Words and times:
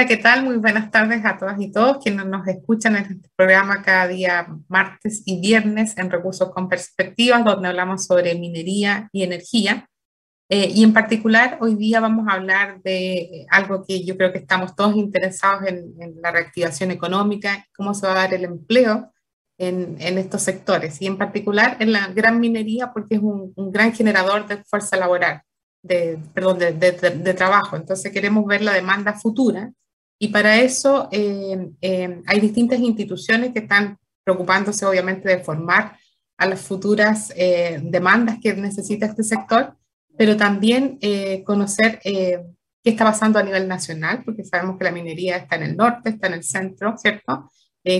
Hola, 0.00 0.08
¿qué 0.08 0.16
tal? 0.16 0.44
Muy 0.44 0.56
buenas 0.56 0.90
tardes 0.90 1.22
a 1.26 1.36
todas 1.36 1.60
y 1.60 1.70
todos 1.70 1.98
quienes 2.02 2.24
nos 2.24 2.48
escuchan 2.48 2.96
en 2.96 3.02
este 3.04 3.28
programa 3.36 3.82
cada 3.82 4.08
día 4.08 4.46
martes 4.66 5.22
y 5.26 5.42
viernes 5.42 5.94
en 5.98 6.10
Recursos 6.10 6.50
con 6.52 6.70
Perspectivas, 6.70 7.44
donde 7.44 7.68
hablamos 7.68 8.06
sobre 8.06 8.34
minería 8.34 9.10
y 9.12 9.24
energía. 9.24 9.90
Eh, 10.48 10.72
y 10.74 10.84
en 10.84 10.94
particular, 10.94 11.58
hoy 11.60 11.74
día 11.74 12.00
vamos 12.00 12.26
a 12.26 12.32
hablar 12.32 12.80
de 12.80 13.44
algo 13.50 13.84
que 13.86 14.02
yo 14.02 14.16
creo 14.16 14.32
que 14.32 14.38
estamos 14.38 14.74
todos 14.74 14.96
interesados 14.96 15.68
en, 15.68 15.92
la 16.22 16.30
reactivación 16.30 16.90
económica, 16.92 17.66
cómo 17.76 17.92
se 17.92 18.06
va 18.06 18.12
a 18.12 18.22
dar 18.22 18.32
el 18.32 18.44
empleo 18.44 19.12
en, 19.58 19.96
en, 20.00 20.16
estos 20.16 20.40
sectores, 20.40 21.02
y 21.02 21.08
en 21.08 21.18
particular 21.18 21.76
en 21.78 21.92
la 21.92 22.06
gran 22.06 22.40
minería, 22.40 22.90
porque 22.94 23.16
es 23.16 23.20
un, 23.20 23.52
un 23.54 23.70
gran 23.70 23.92
generador 23.92 24.48
de 24.48 24.64
fuerza 24.64 24.96
laboral 24.96 25.42
de, 25.82 26.18
perdón, 26.32 26.58
de, 26.58 26.72
de, 26.72 27.34
trabajo. 27.34 27.76
Entonces 27.76 28.10
queremos 28.12 28.46
ver 28.46 28.62
la 28.62 28.72
demanda 28.72 29.12
futura 29.12 29.72
y 30.22 30.28
para 30.28 30.60
eso 30.60 31.08
eh, 31.10 31.70
eh, 31.80 32.22
hay 32.26 32.40
distintas 32.40 32.78
instituciones 32.78 33.54
que 33.54 33.60
están 33.60 33.98
preocupándose 34.22 34.84
obviamente 34.84 35.26
de 35.26 35.42
formar 35.42 35.96
a 36.36 36.46
las 36.46 36.60
futuras 36.60 37.32
eh, 37.36 37.80
demandas 37.82 38.36
que 38.40 38.52
necesita 38.52 39.06
este 39.06 39.24
sector, 39.24 39.74
pero 40.18 40.36
también 40.36 40.98
conocer 41.46 42.00
qué 42.02 42.44
está 42.84 43.04
pasando 43.04 43.38
a 43.38 43.42
nivel 43.42 43.66
nacional, 43.66 44.22
porque 44.22 44.44
sabemos 44.44 44.76
que 44.76 44.84
la 44.84 44.90
minería 44.90 45.38
está 45.38 45.56
en 45.56 45.62
el 45.62 45.76
norte, 45.76 46.10
está 46.10 46.26
en 46.26 46.34
el 46.34 46.44
centro, 46.44 46.96
¿cierto? 46.98 47.50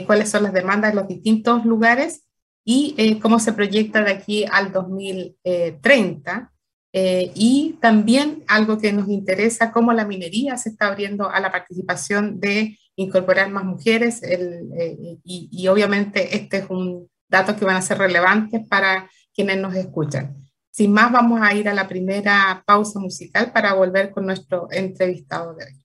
cuáles 0.07 0.29
son 0.29 0.43
las 0.43 0.53
demandas 0.53 0.91
en 0.91 0.97
los 0.97 1.09
distintos 1.09 1.65
lugares 1.65 2.25
y 2.63 3.19
cómo 3.21 3.39
se 3.39 3.55
proyecta 3.55 4.05
de 4.05 4.13
aquí 4.13 4.45
al 4.45 4.73
2030 4.73 6.53
eh, 6.93 7.31
y 7.35 7.79
también 7.81 8.45
algo 8.49 8.79
que 8.79 8.93
nos 8.93 9.09
interesa, 9.09 9.71
cómo 9.71 9.93
la 9.93 10.05
minería 10.05 10.57
se 10.57 10.71
está 10.71 10.89
abriendo 10.89 11.31
a 11.31 11.39
la 11.41 11.53
participación 11.53 12.41
de 12.41 12.77
incorporar 12.97 13.51
más 13.51 13.65
mujeres 13.65 14.23
eh, 14.23 14.61
y, 15.25 15.49
y, 15.53 15.69
obviamente 15.69 16.37
este 16.37 16.59
es 16.59 16.65
un 16.69 17.09
dato 17.29 17.57
que 17.57 17.65
van 17.65 17.77
a 17.77 17.83
ser 17.83 17.99
relevantes 17.99 18.67
para 18.69 19.09
quienes 19.35 19.59
nos 19.59 19.75
escuchan. 19.75 20.37
Sin 20.73 20.93
más, 20.93 21.11
vamos 21.13 21.41
a 21.43 21.55
ir 21.55 21.69
a 21.69 21.75
la 21.75 21.89
primera 21.89 22.63
pausa 22.67 22.99
musical 22.99 23.53
para 23.53 23.75
volver 23.75 24.11
con 24.11 24.27
nuestro 24.27 24.69
entrevistado 24.71 25.55
de 25.55 25.65
hoy. 25.65 25.81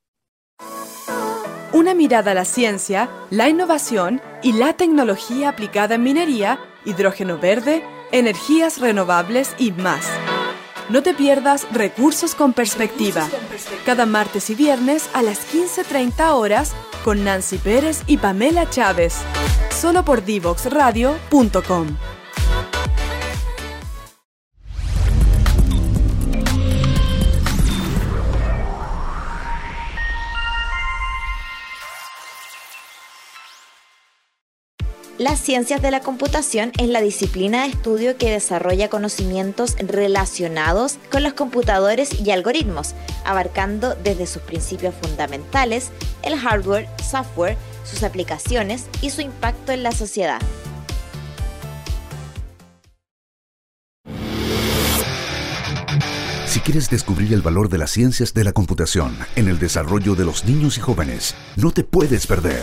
Una 1.73 1.93
mirada 1.93 2.31
a 2.31 2.35
la 2.35 2.45
ciencia, 2.45 3.09
la 3.29 3.49
innovación 3.49 4.21
y 4.41 4.53
la 4.53 4.73
tecnología 4.73 5.49
aplicada 5.49 5.95
en 5.95 6.03
minería, 6.03 6.59
hidrógeno 6.85 7.37
verde, 7.37 7.83
energías 8.11 8.79
renovables 8.79 9.53
y 9.57 9.71
más. 9.71 10.05
No 10.89 11.01
te 11.01 11.15
pierdas 11.15 11.65
Recursos 11.71 12.35
con 12.35 12.53
Perspectiva. 12.53 13.27
Cada 13.85 14.05
martes 14.05 14.51
y 14.51 14.55
viernes 14.55 15.09
a 15.13 15.23
las 15.23 15.51
15.30 15.51 16.33
horas 16.33 16.73
con 17.03 17.23
Nancy 17.23 17.57
Pérez 17.57 18.03
y 18.05 18.17
Pamela 18.17 18.69
Chávez. 18.69 19.15
Solo 19.71 20.05
por 20.05 20.23
divoxradio.com. 20.23 21.87
Las 35.25 35.39
ciencias 35.39 35.81
de 35.81 35.89
la 35.89 36.01
computación 36.01 36.71
es 36.77 36.87
la 36.87 37.01
disciplina 37.01 37.63
de 37.63 37.69
estudio 37.69 38.15
que 38.15 38.29
desarrolla 38.29 38.91
conocimientos 38.91 39.75
relacionados 39.79 40.99
con 41.11 41.23
los 41.23 41.33
computadores 41.33 42.21
y 42.21 42.29
algoritmos, 42.29 42.93
abarcando 43.25 43.95
desde 43.95 44.27
sus 44.27 44.43
principios 44.43 44.93
fundamentales, 45.01 45.89
el 46.21 46.37
hardware, 46.37 46.87
software, 47.03 47.57
sus 47.85 48.03
aplicaciones 48.03 48.85
y 49.01 49.09
su 49.09 49.21
impacto 49.21 49.71
en 49.71 49.81
la 49.81 49.93
sociedad. 49.93 50.39
Si 56.45 56.59
quieres 56.59 56.87
descubrir 56.91 57.33
el 57.33 57.41
valor 57.41 57.69
de 57.69 57.79
las 57.79 57.89
ciencias 57.89 58.35
de 58.35 58.43
la 58.43 58.53
computación 58.53 59.17
en 59.35 59.47
el 59.47 59.57
desarrollo 59.57 60.13
de 60.13 60.25
los 60.25 60.45
niños 60.45 60.77
y 60.77 60.81
jóvenes, 60.81 61.33
no 61.55 61.71
te 61.71 61.83
puedes 61.83 62.27
perder. 62.27 62.61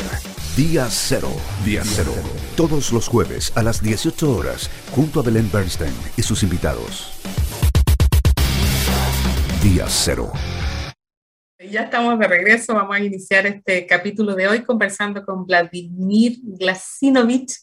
Día 0.57 0.87
Cero. 0.91 1.31
Día 1.65 1.81
Cero. 1.83 2.13
Todos 2.59 2.93
los 2.93 3.09
jueves 3.09 3.57
a 3.57 3.63
las 3.63 3.83
18 3.83 4.37
horas, 4.37 4.69
junto 4.95 5.21
a 5.21 5.23
Belén 5.23 5.51
Bernstein 5.51 5.95
y 6.15 6.23
sus 6.23 6.43
invitados. 6.43 7.19
Día 9.63 9.87
Cero. 9.89 10.31
Ya 11.59 11.85
estamos 11.85 12.19
de 12.19 12.29
regreso. 12.29 12.75
Vamos 12.75 12.95
a 12.95 13.01
iniciar 13.01 13.47
este 13.47 13.87
capítulo 13.87 14.35
de 14.35 14.47
hoy 14.47 14.63
conversando 14.63 15.25
con 15.25 15.47
Vladimir 15.47 16.37
Glasinovich, 16.43 17.55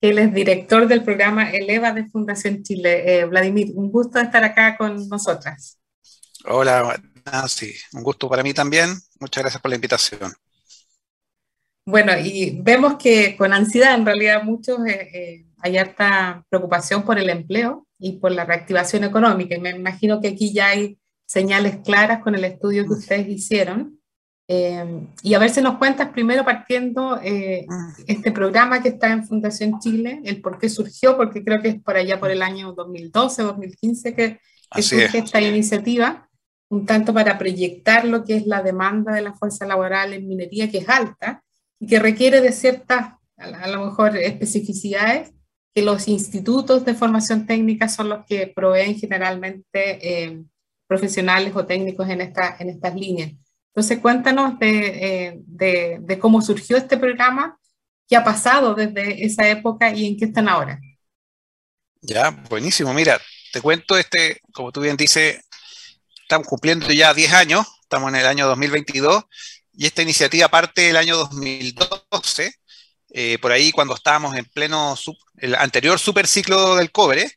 que 0.00 0.08
él 0.08 0.18
es 0.18 0.34
director 0.34 0.88
del 0.88 1.04
programa 1.04 1.52
Eleva 1.52 1.92
de 1.92 2.08
Fundación 2.08 2.64
Chile. 2.64 3.20
Eh, 3.20 3.24
Vladimir, 3.26 3.70
un 3.76 3.92
gusto 3.92 4.18
estar 4.18 4.42
acá 4.42 4.76
con 4.76 5.08
nosotras. 5.08 5.78
Hola, 6.46 7.00
Nancy. 7.24 7.76
Un 7.92 8.02
gusto 8.02 8.28
para 8.28 8.42
mí 8.42 8.52
también. 8.52 8.98
Muchas 9.20 9.44
gracias 9.44 9.62
por 9.62 9.68
la 9.68 9.76
invitación. 9.76 10.34
Bueno, 11.86 12.12
y 12.18 12.58
vemos 12.62 12.96
que 12.96 13.36
con 13.36 13.52
ansiedad 13.52 13.94
en 13.94 14.06
realidad 14.06 14.42
muchos 14.42 14.84
eh, 14.86 15.10
eh, 15.12 15.46
hay 15.58 15.76
harta 15.76 16.44
preocupación 16.48 17.04
por 17.04 17.18
el 17.18 17.28
empleo 17.28 17.86
y 17.98 18.18
por 18.18 18.32
la 18.32 18.44
reactivación 18.44 19.04
económica. 19.04 19.54
Y 19.54 19.60
me 19.60 19.70
imagino 19.70 20.20
que 20.20 20.28
aquí 20.28 20.52
ya 20.52 20.68
hay 20.68 20.98
señales 21.26 21.78
claras 21.84 22.22
con 22.22 22.34
el 22.34 22.44
estudio 22.44 22.84
que 22.84 22.94
ustedes 22.94 23.28
hicieron. 23.28 23.98
Eh, 24.46 25.08
y 25.22 25.32
a 25.34 25.38
ver 25.38 25.50
si 25.50 25.62
nos 25.62 25.78
cuentas 25.78 26.10
primero 26.10 26.44
partiendo 26.44 27.18
eh, 27.22 27.66
este 28.06 28.30
programa 28.30 28.82
que 28.82 28.90
está 28.90 29.10
en 29.10 29.26
Fundación 29.26 29.80
Chile, 29.80 30.20
el 30.24 30.42
por 30.42 30.58
qué 30.58 30.68
surgió, 30.68 31.16
porque 31.16 31.42
creo 31.42 31.62
que 31.62 31.68
es 31.68 31.82
por 31.82 31.96
allá 31.96 32.20
por 32.20 32.30
el 32.30 32.42
año 32.42 32.72
2012, 32.72 33.42
2015 33.42 34.14
que, 34.14 34.40
que 34.74 34.82
surge 34.82 35.18
esta 35.18 35.40
iniciativa, 35.40 36.28
un 36.68 36.84
tanto 36.84 37.14
para 37.14 37.38
proyectar 37.38 38.04
lo 38.04 38.24
que 38.24 38.36
es 38.36 38.46
la 38.46 38.62
demanda 38.62 39.14
de 39.14 39.22
la 39.22 39.32
fuerza 39.32 39.66
laboral 39.66 40.12
en 40.12 40.28
minería, 40.28 40.70
que 40.70 40.78
es 40.78 40.88
alta 40.88 41.42
y 41.80 41.86
que 41.86 41.98
requiere 41.98 42.40
de 42.40 42.52
ciertas, 42.52 43.14
a 43.36 43.68
lo 43.68 43.86
mejor, 43.86 44.16
especificidades 44.16 45.32
que 45.74 45.82
los 45.82 46.06
institutos 46.06 46.84
de 46.84 46.94
formación 46.94 47.46
técnica 47.46 47.88
son 47.88 48.08
los 48.08 48.24
que 48.26 48.46
proveen 48.46 48.98
generalmente 48.98 50.24
eh, 50.24 50.44
profesionales 50.86 51.52
o 51.56 51.66
técnicos 51.66 52.08
en, 52.08 52.20
esta, 52.20 52.56
en 52.60 52.70
estas 52.70 52.94
líneas. 52.94 53.32
Entonces, 53.68 53.98
cuéntanos 53.98 54.54
eh, 54.60 55.40
de, 55.46 55.98
de, 56.00 56.18
cómo 56.20 56.40
surgió 56.40 56.76
este 56.76 56.96
programa, 56.96 57.58
qué 58.08 58.16
ha 58.16 58.22
pasado 58.22 58.74
desde 58.74 59.24
esa 59.24 59.48
época 59.48 59.92
y 59.92 60.06
en 60.06 60.16
qué 60.16 60.26
están 60.26 60.48
ahora. 60.48 60.80
Ya, 62.00 62.30
buenísimo. 62.48 62.94
Mira, 62.94 63.20
te 63.52 63.60
cuento, 63.60 63.98
este, 63.98 64.40
como 64.52 64.70
tú 64.70 64.80
bien 64.80 64.96
dices, 64.96 65.40
estamos 66.22 66.46
cumpliendo 66.46 66.88
ya 66.92 67.12
10 67.12 67.32
años, 67.32 67.66
estamos 67.80 68.10
en 68.10 68.16
el 68.16 68.26
año 68.26 68.46
2022, 68.46 69.24
y 69.76 69.86
esta 69.86 70.02
iniciativa 70.02 70.48
parte 70.48 70.82
del 70.82 70.96
año 70.96 71.16
2012, 71.16 72.54
eh, 73.10 73.38
por 73.40 73.52
ahí 73.52 73.72
cuando 73.72 73.94
estábamos 73.94 74.36
en 74.36 74.44
pleno, 74.46 74.96
el 75.38 75.54
anterior 75.54 75.98
superciclo 75.98 76.76
del 76.76 76.90
cobre, 76.90 77.30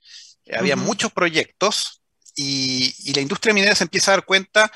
había 0.57 0.75
muchos 0.75 1.12
proyectos 1.12 2.01
y, 2.36 2.94
y, 3.10 3.13
la 3.13 3.22
industria 3.22 3.54
minera 3.54 3.75
se 3.75 3.84
empieza 3.84 4.12
a 4.12 4.16
dar 4.16 4.25
cuenta 4.25 4.72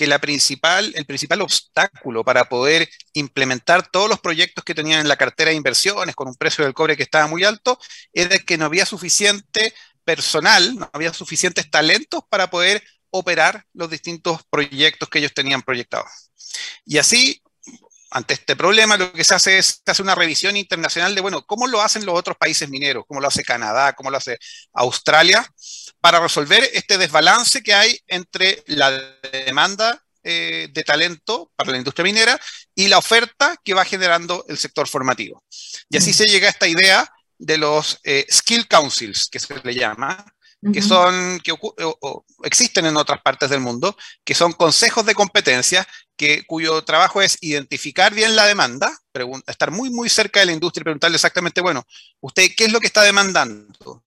que 0.00 0.06
la 0.06 0.18
principal, 0.18 0.92
el 0.96 1.04
principal 1.04 1.42
obstáculo 1.42 2.24
para 2.24 2.48
poder 2.48 2.88
implementar 3.12 3.86
todos 3.90 4.08
los 4.08 4.18
proyectos 4.18 4.64
que 4.64 4.74
tenían 4.74 5.00
en 5.00 5.08
la 5.08 5.16
cartera 5.16 5.50
de 5.50 5.56
inversiones 5.56 6.14
con 6.14 6.26
un 6.26 6.36
precio 6.36 6.64
del 6.64 6.72
cobre 6.72 6.96
que 6.96 7.02
estaba 7.02 7.26
muy 7.26 7.44
alto, 7.44 7.78
era 8.12 8.38
que 8.38 8.56
no 8.56 8.64
había 8.64 8.86
suficiente 8.86 9.74
personal, 10.02 10.74
no 10.76 10.88
había 10.94 11.12
suficientes 11.12 11.70
talentos 11.70 12.22
para 12.30 12.48
poder 12.48 12.82
operar 13.10 13.66
los 13.74 13.90
distintos 13.90 14.40
proyectos 14.48 15.08
que 15.10 15.18
ellos 15.18 15.34
tenían 15.34 15.60
proyectados. 15.60 16.29
Y 16.84 16.98
así, 16.98 17.42
ante 18.10 18.34
este 18.34 18.56
problema, 18.56 18.96
lo 18.96 19.12
que 19.12 19.24
se 19.24 19.34
hace 19.34 19.58
es 19.58 19.82
hacer 19.86 20.02
una 20.02 20.14
revisión 20.14 20.56
internacional 20.56 21.14
de, 21.14 21.20
bueno, 21.20 21.46
¿cómo 21.46 21.66
lo 21.66 21.80
hacen 21.80 22.04
los 22.04 22.18
otros 22.18 22.36
países 22.36 22.68
mineros? 22.68 23.04
¿Cómo 23.06 23.20
lo 23.20 23.28
hace 23.28 23.44
Canadá? 23.44 23.92
¿Cómo 23.92 24.10
lo 24.10 24.16
hace 24.16 24.38
Australia? 24.72 25.48
para 26.00 26.20
resolver 26.20 26.68
este 26.72 26.98
desbalance 26.98 27.62
que 27.62 27.74
hay 27.74 27.98
entre 28.06 28.62
la 28.66 28.90
demanda 29.46 30.02
eh, 30.22 30.68
de 30.70 30.82
talento 30.82 31.50
para 31.56 31.72
la 31.72 31.78
industria 31.78 32.04
minera 32.04 32.40
y 32.74 32.88
la 32.88 32.98
oferta 32.98 33.56
que 33.62 33.74
va 33.74 33.84
generando 33.84 34.44
el 34.48 34.58
sector 34.58 34.88
formativo. 34.88 35.44
Y 35.88 35.96
así 35.96 36.12
se 36.12 36.24
llega 36.24 36.46
a 36.46 36.50
esta 36.50 36.68
idea 36.68 37.10
de 37.38 37.58
los 37.58 38.00
eh, 38.04 38.26
Skill 38.30 38.66
Councils, 38.66 39.28
que 39.30 39.38
se 39.38 39.54
le 39.62 39.74
llama, 39.74 40.24
que 40.72 40.82
son, 40.82 41.40
que 41.40 41.54
existen 42.44 42.86
en 42.86 42.96
otras 42.96 43.22
partes 43.22 43.48
del 43.48 43.60
mundo, 43.60 43.96
que 44.24 44.34
son 44.34 44.52
consejos 44.52 45.06
de 45.06 45.14
competencia, 45.14 45.86
que, 46.16 46.44
cuyo 46.46 46.82
trabajo 46.84 47.22
es 47.22 47.38
identificar 47.40 48.14
bien 48.14 48.36
la 48.36 48.46
demanda, 48.46 48.92
estar 49.46 49.70
muy, 49.70 49.90
muy 49.90 50.08
cerca 50.08 50.40
de 50.40 50.46
la 50.46 50.52
industria 50.52 50.82
y 50.82 50.84
preguntarle 50.84 51.16
exactamente, 51.16 51.60
bueno, 51.60 51.84
¿usted 52.20 52.48
qué 52.56 52.64
es 52.64 52.72
lo 52.72 52.80
que 52.80 52.88
está 52.88 53.02
demandando? 53.02 54.04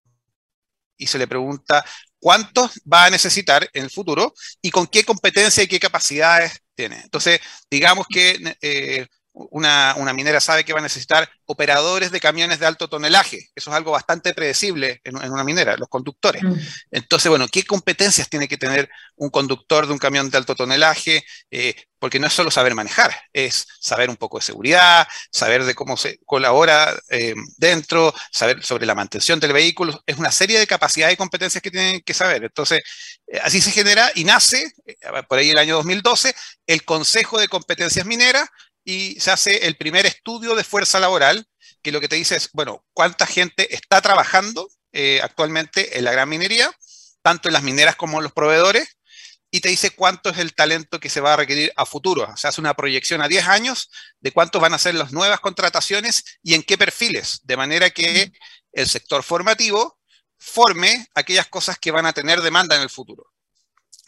y 0.97 1.07
se 1.07 1.17
le 1.17 1.27
pregunta 1.27 1.83
cuántos 2.19 2.79
va 2.91 3.05
a 3.05 3.09
necesitar 3.09 3.69
en 3.73 3.83
el 3.83 3.89
futuro 3.89 4.33
y 4.61 4.71
con 4.71 4.87
qué 4.87 5.03
competencia 5.03 5.63
y 5.63 5.67
qué 5.67 5.79
capacidades 5.79 6.61
tiene. 6.75 7.01
Entonces, 7.01 7.41
digamos 7.69 8.07
que 8.07 8.55
eh, 8.61 9.07
una, 9.33 10.13
minera 10.13 10.39
sabe 10.39 10.63
que 10.63 10.73
va 10.73 10.79
a 10.79 10.83
necesitar 10.83 11.29
operadores 11.45 12.11
de 12.11 12.19
camiones 12.19 12.59
de 12.59 12.67
alto 12.67 12.87
tonelaje. 12.87 13.49
Eso 13.55 13.71
es 13.71 13.75
algo 13.75 13.91
bastante 13.91 14.33
predecible 14.33 15.01
en, 15.03 15.15
una 15.15 15.43
minera, 15.43 15.75
los 15.75 15.89
conductores. 15.89 16.43
Mm. 16.43 16.53
Entonces, 16.91 17.29
bueno, 17.29 17.47
¿qué 17.51 17.63
competencias 17.63 18.29
tiene 18.29 18.47
que 18.47 18.57
tener 18.57 18.89
un 19.15 19.29
conductor 19.29 19.87
de 19.87 19.93
un 19.93 19.99
camión 19.99 20.29
de 20.29 20.37
alto 20.37 20.55
tonelaje? 20.55 21.25
Eh, 21.49 21.75
porque 21.97 22.19
no 22.19 22.27
es 22.27 22.33
solo 22.33 22.51
saber 22.51 22.75
manejar, 22.75 23.15
es 23.31 23.65
saber 23.79 24.09
un 24.09 24.17
poco 24.17 24.37
de 24.37 24.43
seguridad, 24.43 25.07
saber 25.31 25.63
de 25.63 25.73
cómo 25.73 25.95
se 25.95 26.19
colabora 26.25 26.93
eh, 27.09 27.33
dentro, 27.57 28.13
saber 28.29 28.63
sobre 28.63 28.85
la 28.85 28.93
mantención 28.93 29.39
del 29.39 29.53
vehículo. 29.53 30.03
Es 30.05 30.17
una 30.17 30.31
serie 30.31 30.59
de 30.59 30.67
capacidades 30.67 31.13
y 31.13 31.17
competencias 31.17 31.61
que 31.61 31.71
tienen 31.71 32.01
que 32.01 32.13
saber. 32.13 32.43
Entonces, 32.43 32.83
eh, 33.27 33.39
así 33.41 33.61
se 33.61 33.71
genera 33.71 34.11
y 34.15 34.25
nace, 34.25 34.73
por 35.27 35.39
ahí 35.39 35.51
el 35.51 35.57
año 35.57 35.75
2012, 35.77 36.35
el 36.67 36.83
Consejo 36.83 37.39
de 37.39 37.47
Competencias 37.47 38.05
Mineras, 38.05 38.49
y 38.83 39.19
se 39.19 39.31
hace 39.31 39.67
el 39.67 39.75
primer 39.75 40.05
estudio 40.05 40.55
de 40.55 40.63
fuerza 40.63 40.99
laboral, 40.99 41.47
que 41.81 41.91
lo 41.91 42.01
que 42.01 42.07
te 42.07 42.15
dice 42.15 42.35
es, 42.35 42.49
bueno, 42.53 42.85
cuánta 42.93 43.25
gente 43.25 43.73
está 43.75 44.01
trabajando 44.01 44.69
eh, 44.91 45.21
actualmente 45.23 45.97
en 45.97 46.05
la 46.05 46.11
gran 46.11 46.29
minería, 46.29 46.71
tanto 47.21 47.49
en 47.49 47.53
las 47.53 47.63
mineras 47.63 47.95
como 47.95 48.17
en 48.17 48.23
los 48.23 48.33
proveedores, 48.33 48.97
y 49.51 49.61
te 49.61 49.69
dice 49.69 49.91
cuánto 49.91 50.31
es 50.31 50.39
el 50.39 50.55
talento 50.55 50.99
que 50.99 51.09
se 51.09 51.21
va 51.21 51.33
a 51.33 51.37
requerir 51.37 51.71
a 51.75 51.85
futuro. 51.85 52.23
O 52.23 52.37
sea, 52.37 52.49
hace 52.49 52.59
una 52.59 52.73
proyección 52.73 53.21
a 53.21 53.27
10 53.27 53.47
años 53.47 53.91
de 54.19 54.31
cuántos 54.31 54.59
van 54.59 54.73
a 54.73 54.79
ser 54.79 54.95
las 54.95 55.11
nuevas 55.11 55.39
contrataciones 55.41 56.39
y 56.41 56.55
en 56.55 56.63
qué 56.63 56.75
perfiles, 56.77 57.41
de 57.43 57.55
manera 57.55 57.91
que 57.91 58.31
el 58.71 58.89
sector 58.89 59.21
formativo 59.21 59.99
forme 60.39 61.07
aquellas 61.13 61.47
cosas 61.47 61.77
que 61.77 61.91
van 61.91 62.07
a 62.07 62.13
tener 62.13 62.41
demanda 62.41 62.75
en 62.75 62.81
el 62.81 62.89
futuro. 62.89 63.31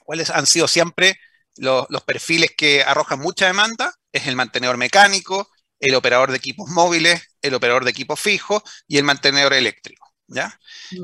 ¿Cuáles 0.04 0.31
han 0.31 0.48
sido 0.48 0.68
siempre 0.68 1.19
los, 1.57 1.86
los 1.90 2.04
perfiles 2.04 2.52
que 2.57 2.84
arrojan 2.84 3.19
mucha 3.19 3.48
demanda? 3.48 3.94
es 4.16 4.28
el 4.28 4.36
mantenedor 4.36 4.78
mecánico, 4.78 5.52
el 5.80 5.94
operador 5.94 6.31
de 6.31 6.38
equipos 6.38 6.69
móviles, 6.69 7.22
el 7.42 7.54
operador 7.54 7.84
de 7.84 7.92
equipos 7.92 8.19
fijos 8.19 8.63
y 8.88 8.98
el 8.98 9.04
mantenedor 9.04 9.54
eléctrico. 9.54 10.13
¿ya? 10.28 10.57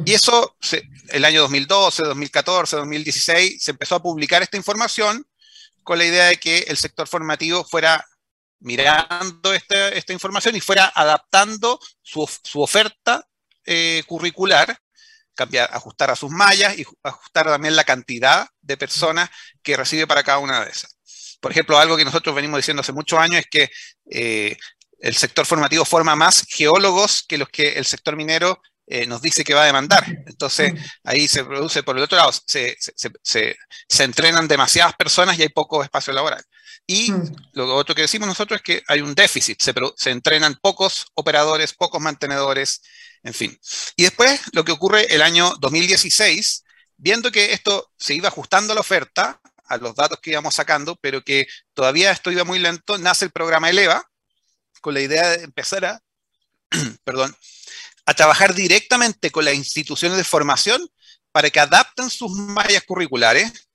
Y 0.05 0.13
eso, 0.13 0.55
el 1.09 1.25
año 1.25 1.41
2012, 1.41 2.03
2014, 2.03 2.77
2016, 2.77 3.61
se 3.61 3.71
empezó 3.71 3.95
a 3.95 4.01
publicar 4.01 4.41
esta 4.41 4.57
información 4.57 5.27
con 5.83 5.97
la 5.97 6.05
idea 6.05 6.25
de 6.27 6.37
que 6.37 6.59
el 6.59 6.77
sector 6.77 7.07
formativo 7.07 7.65
fuera 7.65 8.05
mirando 8.59 9.53
esta, 9.53 10.13
información 10.13 10.55
y 10.55 10.61
fuera 10.61 10.91
adaptando 10.95 11.79
su, 12.01 12.25
oferta 12.55 13.27
eh, 13.65 14.03
curricular, 14.07 14.79
cambiar, 15.41 15.69
ajustar 15.73 16.11
a 16.11 16.15
sus 16.15 16.29
mallas 16.29 16.77
y 16.77 16.85
ajustar 17.03 17.47
también 17.47 17.75
la 17.75 17.83
cantidad 17.83 18.47
de 18.61 18.77
personas 18.77 19.29
que 19.63 19.75
recibe 19.75 20.05
para 20.07 20.23
cada 20.23 20.37
una 20.37 20.63
de 20.63 20.71
esas. 20.71 20.97
Por 21.39 21.51
ejemplo, 21.51 21.79
algo 21.79 21.97
que 21.97 22.05
nosotros 22.05 22.35
venimos 22.35 22.59
diciendo 22.59 22.81
hace 22.81 22.93
muchos 22.93 23.17
años 23.19 23.39
es 23.39 23.47
que 23.49 23.69
eh, 24.11 24.57
el 24.99 25.15
sector 25.15 25.45
formativo 25.45 25.83
forma 25.83 26.15
más 26.15 26.45
geólogos 26.47 27.23
que 27.27 27.39
los 27.39 27.49
que 27.49 27.69
el 27.69 27.85
sector 27.85 28.15
minero 28.15 28.61
eh, 28.85 29.07
nos 29.07 29.21
dice 29.21 29.43
que 29.43 29.53
va 29.53 29.63
a 29.63 29.65
demandar. 29.65 30.05
Entonces, 30.27 30.73
ahí 31.03 31.27
se 31.27 31.43
produce, 31.43 31.81
por 31.81 31.97
el 31.97 32.03
otro 32.03 32.17
lado, 32.17 32.31
se, 32.45 32.77
entrenan 33.99 34.47
demasiadas 34.47 34.93
personas 34.95 35.39
y 35.39 35.41
hay 35.41 35.49
poco 35.49 35.83
espacio 35.83 36.13
laboral. 36.13 36.43
Y 36.91 37.09
mm. 37.09 37.35
lo 37.53 37.73
otro 37.73 37.95
que 37.95 38.01
decimos 38.01 38.27
nosotros 38.27 38.57
es 38.57 38.63
que 38.63 38.83
hay 38.85 38.99
un 38.99 39.15
déficit, 39.15 39.61
se, 39.61 40.09
entrenan 40.09 40.59
pocos 40.61 41.05
operadores, 41.13 41.73
pocos 41.73 42.01
mantenedores, 42.01 42.81
en 43.23 43.33
fin. 43.33 43.57
Y 43.95 44.03
después, 44.03 44.41
lo 44.51 44.65
que 44.65 44.73
ocurre 44.73 45.05
el 45.15 45.21
año 45.21 45.53
2016, 45.61 46.65
viendo 46.97 47.31
que 47.31 47.53
esto 47.53 47.89
se 47.97 48.13
iba 48.13 48.27
ajustando 48.27 48.73
a 48.73 48.75
la 48.75 48.81
oferta, 48.81 49.39
a 49.63 49.77
los 49.77 49.95
datos 49.95 50.19
que 50.21 50.31
íbamos 50.31 50.53
sacando, 50.53 50.97
pero 50.97 51.23
que 51.23 51.47
todavía 51.73 52.11
esto 52.11 52.29
iba 52.29 52.43
muy 52.43 52.59
lento, 52.59 52.97
nace 52.97 53.23
el 53.23 53.31
programa 53.31 53.69
Eleva 53.69 54.03
con 54.81 54.93
la 54.93 54.99
idea 54.99 55.29
de 55.29 55.45
empezar 55.45 55.85
a, 55.85 56.01
perdón, 57.05 57.33
a 58.05 58.13
trabajar 58.13 58.53
directamente 58.53 59.31
con 59.31 59.45
las 59.45 59.53
instituciones 59.53 60.17
de 60.17 60.25
formación 60.25 60.85
para 61.31 61.49
que 61.49 61.61
adapten 61.61 62.09
sus 62.09 62.31
mallas 62.33 62.83
curriculares, 62.83 63.69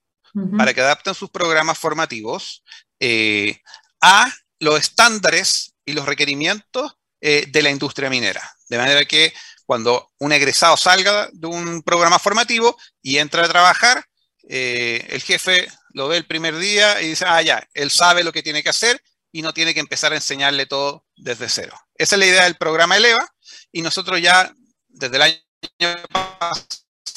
para 0.58 0.74
que 0.74 0.82
adapten 0.82 1.14
sus 1.14 1.30
programas 1.30 1.78
formativos 1.78 2.62
eh, 3.00 3.60
a 4.00 4.32
los 4.58 4.80
estándares 4.80 5.74
y 5.84 5.92
los 5.92 6.06
requerimientos 6.06 6.96
eh, 7.20 7.46
de 7.48 7.62
la 7.62 7.70
industria 7.70 8.10
minera. 8.10 8.56
De 8.68 8.78
manera 8.78 9.04
que 9.04 9.32
cuando 9.64 10.12
un 10.18 10.32
egresado 10.32 10.76
salga 10.76 11.28
de 11.32 11.46
un 11.46 11.82
programa 11.82 12.18
formativo 12.18 12.76
y 13.02 13.18
entra 13.18 13.44
a 13.44 13.48
trabajar, 13.48 14.04
eh, 14.48 15.06
el 15.10 15.22
jefe 15.22 15.68
lo 15.90 16.08
ve 16.08 16.18
el 16.18 16.26
primer 16.26 16.56
día 16.56 17.00
y 17.02 17.08
dice, 17.08 17.24
ah, 17.26 17.42
ya, 17.42 17.66
él 17.74 17.90
sabe 17.90 18.22
lo 18.22 18.32
que 18.32 18.42
tiene 18.42 18.62
que 18.62 18.68
hacer 18.68 19.02
y 19.32 19.42
no 19.42 19.52
tiene 19.52 19.74
que 19.74 19.80
empezar 19.80 20.12
a 20.12 20.16
enseñarle 20.16 20.66
todo 20.66 21.04
desde 21.16 21.48
cero. 21.48 21.76
Esa 21.96 22.14
es 22.14 22.18
la 22.18 22.26
idea 22.26 22.44
del 22.44 22.56
programa 22.56 22.96
Eleva 22.96 23.26
y 23.72 23.82
nosotros 23.82 24.20
ya 24.20 24.52
desde 24.88 25.16
el 25.16 25.22
año 25.22 25.40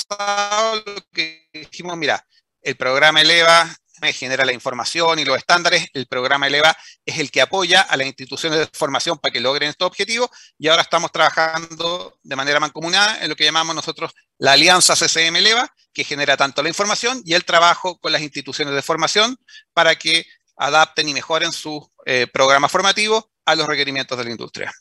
pasado 0.07 0.83
que 1.13 1.49
dijimos, 1.53 1.97
mira, 1.97 2.25
el 2.61 2.75
programa 2.75 3.21
Eleva 3.21 3.69
genera 4.13 4.45
la 4.45 4.53
información 4.53 5.19
y 5.19 5.25
los 5.25 5.37
estándares, 5.37 5.87
el 5.93 6.07
programa 6.07 6.47
Eleva 6.47 6.75
es 7.05 7.19
el 7.19 7.31
que 7.31 7.41
apoya 7.41 7.81
a 7.81 7.97
las 7.97 8.07
instituciones 8.07 8.59
de 8.59 8.67
formación 8.73 9.17
para 9.17 9.31
que 9.31 9.39
logren 9.39 9.69
estos 9.69 9.87
objetivos 9.87 10.29
y 10.57 10.67
ahora 10.67 10.81
estamos 10.81 11.11
trabajando 11.11 12.17
de 12.23 12.35
manera 12.35 12.59
mancomunada 12.59 13.21
en 13.21 13.29
lo 13.29 13.35
que 13.35 13.43
llamamos 13.43 13.75
nosotros 13.75 14.11
la 14.37 14.53
alianza 14.53 14.95
CCM 14.95 15.35
Eleva, 15.35 15.73
que 15.93 16.03
genera 16.03 16.37
tanto 16.37 16.63
la 16.63 16.69
información 16.69 17.21
y 17.25 17.33
el 17.33 17.45
trabajo 17.45 17.99
con 17.99 18.11
las 18.11 18.21
instituciones 18.21 18.73
de 18.73 18.81
formación 18.81 19.37
para 19.73 19.95
que 19.95 20.25
adapten 20.55 21.09
y 21.09 21.13
mejoren 21.13 21.51
sus 21.51 21.83
eh, 22.05 22.27
programas 22.31 22.71
formativos 22.71 23.25
a 23.45 23.55
los 23.55 23.67
requerimientos 23.67 24.17
de 24.17 24.23
la 24.23 24.31
industria. 24.31 24.71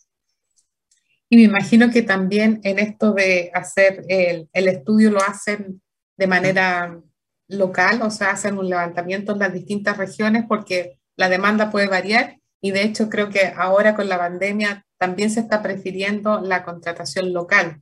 Y 1.29 1.37
me 1.37 1.43
imagino 1.43 1.91
que 1.91 2.03
también 2.03 2.61
en 2.65 2.79
esto 2.79 3.13
de 3.13 3.51
hacer 3.53 4.05
el 4.09 4.69
estudio 4.69 5.11
lo 5.11 5.23
hacen 5.23 5.83
de 6.17 6.27
manera 6.27 7.01
local, 7.49 8.03
o 8.03 8.11
sea, 8.11 8.31
hacen 8.31 8.59
un 8.59 8.69
levantamiento 8.69 9.33
en 9.33 9.39
las 9.41 9.53
distintas 9.53 9.97
regiones 9.97 10.45
porque 10.47 10.99
la 11.17 11.29
demanda 11.29 11.71
puede 11.71 11.89
variar 11.89 12.39
y 12.61 12.71
de 12.71 12.83
hecho 12.83 13.09
creo 13.09 13.31
que 13.31 13.53
ahora 13.57 13.95
con 13.95 14.09
la 14.09 14.19
pandemia 14.19 14.87
también 14.99 15.31
se 15.31 15.41
está 15.41 15.63
prefiriendo 15.63 16.41
la 16.41 16.65
contratación 16.65 17.33
local. 17.33 17.81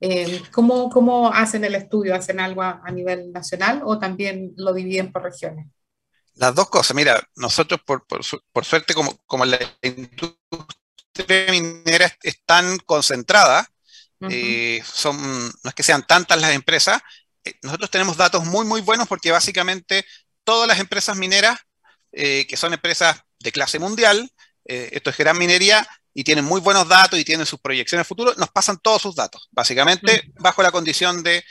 Eh, 0.00 0.42
¿cómo, 0.50 0.90
¿cómo, 0.90 1.32
hacen 1.32 1.64
el 1.64 1.76
estudio? 1.76 2.14
¿Hacen 2.14 2.40
algo 2.40 2.62
a, 2.62 2.90
nivel 2.90 3.32
nacional 3.32 3.82
o 3.84 3.98
también 3.98 4.52
lo 4.56 4.72
dividen 4.72 5.12
por 5.12 5.22
regiones? 5.22 5.68
Las 6.34 6.54
dos 6.54 6.68
cosas. 6.70 6.96
Mira, 6.96 7.22
nosotros 7.36 7.80
por, 7.86 8.04
por, 8.06 8.64
suerte 8.64 8.94
como, 8.94 9.16
como 9.26 9.44
la 9.44 9.58
industria 9.80 11.52
minera 11.52 12.10
es 12.22 12.42
tan 12.44 12.78
concentrada, 12.78 13.68
eh, 14.30 14.82
son, 14.84 15.46
no 15.46 15.68
es 15.68 15.74
que 15.74 15.82
sean 15.82 16.06
tantas 16.06 16.40
las 16.40 16.52
empresas, 16.52 17.00
nosotros 17.62 17.90
tenemos 17.90 18.16
datos 18.16 18.44
muy, 18.44 18.66
muy 18.66 18.80
buenos 18.80 19.08
porque 19.08 19.30
básicamente 19.30 20.04
todas 20.44 20.68
las 20.68 20.80
empresas 20.80 21.16
mineras, 21.16 21.58
eh, 22.12 22.46
que 22.48 22.56
son 22.56 22.72
empresas 22.72 23.20
de 23.40 23.52
clase 23.52 23.78
mundial, 23.78 24.30
eh, 24.64 24.90
esto 24.92 25.10
es 25.10 25.16
gran 25.16 25.38
minería, 25.38 25.86
y 26.14 26.24
tienen 26.24 26.44
muy 26.44 26.60
buenos 26.60 26.86
datos 26.86 27.18
y 27.18 27.24
tienen 27.24 27.46
sus 27.46 27.58
proyecciones 27.58 28.06
futuras, 28.06 28.36
nos 28.36 28.50
pasan 28.50 28.78
todos 28.78 29.00
sus 29.00 29.16
datos, 29.16 29.48
básicamente 29.50 30.30
bajo 30.34 30.62
la 30.62 30.70
condición 30.70 31.22
de 31.22 31.44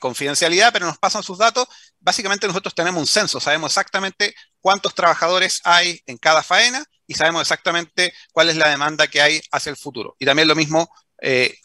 confidencialidad, 0.00 0.72
pero 0.72 0.86
nos 0.86 0.96
pasan 0.96 1.22
sus 1.22 1.36
datos. 1.36 1.68
Básicamente 2.00 2.46
nosotros 2.46 2.74
tenemos 2.74 2.98
un 2.98 3.06
censo, 3.06 3.38
sabemos 3.38 3.72
exactamente 3.72 4.34
cuántos 4.60 4.94
trabajadores 4.94 5.60
hay 5.64 6.00
en 6.06 6.16
cada 6.16 6.42
faena 6.42 6.82
y 7.06 7.12
sabemos 7.12 7.42
exactamente 7.42 8.14
cuál 8.32 8.48
es 8.48 8.56
la 8.56 8.70
demanda 8.70 9.08
que 9.08 9.20
hay 9.20 9.42
hacia 9.50 9.68
el 9.68 9.76
futuro. 9.76 10.16
Y 10.18 10.24
también 10.24 10.48
lo 10.48 10.54
mismo 10.54 10.90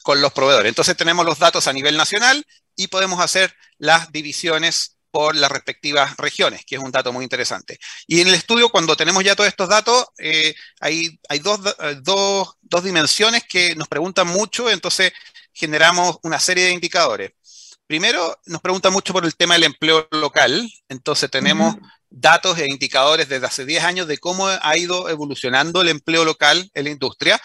con 0.04 0.20
los 0.20 0.34
proveedores. 0.34 0.68
Entonces 0.68 0.98
tenemos 0.98 1.26
los 1.26 1.40
datos 1.40 1.66
a 1.68 1.72
nivel 1.72 1.96
nacional 1.96 2.46
y 2.78 2.88
podemos 2.88 3.20
hacer 3.20 3.54
las 3.78 4.12
divisiones 4.14 4.98
por 5.12 5.36
las 5.36 5.52
respectivas 5.52 6.16
regiones, 6.18 6.64
que 6.66 6.76
es 6.76 6.82
un 6.82 6.92
dato 6.92 7.12
muy 7.12 7.24
interesante. 7.24 7.80
Y 8.06 8.22
en 8.22 8.28
el 8.28 8.36
estudio, 8.36 8.70
cuando 8.70 8.96
tenemos 8.96 9.24
ya 9.24 9.36
todos 9.36 9.48
estos 9.50 9.68
datos, 9.68 10.06
eh, 10.20 10.54
hay, 10.80 11.20
hay 11.28 11.40
dos, 11.40 11.60
dos, 12.04 12.56
dos, 12.62 12.84
dimensiones 12.84 13.44
que 13.44 13.76
nos 13.76 13.88
preguntan 13.88 14.28
mucho, 14.28 14.70
entonces 14.70 15.12
generamos 15.54 16.18
una 16.24 16.40
serie 16.40 16.66
de 16.66 16.72
indicadores. 16.72 17.32
Primero, 17.88 18.38
nos 18.46 18.62
pregunta 18.62 18.90
mucho 18.90 19.14
por 19.14 19.26
el 19.26 19.36
tema 19.36 19.56
del 19.56 19.64
empleo 19.64 20.08
local, 20.12 20.70
entonces 20.90 21.32
tenemos 21.32 21.76
datos 22.10 22.58
e 22.60 22.68
indicadores 22.68 23.28
desde 23.28 23.48
hace 23.48 23.66
10 23.66 23.84
años 23.84 24.08
de 24.08 24.18
cómo 24.18 24.48
ha 24.48 24.78
ido 24.78 25.10
evolucionando 25.10 25.82
el 25.82 25.90
empleo 25.90 26.26
local 26.26 26.70
en 26.74 26.84
la 26.84 26.92
industria. 26.92 27.42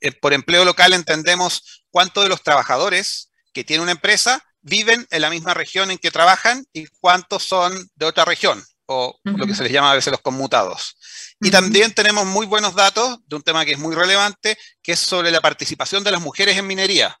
Eh, 0.00 0.12
por 0.12 0.32
empleo 0.32 0.64
local 0.64 0.92
entendemos 0.92 1.84
cuánto 1.90 2.22
de 2.22 2.28
los 2.28 2.42
trabajadores 2.42 3.30
que 3.52 3.64
tiene 3.64 3.82
una 3.82 3.92
empresa 3.92 4.44
viven 4.60 5.06
en 5.10 5.22
la 5.22 5.30
misma 5.30 5.54
región 5.54 5.90
en 5.90 5.98
que 5.98 6.10
trabajan 6.10 6.64
y 6.72 6.86
cuántos 7.00 7.44
son 7.44 7.88
de 7.94 8.06
otra 8.06 8.24
región, 8.24 8.62
o 8.86 9.18
lo 9.24 9.46
que 9.46 9.54
se 9.54 9.62
les 9.62 9.72
llama 9.72 9.92
a 9.92 9.94
veces 9.94 10.10
los 10.10 10.20
conmutados. 10.20 10.96
Y 11.40 11.50
también 11.50 11.92
tenemos 11.92 12.26
muy 12.26 12.46
buenos 12.46 12.74
datos 12.74 13.18
de 13.26 13.36
un 13.36 13.42
tema 13.42 13.64
que 13.64 13.72
es 13.72 13.78
muy 13.78 13.94
relevante, 13.94 14.56
que 14.82 14.92
es 14.92 14.98
sobre 14.98 15.30
la 15.30 15.40
participación 15.40 16.02
de 16.04 16.10
las 16.10 16.20
mujeres 16.20 16.56
en 16.56 16.66
minería. 16.66 17.18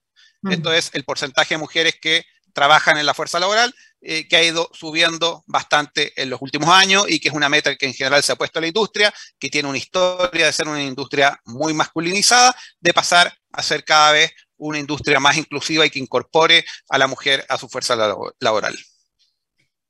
Esto 0.50 0.72
es 0.72 0.90
el 0.94 1.04
porcentaje 1.04 1.54
de 1.54 1.58
mujeres 1.58 1.96
que 2.00 2.24
trabajan 2.52 2.96
en 2.96 3.06
la 3.06 3.14
fuerza 3.14 3.38
laboral, 3.38 3.74
eh, 4.00 4.28
que 4.28 4.36
ha 4.36 4.42
ido 4.42 4.70
subiendo 4.72 5.42
bastante 5.46 6.12
en 6.20 6.30
los 6.30 6.40
últimos 6.40 6.68
años 6.70 7.06
y 7.08 7.18
que 7.18 7.28
es 7.28 7.34
una 7.34 7.48
meta 7.48 7.74
que 7.74 7.86
en 7.86 7.94
general 7.94 8.22
se 8.22 8.32
ha 8.32 8.36
puesto 8.36 8.58
a 8.58 8.62
la 8.62 8.68
industria, 8.68 9.12
que 9.38 9.50
tiene 9.50 9.68
una 9.68 9.78
historia 9.78 10.46
de 10.46 10.52
ser 10.52 10.68
una 10.68 10.82
industria 10.82 11.38
muy 11.44 11.74
masculinizada, 11.74 12.54
de 12.80 12.94
pasar 12.94 13.32
a 13.52 13.62
ser 13.62 13.84
cada 13.84 14.12
vez 14.12 14.32
una 14.58 14.78
industria 14.78 15.20
más 15.20 15.36
inclusiva 15.36 15.86
y 15.86 15.90
que 15.90 15.98
incorpore 15.98 16.64
a 16.88 16.98
la 16.98 17.06
mujer 17.06 17.44
a 17.48 17.56
su 17.56 17.68
fuerza 17.68 17.96
laboral. 18.40 18.76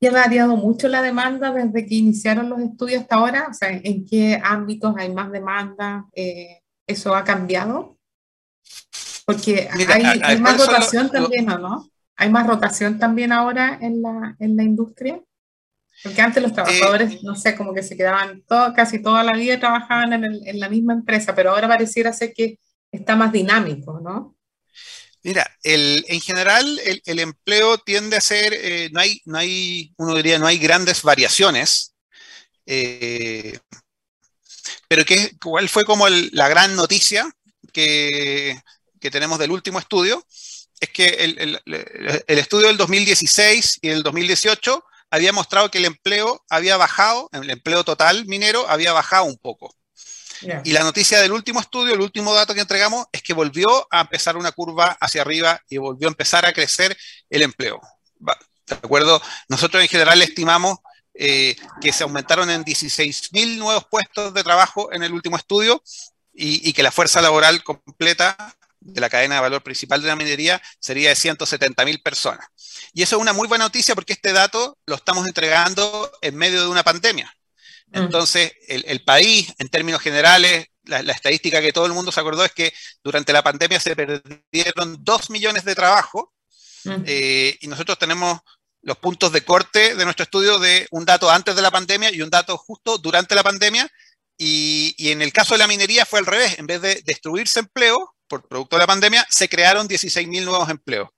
¿Y 0.00 0.06
ha 0.06 0.12
variado 0.12 0.56
mucho 0.56 0.86
la 0.86 1.02
demanda 1.02 1.52
desde 1.52 1.84
que 1.84 1.96
iniciaron 1.96 2.48
los 2.48 2.60
estudios 2.60 3.02
hasta 3.02 3.16
ahora? 3.16 3.48
O 3.50 3.54
sea, 3.54 3.70
¿en 3.70 4.06
qué 4.06 4.40
ámbitos 4.42 4.94
hay 4.96 5.12
más 5.12 5.32
demanda? 5.32 6.06
Eh, 6.14 6.60
¿Eso 6.86 7.14
ha 7.16 7.24
cambiado? 7.24 7.98
Porque 9.26 9.68
hay, 9.68 10.40
más 10.40 10.58
rotación 10.58 11.10
también, 11.10 11.46
no? 11.46 11.90
¿Hay 12.16 12.30
más 12.30 12.46
rotación 12.46 12.98
también 12.98 13.32
ahora 13.32 13.78
en 13.80 14.00
la, 14.00 14.36
en 14.38 14.56
la 14.56 14.62
industria? 14.62 15.20
Porque 16.02 16.22
antes 16.22 16.42
los 16.42 16.52
trabajadores, 16.52 17.14
eh, 17.14 17.20
no 17.24 17.34
sé, 17.34 17.56
como 17.56 17.74
que 17.74 17.82
se 17.82 17.96
quedaban 17.96 18.42
todo, 18.46 18.72
casi 18.72 19.02
toda 19.02 19.24
la 19.24 19.32
vida 19.32 19.58
trabajaban 19.58 20.12
en, 20.12 20.24
en, 20.24 20.60
la 20.60 20.68
misma 20.68 20.94
empresa, 20.94 21.34
pero 21.34 21.50
ahora 21.50 21.66
pareciera 21.66 22.12
ser 22.12 22.32
que 22.32 22.58
está 22.92 23.16
más 23.16 23.32
dinámico, 23.32 24.00
¿no? 24.00 24.37
Mira, 25.22 25.50
el, 25.62 26.04
en 26.08 26.20
general 26.20 26.80
el, 27.04 27.18
empleo 27.18 27.78
tiende 27.78 28.16
a 28.16 28.20
ser, 28.20 28.54
eh, 28.54 28.88
no, 28.92 29.00
hay, 29.00 29.20
no 29.24 29.38
hay, 29.38 29.92
uno 29.96 30.14
diría, 30.14 30.38
no 30.38 30.46
hay 30.46 30.58
grandes 30.58 31.02
variaciones, 31.02 31.94
eh, 32.66 33.58
pero 34.86 35.04
que 35.04 35.32
igual 35.44 35.68
fue 35.68 35.84
como 35.84 36.08
la 36.08 36.48
gran 36.48 36.76
noticia 36.76 37.28
que, 37.72 38.60
que, 39.00 39.10
tenemos 39.10 39.38
del 39.38 39.50
último 39.50 39.78
estudio, 39.78 40.24
es 40.80 40.88
que 40.90 41.06
el, 41.06 41.60
el, 41.66 42.38
estudio 42.38 42.68
del 42.68 42.76
2016 42.76 43.78
y 43.82 43.88
el 43.88 44.02
2018 44.02 44.84
había 45.10 45.32
mostrado 45.32 45.70
que 45.70 45.78
el 45.78 45.86
empleo 45.86 46.44
había 46.48 46.76
bajado, 46.76 47.28
el 47.32 47.50
empleo 47.50 47.84
total 47.84 48.26
minero 48.26 48.68
había 48.68 48.92
bajado 48.92 49.24
un 49.24 49.36
poco. 49.36 49.74
Y 50.64 50.72
la 50.72 50.82
noticia 50.82 51.20
del 51.20 51.32
último 51.32 51.60
estudio, 51.60 51.94
el 51.94 52.00
último 52.00 52.34
dato 52.34 52.54
que 52.54 52.60
entregamos, 52.60 53.06
es 53.12 53.22
que 53.22 53.34
volvió 53.34 53.86
a 53.90 54.02
empezar 54.02 54.36
una 54.36 54.52
curva 54.52 54.96
hacia 55.00 55.22
arriba 55.22 55.60
y 55.68 55.78
volvió 55.78 56.08
a 56.08 56.10
empezar 56.10 56.46
a 56.46 56.52
crecer 56.52 56.96
el 57.30 57.42
empleo. 57.42 57.80
¿De 58.18 58.74
acuerdo? 58.74 59.20
Nosotros 59.48 59.82
en 59.82 59.88
general 59.88 60.20
estimamos 60.22 60.78
eh, 61.14 61.56
que 61.80 61.92
se 61.92 62.04
aumentaron 62.04 62.48
en 62.50 62.64
16.000 62.64 63.56
nuevos 63.56 63.84
puestos 63.90 64.32
de 64.34 64.44
trabajo 64.44 64.92
en 64.92 65.02
el 65.02 65.12
último 65.12 65.36
estudio 65.36 65.82
y, 66.32 66.72
que 66.72 66.84
la 66.84 66.92
fuerza 66.92 67.20
laboral 67.20 67.64
completa 67.64 68.36
de 68.78 69.00
la 69.00 69.10
cadena 69.10 69.34
de 69.34 69.40
valor 69.40 69.62
principal 69.64 70.00
de 70.00 70.06
la 70.06 70.14
minería 70.14 70.62
sería 70.78 71.08
de 71.08 71.16
170.000 71.16 72.02
personas. 72.02 72.46
Y 72.92 73.02
eso 73.02 73.16
es 73.16 73.22
una 73.22 73.32
muy 73.32 73.48
buena 73.48 73.64
noticia 73.64 73.96
porque 73.96 74.12
este 74.12 74.32
dato 74.32 74.78
lo 74.86 74.94
estamos 74.94 75.26
entregando 75.26 76.10
en 76.22 76.36
medio 76.36 76.62
de 76.62 76.68
una 76.68 76.84
pandemia. 76.84 77.34
Entonces, 77.92 78.52
el, 78.68 79.02
país, 79.02 79.52
en 79.58 79.68
términos 79.68 80.00
generales, 80.00 80.66
la, 80.84 81.00
estadística 81.12 81.60
que 81.60 81.72
todo 81.72 81.86
el 81.86 81.92
mundo 81.92 82.12
se 82.12 82.20
acordó 82.20 82.44
es 82.44 82.52
que 82.52 82.72
durante 83.02 83.32
la 83.32 83.42
pandemia 83.42 83.80
se 83.80 83.96
perdieron 83.96 84.96
dos 85.00 85.30
millones 85.30 85.64
de 85.64 85.74
trabajo 85.74 86.32
mm. 86.84 87.02
eh, 87.06 87.58
y 87.60 87.66
nosotros 87.66 87.98
tenemos 87.98 88.40
los 88.82 88.98
puntos 88.98 89.32
de 89.32 89.44
corte 89.44 89.94
de 89.94 90.04
nuestro 90.04 90.24
estudio 90.24 90.58
de 90.58 90.86
un 90.90 91.04
dato 91.04 91.30
antes 91.30 91.56
de 91.56 91.62
la 91.62 91.70
pandemia 91.70 92.12
y 92.12 92.22
un 92.22 92.30
dato 92.30 92.56
justo 92.56 92.98
durante 92.98 93.34
la 93.34 93.42
pandemia. 93.42 93.88
Y, 94.40 94.94
en 95.10 95.20
el 95.20 95.32
caso 95.32 95.54
de 95.54 95.58
la 95.58 95.66
minería 95.66 96.06
fue 96.06 96.20
al 96.20 96.26
revés. 96.26 96.58
En 96.58 96.66
vez 96.66 96.80
de 96.80 97.02
destruirse 97.04 97.58
empleo 97.58 98.14
por 98.28 98.46
producto 98.46 98.76
de 98.76 98.80
la 98.80 98.86
pandemia, 98.86 99.26
se 99.28 99.48
crearon 99.48 99.88
16.000 99.88 100.44
nuevos 100.44 100.70
empleos. 100.70 101.08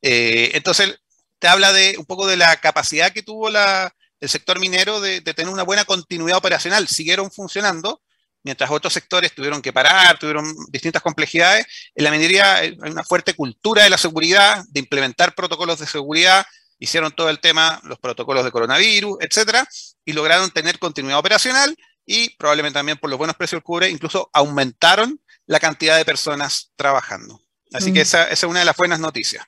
Eh, 0.00 0.52
entonces, 0.54 0.98
te 1.38 1.46
habla 1.46 1.72
de 1.72 1.96
un 1.98 2.06
poco 2.06 2.26
de 2.26 2.36
la 2.36 2.56
capacidad 2.56 3.12
que 3.12 3.22
tuvo 3.22 3.50
la, 3.50 3.94
el 4.20 4.28
sector 4.28 4.58
minero 4.58 5.00
de, 5.00 5.20
tener 5.20 5.48
una 5.48 5.62
buena 5.62 5.84
continuidad 5.84 6.38
operacional. 6.38 6.88
Siguieron 6.88 7.30
funcionando, 7.30 8.02
mientras 8.42 8.70
otros 8.70 8.92
sectores 8.92 9.34
tuvieron 9.34 9.62
que 9.62 9.72
parar, 9.72 10.18
tuvieron 10.18 10.54
distintas 10.70 11.02
complejidades. 11.02 11.66
En 11.94 12.04
la 12.04 12.10
minería 12.10 12.56
hay 12.56 12.76
una 12.78 13.04
fuerte 13.04 13.34
cultura 13.34 13.84
de 13.84 13.90
la 13.90 13.98
seguridad, 13.98 14.64
de 14.68 14.80
implementar 14.80 15.34
protocolos 15.34 15.78
de 15.78 15.86
seguridad, 15.86 16.46
hicieron 16.78 17.12
todo 17.12 17.30
el 17.30 17.40
tema, 17.40 17.80
los 17.84 17.98
protocolos 17.98 18.44
de 18.44 18.52
coronavirus, 18.52 19.18
etcétera, 19.20 19.66
y 20.04 20.12
lograron 20.12 20.50
tener 20.50 20.78
continuidad 20.78 21.18
operacional 21.18 21.76
y 22.06 22.30
probablemente 22.36 22.78
también 22.78 22.98
por 22.98 23.10
los 23.10 23.18
buenos 23.18 23.36
precios 23.36 23.58
del 23.58 23.64
cubre, 23.64 23.90
incluso 23.90 24.30
aumentaron 24.32 25.20
la 25.46 25.60
cantidad 25.60 25.96
de 25.96 26.04
personas 26.04 26.72
trabajando. 26.76 27.42
Así 27.72 27.92
que 27.92 28.00
mm. 28.00 28.02
esa, 28.02 28.24
esa 28.24 28.32
es 28.32 28.50
una 28.50 28.60
de 28.60 28.64
las 28.64 28.76
buenas 28.76 29.00
noticias. 29.00 29.44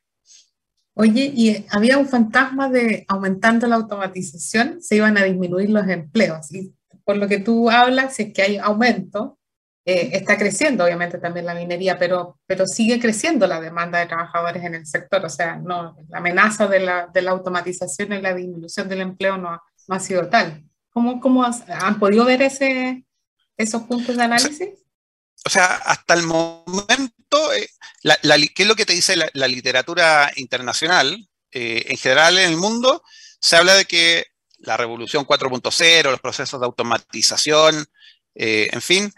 Oye, 0.95 1.33
y 1.35 1.67
había 1.71 1.99
un 1.99 2.09
fantasma 2.09 2.69
de 2.69 3.05
aumentando 3.09 3.67
la 3.67 3.77
automatización, 3.77 4.83
se 4.83 4.97
iban 4.97 5.17
a 5.17 5.25
disminuir 5.25 5.71
los 5.71 5.89
empleos. 5.89 6.53
Y 6.53 6.75
por 7.05 7.17
lo 7.17 7.29
que 7.29 7.39
tú 7.39 7.71
hablas, 7.71 8.19
es 8.21 8.33
que 8.33 8.43
hay 8.43 8.59
aumento, 8.59 9.39
eh, 9.85 10.11
está 10.13 10.37
creciendo 10.37 10.85
obviamente 10.85 11.19
también 11.19 11.47
la 11.47 11.55
minería, 11.55 11.99
pero, 11.99 12.39
pero 12.47 12.67
sigue 12.67 13.01
creciendo 13.01 13.47
la 13.47 13.61
demanda 13.61 13.99
de 13.99 14.07
trabajadores 14.07 14.63
en 14.63 14.75
el 14.75 14.87
sector. 14.87 15.25
O 15.25 15.31
sea, 15.31 15.57
no, 15.57 15.97
la 16.09 16.19
amenaza 16.19 16.67
de 16.67 16.81
la, 16.81 17.07
de 17.07 17.23
la 17.23 17.31
automatización 17.31 18.13
y 18.13 18.21
la 18.21 18.35
disminución 18.35 18.89
del 18.89 19.01
empleo 19.01 19.37
no, 19.39 19.61
no 19.89 19.95
ha 19.95 20.01
sido 20.01 20.29
tal. 20.29 20.65
¿Cómo, 20.91 21.21
cómo 21.21 21.45
han 21.45 21.99
podido 21.99 22.25
ver 22.25 22.43
ese, 22.43 23.07
esos 23.57 23.83
puntos 23.85 24.17
de 24.17 24.23
análisis? 24.23 24.71
O 25.45 25.51
sea, 25.51 25.77
hasta 25.77 26.15
el 26.15 26.23
momento 26.25 27.11
eh, 27.55 27.71
¿qué 28.55 28.63
es 28.63 28.69
lo 28.69 28.77
que 28.77 28.87
te 28.87 28.93
dice 28.93 29.17
la, 29.17 29.49
literatura 29.49 30.31
internacional? 30.37 31.29
Eh, 31.53 31.87
en 31.89 31.97
general 31.97 32.39
en 32.39 32.51
el 32.51 32.57
mundo 32.57 33.03
se 33.41 33.57
habla 33.57 33.75
de 33.75 33.85
que 33.85 34.27
la 34.59 34.77
revolución 34.77 35.27
4.0, 35.27 36.11
los 36.11 36.21
procesos 36.21 36.61
de 36.61 36.67
automatización, 36.67 37.87
eh, 38.35 38.69
en 38.73 38.83
fin, 38.83 39.13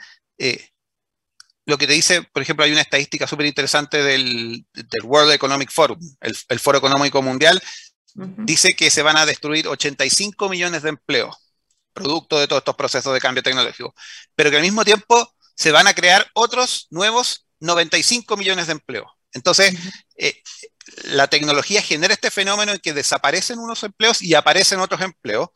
lo 1.67 1.79
que 1.79 1.87
te 1.87 1.93
dice, 1.93 2.23
por 2.23 2.43
ejemplo, 2.43 2.65
hay 2.65 2.73
una 2.73 2.81
estadística 2.81 3.27
súper 3.27 3.47
interesante 3.47 4.03
del, 4.03 4.65
World 5.03 5.33
Economic 5.33 5.71
Forum, 5.71 5.99
el, 6.21 6.61
Foro 6.61 6.79
Económico 6.79 7.23
Mundial, 7.23 7.61
dice 8.15 8.75
que 8.75 8.91
se 8.91 9.03
van 9.03 9.17
a 9.17 9.27
destruir 9.27 9.67
85 9.67 10.49
millones 10.49 10.83
de 10.83 10.91
empleos, 10.91 11.37
producto 11.93 12.39
de 12.39 12.47
todos 12.47 12.61
estos 12.61 12.77
procesos 12.77 13.13
de 13.13 13.21
cambio 13.21 13.43
tecnológico, 13.43 13.95
pero 14.37 14.51
que 14.51 14.57
al 14.57 14.63
mismo 14.63 14.85
tiempo 14.85 15.35
se 15.55 15.73
van 15.73 15.87
a 15.87 15.95
crear 15.95 16.31
otros 16.35 16.87
nuevos 16.91 17.47
95 17.61 18.37
millones 18.37 18.67
de 18.67 18.73
empleos. 18.73 19.11
Entonces, 19.33 19.75
eh, 20.17 20.43
la 21.05 21.29
tecnología 21.29 21.83
genera 21.83 22.15
este 22.15 22.31
fenómeno 22.31 22.73
en 22.73 22.79
que 22.79 22.93
desaparecen 22.93 23.59
unos 23.59 23.83
empleos 23.83 24.21
y 24.21 24.35
aparecen 24.35 24.81
otros 24.81 25.01
empleos. 25.01 25.49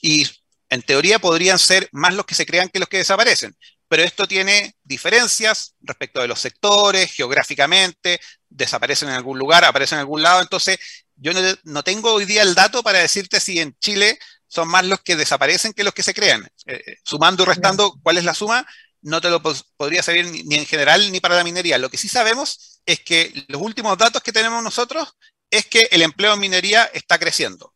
Y 0.00 0.28
en 0.68 0.82
teoría 0.82 1.18
podrían 1.18 1.58
ser 1.58 1.88
más 1.92 2.14
los 2.14 2.26
que 2.26 2.34
se 2.34 2.46
crean 2.46 2.68
que 2.68 2.78
los 2.78 2.88
que 2.88 2.98
desaparecen. 2.98 3.56
Pero 3.88 4.02
esto 4.02 4.28
tiene 4.28 4.76
diferencias 4.84 5.74
respecto 5.80 6.20
de 6.20 6.28
los 6.28 6.40
sectores, 6.40 7.12
geográficamente, 7.12 8.20
desaparecen 8.48 9.08
en 9.08 9.14
algún 9.14 9.38
lugar, 9.38 9.64
aparecen 9.64 9.96
en 9.96 10.00
algún 10.00 10.22
lado. 10.22 10.42
Entonces, 10.42 10.78
yo 11.16 11.32
no, 11.64 11.82
tengo 11.82 12.12
hoy 12.12 12.26
día 12.26 12.42
el 12.42 12.54
dato 12.54 12.82
para 12.82 12.98
decirte 12.98 13.40
si 13.40 13.58
en 13.60 13.74
Chile 13.80 14.18
son 14.46 14.68
más 14.68 14.84
los 14.84 15.00
que 15.00 15.16
desaparecen 15.16 15.72
que 15.72 15.84
los 15.84 15.94
que 15.94 16.02
se 16.02 16.14
crean. 16.14 16.44
Eh, 16.66 16.82
eh, 16.86 16.96
sumando 17.02 17.42
y 17.42 17.46
restando, 17.46 17.98
¿cuál 18.02 18.18
es 18.18 18.24
la 18.24 18.34
suma? 18.34 18.66
No 19.02 19.20
te 19.20 19.30
lo 19.30 19.42
podría 19.76 20.02
saber 20.02 20.26
ni, 20.26 20.56
en 20.56 20.66
general 20.66 21.10
ni 21.12 21.20
para 21.20 21.36
la 21.36 21.44
minería. 21.44 21.78
Lo 21.78 21.90
que 21.90 21.96
sí 21.96 22.08
sabemos 22.08 22.80
es 22.86 23.00
que 23.00 23.32
los 23.48 23.60
últimos 23.60 23.96
datos 23.96 24.22
que 24.22 24.32
tenemos 24.32 24.62
nosotros 24.62 25.14
es 25.50 25.66
que 25.66 25.88
el 25.90 26.02
empleo 26.02 26.34
en 26.34 26.40
minería 26.40 26.84
está 26.84 27.18
creciendo, 27.18 27.74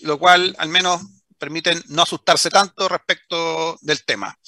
lo 0.00 0.18
cual 0.18 0.54
al 0.58 0.68
menos 0.68 1.02
permite 1.38 1.74
no 1.88 2.02
asustarse 2.02 2.50
tanto 2.50 2.88
respecto 2.88 3.78
del 3.82 4.04
tema. 4.04 4.38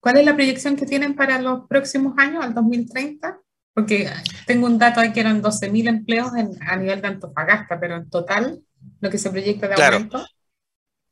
¿Cuál 0.00 0.18
es 0.18 0.24
la 0.24 0.34
proyección 0.34 0.76
que 0.76 0.86
tienen 0.86 1.14
para 1.14 1.40
los 1.40 1.66
próximos 1.66 2.14
años, 2.18 2.44
al 2.44 2.54
2030? 2.54 3.40
Porque 3.72 4.12
tengo 4.46 4.66
un 4.66 4.78
dato 4.78 5.00
ahí 5.00 5.12
que 5.12 5.20
eran 5.20 5.42
12.000 5.42 5.88
empleos 5.88 6.30
a 6.60 6.76
nivel 6.76 7.00
de 7.00 7.08
Antofagasta, 7.08 7.80
pero 7.80 7.96
en 7.96 8.08
total 8.08 8.62
lo 9.00 9.10
que 9.10 9.18
se 9.18 9.30
proyecta 9.30 9.66
de 9.66 9.82
aumento 9.82 10.24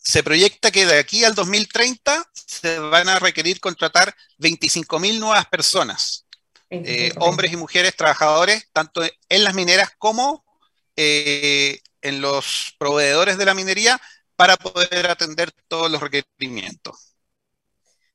se 0.03 0.23
proyecta 0.23 0.71
que 0.71 0.85
de 0.85 0.99
aquí 0.99 1.25
al 1.25 1.35
2030 1.35 2.29
se 2.35 2.79
van 2.79 3.09
a 3.09 3.19
requerir 3.21 3.61
contratar 3.61 4.15
25.000 4.39 5.19
nuevas 5.21 5.47
personas, 5.47 6.27
eh, 6.71 7.13
hombres 7.19 7.53
y 7.53 7.57
mujeres 7.57 7.95
trabajadores, 7.95 8.69
tanto 8.73 9.03
en 9.03 9.45
las 9.45 9.55
mineras 9.55 9.91
como 9.99 10.45
eh, 10.97 11.81
en 12.01 12.21
los 12.21 12.75
proveedores 12.79 13.39
de 13.39 13.45
la 13.45 13.55
minería, 13.55 14.01
para 14.35 14.57
poder 14.57 15.09
atender 15.09 15.53
todos 15.69 15.89
los 15.91 16.01
requerimientos. 16.01 17.15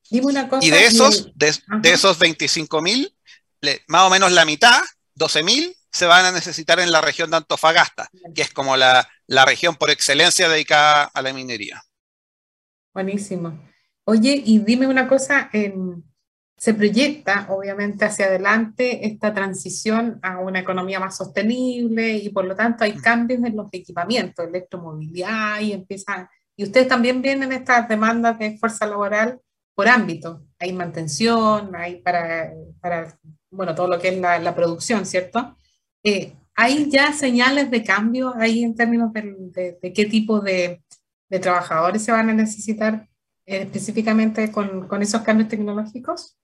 y 0.09 0.69
de 0.69 0.85
esos, 0.85 1.31
de, 1.35 1.49
esos 1.83 2.19
25.000, 2.19 3.13
más 3.87 4.03
o 4.03 4.09
menos 4.09 4.31
la 4.33 4.43
mitad, 4.43 4.81
12.000, 5.15 5.76
se 5.91 6.05
van 6.05 6.25
a 6.25 6.31
necesitar 6.31 6.79
en 6.79 6.91
la 6.91 7.01
región 7.01 7.31
de 7.31 7.37
Antofagasta, 7.37 8.09
que 8.33 8.41
es 8.41 8.51
como 8.51 8.75
la, 8.77 9.07
la 9.25 9.45
región 9.45 9.75
por 9.75 9.89
excelencia 9.89 10.49
dedicada 10.49 11.05
a 11.13 11.21
la 11.21 11.33
minería. 11.33 11.81
Buenísimo. 12.93 13.59
Oye, 14.05 14.41
y 14.45 14.59
dime 14.59 14.87
una 14.87 15.07
cosa, 15.07 15.49
se 16.57 16.73
proyecta 16.73 17.45
obviamente 17.49 18.05
hacia 18.05 18.25
adelante 18.25 19.05
esta 19.05 19.33
transición 19.33 20.19
a 20.23 20.39
una 20.39 20.59
economía 20.59 20.99
más 20.99 21.17
sostenible 21.17 22.13
y 22.13 22.29
por 22.29 22.45
lo 22.45 22.55
tanto 22.55 22.83
hay 22.83 22.93
mm. 22.93 23.01
cambios 23.01 23.43
en 23.43 23.55
los 23.55 23.67
equipamientos, 23.71 24.47
electromovilidad 24.47 25.59
y 25.59 25.73
empiezan, 25.73 26.27
y 26.55 26.63
ustedes 26.63 26.87
también 26.87 27.21
vienen 27.21 27.51
estas 27.51 27.87
demandas 27.87 28.39
de 28.39 28.57
fuerza 28.57 28.87
laboral 28.87 29.39
por 29.75 29.87
ámbito, 29.87 30.41
hay 30.57 30.73
mantención, 30.73 31.75
hay 31.75 32.01
para, 32.01 32.51
para 32.81 33.15
bueno, 33.51 33.75
todo 33.75 33.87
lo 33.87 33.99
que 33.99 34.07
es 34.07 34.17
la, 34.17 34.55
producción, 34.55 35.05
¿cierto? 35.05 35.55
Eh, 36.03 36.33
¿Hay 36.55 36.89
ya 36.89 37.13
señales 37.13 37.69
de 37.69 37.83
cambio 37.83 38.33
ahí 38.35 38.63
en 38.63 38.75
términos 38.75 39.13
de, 39.13 39.77
de, 39.81 39.93
qué 39.93 40.05
tipo 40.05 40.39
de, 40.39 40.81
de, 41.29 41.39
trabajadores 41.39 42.03
se 42.03 42.11
van 42.11 42.29
a 42.29 42.33
necesitar 42.33 43.07
eh, 43.45 43.61
específicamente 43.61 44.51
con, 44.51 44.87
con 44.87 45.01
esos 45.03 45.21
cambios 45.21 45.49
tecnológicos? 45.49 46.35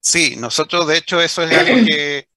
Sí, 0.00 0.36
nosotros 0.36 0.86
de 0.86 0.98
hecho 0.98 1.20
eso 1.20 1.42
es 1.42 1.56
algo 1.56 1.86
que 1.86 2.28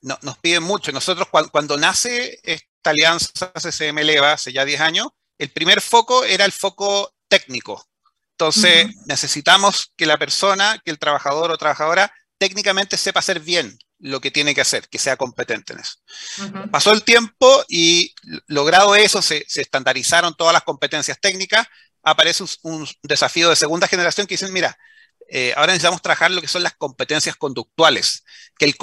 nos 0.00 0.38
piden 0.38 0.62
mucho. 0.62 0.92
Nosotros 0.92 1.28
cuando, 1.28 1.76
nace 1.76 2.40
esta 2.42 2.90
alianza 2.90 3.52
CCM 3.54 3.96
Leva 4.02 4.32
hace 4.32 4.52
ya 4.52 4.64
10 4.64 4.80
años, 4.80 5.08
el 5.38 5.50
primer 5.50 5.80
foco 5.80 6.24
era 6.24 6.44
el 6.44 6.52
foco 6.52 7.12
técnico. 7.28 7.86
Entonces 8.30 8.96
necesitamos 9.06 9.92
que 9.96 10.06
la 10.06 10.18
persona, 10.18 10.80
que 10.84 10.90
el 10.90 10.98
trabajador 10.98 11.50
o 11.50 11.58
trabajadora 11.58 12.12
técnicamente 12.38 12.96
sepa 12.96 13.20
hacer 13.20 13.40
bien 13.40 13.76
lo 14.02 14.20
que 14.20 14.32
tiene 14.32 14.54
que 14.54 14.60
hacer, 14.60 14.88
que 14.88 14.98
sea 14.98 15.16
competente 15.16 15.72
en 15.72 15.78
eso. 15.78 15.94
Pasó 16.70 16.92
el 16.92 17.04
tiempo 17.04 17.64
y 17.68 18.12
logrado 18.48 18.96
eso, 18.96 19.22
se, 19.22 19.46
estandarizaron 19.54 20.34
todas 20.36 20.52
las 20.52 20.64
competencias 20.64 21.18
técnicas, 21.20 21.66
aparece 22.02 22.44
un, 22.62 22.86
desafío 23.04 23.48
de 23.48 23.56
segunda 23.56 23.86
generación 23.86 24.26
que 24.26 24.34
dicen, 24.34 24.52
mira, 24.52 24.76
eh, 25.28 25.54
ahora 25.56 25.72
necesitamos 25.72 26.02
trabajar 26.02 26.32
lo 26.32 26.40
que 26.40 26.48
son 26.48 26.64
las 26.64 26.74
competencias 26.74 27.36
conductuales, 27.36 28.24
que 28.58 28.64
el 28.64 28.74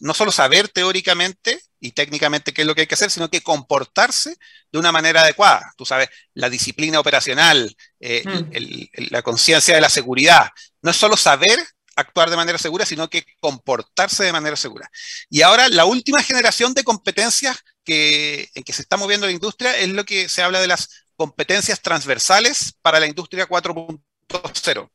no 0.00 0.14
solo 0.14 0.32
saber 0.32 0.68
teóricamente 0.68 1.60
y 1.78 1.92
técnicamente 1.92 2.54
qué 2.54 2.62
es 2.62 2.66
lo 2.66 2.74
que 2.74 2.80
hay 2.80 2.86
que 2.86 2.94
hacer, 2.94 3.10
sino 3.10 3.28
que 3.28 3.42
comportarse 3.42 4.36
de 4.72 4.78
una 4.78 4.90
manera 4.90 5.20
adecuada. 5.20 5.74
Tú 5.76 5.84
sabes, 5.84 6.08
la 6.32 6.48
disciplina 6.48 6.98
operacional, 6.98 7.76
eh, 8.00 8.24
mm. 8.24 9.10
la 9.10 9.22
conciencia 9.22 9.74
de 9.74 9.82
la 9.82 9.90
seguridad. 9.90 10.48
No 10.80 10.90
es 10.90 10.96
solo 10.96 11.16
saber 11.16 11.58
actuar 11.96 12.30
de 12.30 12.36
manera 12.36 12.58
segura, 12.58 12.86
sino 12.86 13.08
que 13.08 13.24
comportarse 13.40 14.24
de 14.24 14.32
manera 14.32 14.56
segura. 14.56 14.90
Y 15.28 15.42
ahora 15.42 15.68
la 15.68 15.84
última 15.84 16.22
generación 16.22 16.74
de 16.74 16.84
competencias 16.84 17.58
que, 17.84 18.48
en 18.54 18.62
que 18.62 18.72
se 18.72 18.82
está 18.82 18.96
moviendo 18.96 19.26
la 19.26 19.32
industria 19.32 19.76
es 19.76 19.88
lo 19.88 20.04
que 20.04 20.28
se 20.28 20.42
habla 20.42 20.60
de 20.60 20.68
las 20.68 21.06
competencias 21.16 21.80
transversales 21.80 22.74
para 22.82 23.00
la 23.00 23.06
industria 23.06 23.48
4.0. 23.48 24.90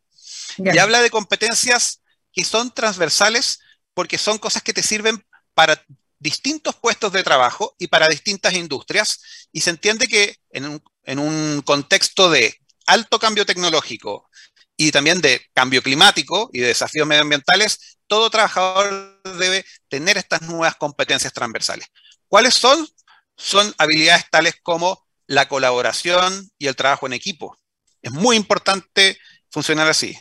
Y 0.58 0.78
habla 0.78 1.02
de 1.02 1.10
competencias 1.10 2.02
que 2.34 2.44
son 2.44 2.74
transversales 2.74 3.60
porque 3.94 4.18
son 4.18 4.38
cosas 4.38 4.64
que 4.64 4.74
te 4.74 4.84
sirven 4.84 5.26
para 5.54 5.84
distintos 6.20 6.76
puestos 6.76 7.12
de 7.12 7.24
trabajo 7.24 7.76
y 7.80 7.88
para 7.88 8.08
distintas 8.08 8.54
industrias. 8.54 9.48
Y 9.52 9.62
se 9.62 9.70
entiende 9.70 10.08
que 10.08 10.38
en 10.52 11.20
un, 11.20 11.62
contexto 11.62 12.30
de 12.30 12.58
alto 12.86 13.20
cambio 13.20 13.46
tecnológico 13.46 14.30
y 14.78 14.92
también 14.92 15.20
de 15.22 15.42
cambio 15.54 15.82
climático 15.82 16.50
y 16.54 16.60
de 16.60 16.68
desafíos 16.68 17.08
medioambientales, 17.08 17.98
todo 18.06 18.30
trabajador 18.30 19.20
debe 19.38 19.66
tener 19.90 20.18
estas 20.18 20.44
nuevas 20.44 20.76
competencias 20.76 21.34
transversales. 21.34 21.88
¿Cuáles 22.28 22.54
son? 22.54 22.88
Son 23.36 23.74
habilidades 23.78 24.30
tales 24.30 24.56
como 24.62 25.06
la 25.26 25.48
colaboración 25.48 26.50
y 26.58 26.68
el 26.68 26.76
trabajo 26.76 27.08
en 27.08 27.14
equipo. 27.14 27.58
Es 28.02 28.12
muy 28.12 28.38
importante 28.38 29.20
funcionar 29.50 29.88
así. 29.88 30.18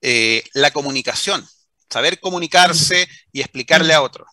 Eh, 0.00 0.44
la 0.52 0.70
comunicación, 0.70 1.46
saber 1.90 2.20
comunicarse 2.20 3.08
y 3.32 3.40
explicarle 3.40 3.94
a 3.94 4.02
otro. 4.02 4.26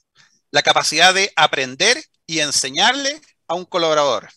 La 0.52 0.64
capacidad 0.64 1.14
de 1.14 1.32
aprender 1.36 2.04
y 2.28 2.40
enseñarle 2.40 3.22
a 3.48 3.56
un 3.56 3.66
colaborador. 3.66 4.30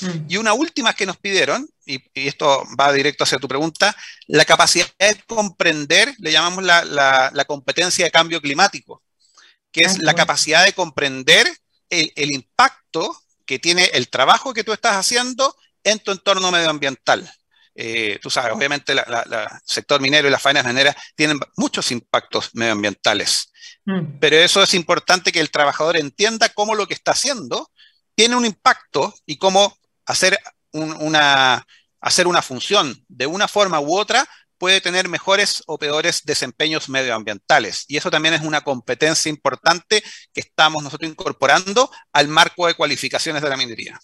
Mm. 0.00 0.26
Y 0.28 0.36
una 0.36 0.52
última 0.52 0.92
que 0.92 1.06
nos 1.06 1.16
pidieron, 1.16 1.68
y, 1.84 2.02
esto 2.14 2.64
va 2.78 2.92
directo 2.92 3.24
hacia 3.24 3.38
tu 3.38 3.48
pregunta, 3.48 3.96
la 4.26 4.44
capacidad 4.44 4.86
de 4.98 5.20
comprender, 5.26 6.14
le 6.18 6.32
llamamos 6.32 6.64
la, 6.64 7.44
competencia 7.46 8.04
de 8.04 8.10
cambio 8.10 8.40
climático, 8.40 9.02
que 9.70 9.82
es 9.82 9.96
ah, 9.96 9.98
la 10.00 10.14
capacidad 10.14 10.64
de 10.64 10.72
comprender 10.72 11.46
el, 11.90 12.12
el, 12.16 12.32
impacto 12.34 13.16
que 13.44 13.58
tiene 13.58 13.84
el 13.94 14.08
trabajo 14.08 14.54
que 14.54 14.64
tú 14.64 14.72
estás 14.72 14.96
haciendo 14.96 15.56
en 15.84 15.98
tu 15.98 16.12
entorno 16.12 16.50
medioambiental. 16.50 17.30
Eh, 17.74 18.18
tú 18.20 18.28
sabes, 18.28 18.52
obviamente 18.52 18.92
el 18.92 19.00
sector 19.64 20.00
minero 20.00 20.28
y 20.28 20.30
las 20.30 20.42
faenas 20.42 20.66
mineras 20.66 20.94
tienen 21.16 21.40
muchos 21.56 21.90
impactos 21.90 22.50
medioambientales, 22.52 23.50
mm. 23.86 24.18
pero 24.20 24.36
eso 24.36 24.62
es 24.62 24.74
importante 24.74 25.32
que 25.32 25.40
el 25.40 25.50
trabajador 25.50 25.96
entienda 25.96 26.50
cómo 26.50 26.74
lo 26.74 26.86
que 26.86 26.92
está 26.92 27.12
haciendo 27.12 27.70
tiene 28.14 28.36
un 28.36 28.44
impacto 28.44 29.14
y 29.26 29.36
cómo 29.36 29.76
hacer, 30.06 30.38
una, 30.72 31.66
hacer 32.00 32.26
una 32.26 32.42
función 32.42 32.94
de 33.08 33.26
una 33.26 33.48
forma 33.48 33.80
u 33.80 33.96
otra 33.96 34.26
puede 34.58 34.80
tener 34.80 35.08
mejores 35.08 35.62
o 35.66 35.76
peores 35.76 36.22
desempeños 36.24 36.88
medioambientales. 36.88 37.84
Y 37.88 37.96
eso 37.96 38.10
también 38.10 38.34
es 38.34 38.42
una 38.42 38.60
competencia 38.60 39.28
importante 39.28 40.02
que 40.32 40.40
estamos 40.40 40.84
nosotros 40.84 41.10
incorporando 41.10 41.90
al 42.12 42.28
marco 42.28 42.66
de 42.66 42.74
cualificaciones 42.74 43.42
de 43.42 43.48
la 43.48 43.56
minería. 43.56 43.98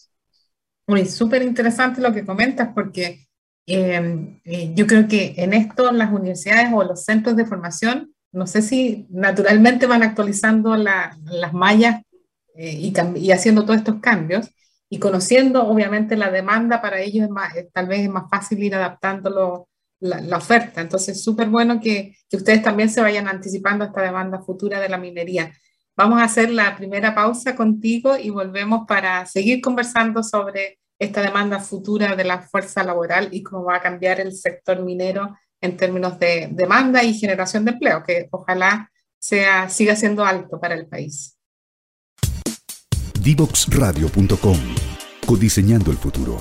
Muy 0.88 1.06
súper 1.06 1.42
interesante 1.42 2.00
lo 2.00 2.12
que 2.12 2.24
comentas 2.24 2.70
porque 2.74 3.28
Em, 3.70 4.40
eh, 4.46 4.72
yo 4.74 4.86
creo 4.86 5.06
que 5.08 5.34
en 5.36 5.52
esto 5.52 5.92
las 5.92 6.10
universidades 6.10 6.70
o 6.72 6.82
los 6.84 7.04
centros 7.04 7.36
de 7.36 7.44
formación, 7.44 8.14
no 8.32 8.46
sé 8.46 8.62
si 8.62 9.06
naturalmente 9.10 9.86
van 9.86 10.02
actualizando 10.02 10.74
las 10.74 11.52
mallas 11.52 12.00
eh, 12.58 12.92
y, 13.16 13.30
haciendo 13.30 13.62
todos 13.62 13.76
estos 13.76 14.00
cambios 14.00 14.50
y 14.90 14.98
conociendo 14.98 15.64
obviamente 15.68 16.16
la 16.16 16.28
demanda 16.28 16.82
para 16.82 17.00
ellos 17.00 17.28
eh, 17.54 17.68
tal 17.72 17.86
vez 17.86 18.00
es 18.00 18.10
más 18.10 18.24
fácil 18.28 18.60
ir 18.64 18.74
adaptando 18.74 19.68
la, 20.00 20.20
la, 20.20 20.36
oferta. 20.36 20.80
Entonces, 20.80 21.22
súper 21.22 21.48
bueno 21.48 21.80
que, 21.80 22.16
que 22.28 22.36
ustedes 22.36 22.60
también 22.60 22.90
se 22.90 23.00
vayan 23.00 23.28
anticipando 23.28 23.84
a 23.84 23.88
esta 23.88 24.02
demanda 24.02 24.40
futura 24.40 24.80
de 24.80 24.88
la 24.88 24.98
minería. 24.98 25.52
Vamos 25.96 26.20
a 26.20 26.24
hacer 26.24 26.50
la 26.50 26.76
primera 26.76 27.14
pausa 27.14 27.54
contigo 27.54 28.16
y 28.16 28.30
volvemos 28.30 28.86
para 28.88 29.24
seguir 29.26 29.60
conversando 29.60 30.24
sobre 30.24 30.80
esta 30.98 31.22
demanda 31.22 31.60
futura 31.60 32.16
de 32.16 32.24
la 32.24 32.42
fuerza 32.42 32.82
laboral 32.82 33.28
y 33.30 33.44
cómo 33.44 33.66
va 33.66 33.76
a 33.76 33.82
cambiar 33.82 34.18
el 34.18 34.32
sector 34.32 34.82
minero 34.82 35.38
en 35.60 35.76
términos 35.76 36.18
de 36.18 36.48
demanda 36.50 37.04
y 37.04 37.14
generación 37.14 37.64
de 37.64 37.70
empleo, 37.72 38.02
que 38.02 38.28
ojalá 38.32 38.90
sea, 39.16 39.68
siga 39.68 39.94
siendo 39.94 40.24
alto 40.24 40.60
para 40.60 40.74
el 40.74 40.88
país. 40.88 41.37
Divoxradio.com 43.28 44.58
Codiseñando 45.26 45.90
el 45.90 45.98
futuro. 45.98 46.40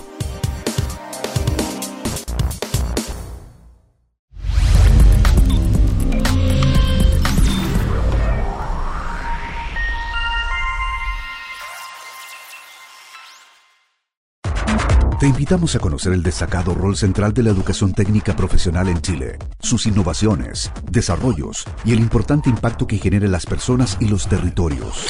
Te 15.20 15.28
invitamos 15.28 15.76
a 15.76 15.80
conocer 15.80 16.14
el 16.14 16.24
destacado 16.24 16.74
rol 16.74 16.96
central 16.96 17.34
de 17.34 17.44
la 17.44 17.50
educación 17.50 17.92
técnica 17.92 18.34
profesional 18.34 18.88
en 18.88 19.02
Chile, 19.02 19.38
sus 19.60 19.88
innovaciones, 19.88 20.72
desarrollos 20.90 21.66
y 21.84 21.92
el 21.92 22.00
importante 22.00 22.50
impacto 22.50 22.88
que 22.88 22.98
genera 22.98 23.26
en 23.26 23.34
las 23.34 23.46
personas 23.46 23.98
y 24.00 24.08
los 24.08 24.30
territorios. 24.30 25.08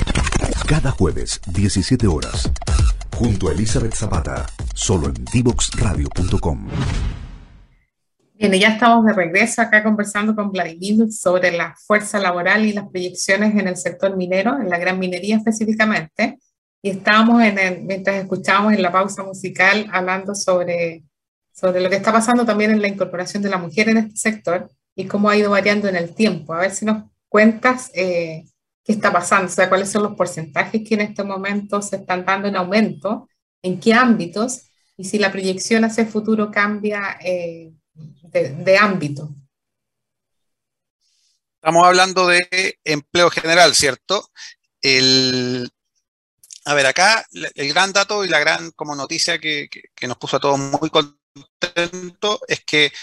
Cada 0.68 0.92
jueves, 0.92 1.40
17 1.54 2.08
horas, 2.08 2.52
junto 3.16 3.48
a 3.48 3.54
Elizabeth 3.54 3.94
Zapata, 3.94 4.46
solo 4.76 5.08
en 5.08 5.14
divoxradio.com. 5.32 6.68
Bien, 8.34 8.52
ya 8.52 8.68
estamos 8.72 9.06
de 9.06 9.14
regreso 9.14 9.62
acá 9.62 9.82
conversando 9.82 10.36
con 10.36 10.52
Vladimir 10.52 11.10
sobre 11.10 11.54
la 11.54 11.74
fuerza 11.78 12.20
laboral 12.20 12.66
y 12.66 12.74
las 12.74 12.90
proyecciones 12.90 13.56
en 13.56 13.70
el 13.70 13.78
sector 13.78 14.18
minero, 14.18 14.60
en 14.60 14.70
la 14.70 14.78
gran 14.78 15.00
minería 15.00 15.38
específicamente. 15.38 16.38
Y 16.82 16.90
estábamos 16.90 17.42
en 17.44 17.58
el, 17.60 17.84
mientras 17.84 18.18
escuchábamos 18.18 18.74
en 18.74 18.82
la 18.82 18.92
pausa 18.92 19.24
musical 19.24 19.88
hablando 19.94 20.36
sobre, 20.36 21.06
sobre 21.54 21.80
lo 21.80 21.90
que 21.90 21.96
está 21.96 22.12
pasando 22.12 22.46
también 22.46 22.72
en 22.72 22.82
la 22.82 22.90
incorporación 22.90 23.42
de 23.42 23.50
la 23.50 23.58
mujer 23.58 23.88
en 23.88 24.00
este 24.00 24.18
sector 24.18 24.70
y 24.98 25.06
cómo 25.06 25.30
ha 25.30 25.38
ido 25.38 25.50
variando 25.50 25.88
en 25.88 25.96
el 25.96 26.14
tiempo. 26.14 26.54
A 26.54 26.60
ver 26.60 26.72
si 26.72 26.84
nos 26.84 27.06
cuentas 27.30 27.90
eh, 27.94 28.44
qué 28.88 28.94
está 28.94 29.12
pasando, 29.12 29.52
o 29.52 29.54
sea, 29.54 29.68
cuáles 29.68 29.92
son 29.92 30.04
los 30.04 30.16
porcentajes 30.16 30.82
que 30.88 30.96
en 30.96 31.02
este 31.02 31.22
momento 31.22 31.82
se 31.82 31.98
están 31.98 32.24
dando 32.24 32.48
en 32.48 32.56
aumento, 32.56 33.28
en 33.62 33.82
qué 33.82 33.94
ámbitos 33.94 34.72
y 34.96 35.04
si 35.04 35.20
la 35.20 35.30
proyección 35.30 35.84
hacia 35.84 36.06
el 36.06 36.10
futuro 36.10 36.50
cambia 36.50 37.20
eh, 37.22 37.74
de, 38.32 38.78
ámbito. 38.78 39.30
Estamos 41.56 41.86
hablando 41.86 42.28
de 42.28 42.80
empleo 42.86 43.30
general, 43.30 43.76
¿cierto? 43.76 44.32
El, 44.82 45.70
a 46.64 46.74
ver, 46.74 46.86
acá 46.86 47.28
el 47.56 47.68
gran 47.74 47.92
dato 47.92 48.24
y 48.24 48.30
la 48.30 48.40
gran 48.40 48.72
como 48.72 48.96
noticia 48.96 49.38
que, 49.38 49.70
nos 50.04 50.18
puso 50.18 50.38
a 50.38 50.40
todos 50.40 50.58
muy 50.58 50.90
contentos 50.90 52.40
es 52.48 52.64
que 52.64 52.94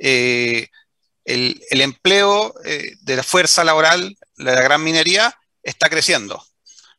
eh, 0.00 0.68
el, 1.26 1.60
empleo 1.82 2.54
eh, 2.64 2.94
de 3.02 3.16
la 3.16 3.22
fuerza 3.22 3.62
laboral 3.62 4.16
la 4.36 4.52
gran 4.52 4.82
minería 4.82 5.36
está 5.62 5.88
creciendo. 5.88 6.44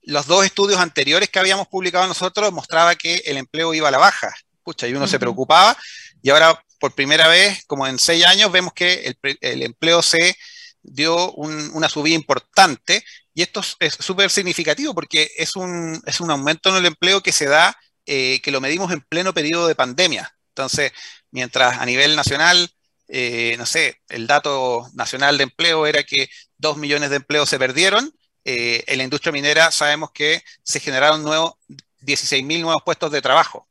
Los 0.01 0.27
dos 0.27 0.45
estudios 0.45 0.79
anteriores 0.79 1.29
que 1.29 1.39
habíamos 1.39 1.67
publicado 1.67 2.07
nosotros 2.07 2.51
mostraba 2.51 2.95
que 2.95 3.23
el 3.25 3.37
empleo 3.37 3.73
iba 3.73 3.87
a 3.87 3.91
la 3.91 3.97
baja. 3.97 4.35
Pucha, 4.63 4.87
y 4.87 4.93
uno 4.93 5.07
se 5.07 5.19
preocupaba. 5.19 5.77
Y 6.21 6.29
ahora, 6.29 6.63
por 6.79 6.93
primera 6.93 7.27
vez, 7.27 7.63
como 7.65 7.87
en 7.87 7.97
seis 7.99 8.25
años, 8.25 8.51
vemos 8.51 8.73
que 8.73 9.15
el, 9.41 9.63
empleo 9.63 10.01
se 10.01 10.37
dio 10.81 11.31
una 11.33 11.89
subida 11.89 12.15
importante. 12.15 13.03
Y 13.33 13.41
esto 13.41 13.61
es 13.79 13.97
súper 13.99 14.29
significativo 14.29 14.93
porque 14.93 15.31
es 15.37 15.55
un, 15.55 16.01
es 16.05 16.19
un 16.19 16.31
aumento 16.31 16.69
en 16.69 16.77
el 16.77 16.85
empleo 16.85 17.21
que 17.21 17.31
se 17.31 17.45
da, 17.45 17.77
eh, 18.05 18.39
que 18.41 18.51
lo 18.51 18.61
medimos 18.61 18.91
en 18.91 19.01
pleno 19.01 19.33
periodo 19.33 19.67
de 19.67 19.75
pandemia. 19.75 20.35
Entonces, 20.49 20.91
mientras 21.31 21.79
a 21.79 21.85
nivel 21.85 22.15
nacional 22.15 22.74
eh, 23.07 23.55
no 23.57 23.65
sé, 23.65 24.01
el 24.09 24.27
dato 24.27 24.89
nacional 24.93 25.37
de 25.37 25.43
empleo 25.43 25.85
era 25.85 26.03
que 26.03 26.29
dos 26.57 26.77
millones 26.77 27.09
de 27.09 27.17
empleos 27.17 27.49
se 27.49 27.59
perdieron. 27.59 28.11
Eh, 28.43 28.83
en 28.87 28.97
la 28.97 29.03
industria 29.03 29.31
minera 29.31 29.71
sabemos 29.71 30.11
que 30.11 30.43
se 30.63 30.79
generaron 30.79 31.23
nuevos 31.23 31.53
16.000 32.01 32.61
nuevos 32.61 32.83
puestos 32.83 33.11
de 33.11 33.21
trabajo. 33.21 33.67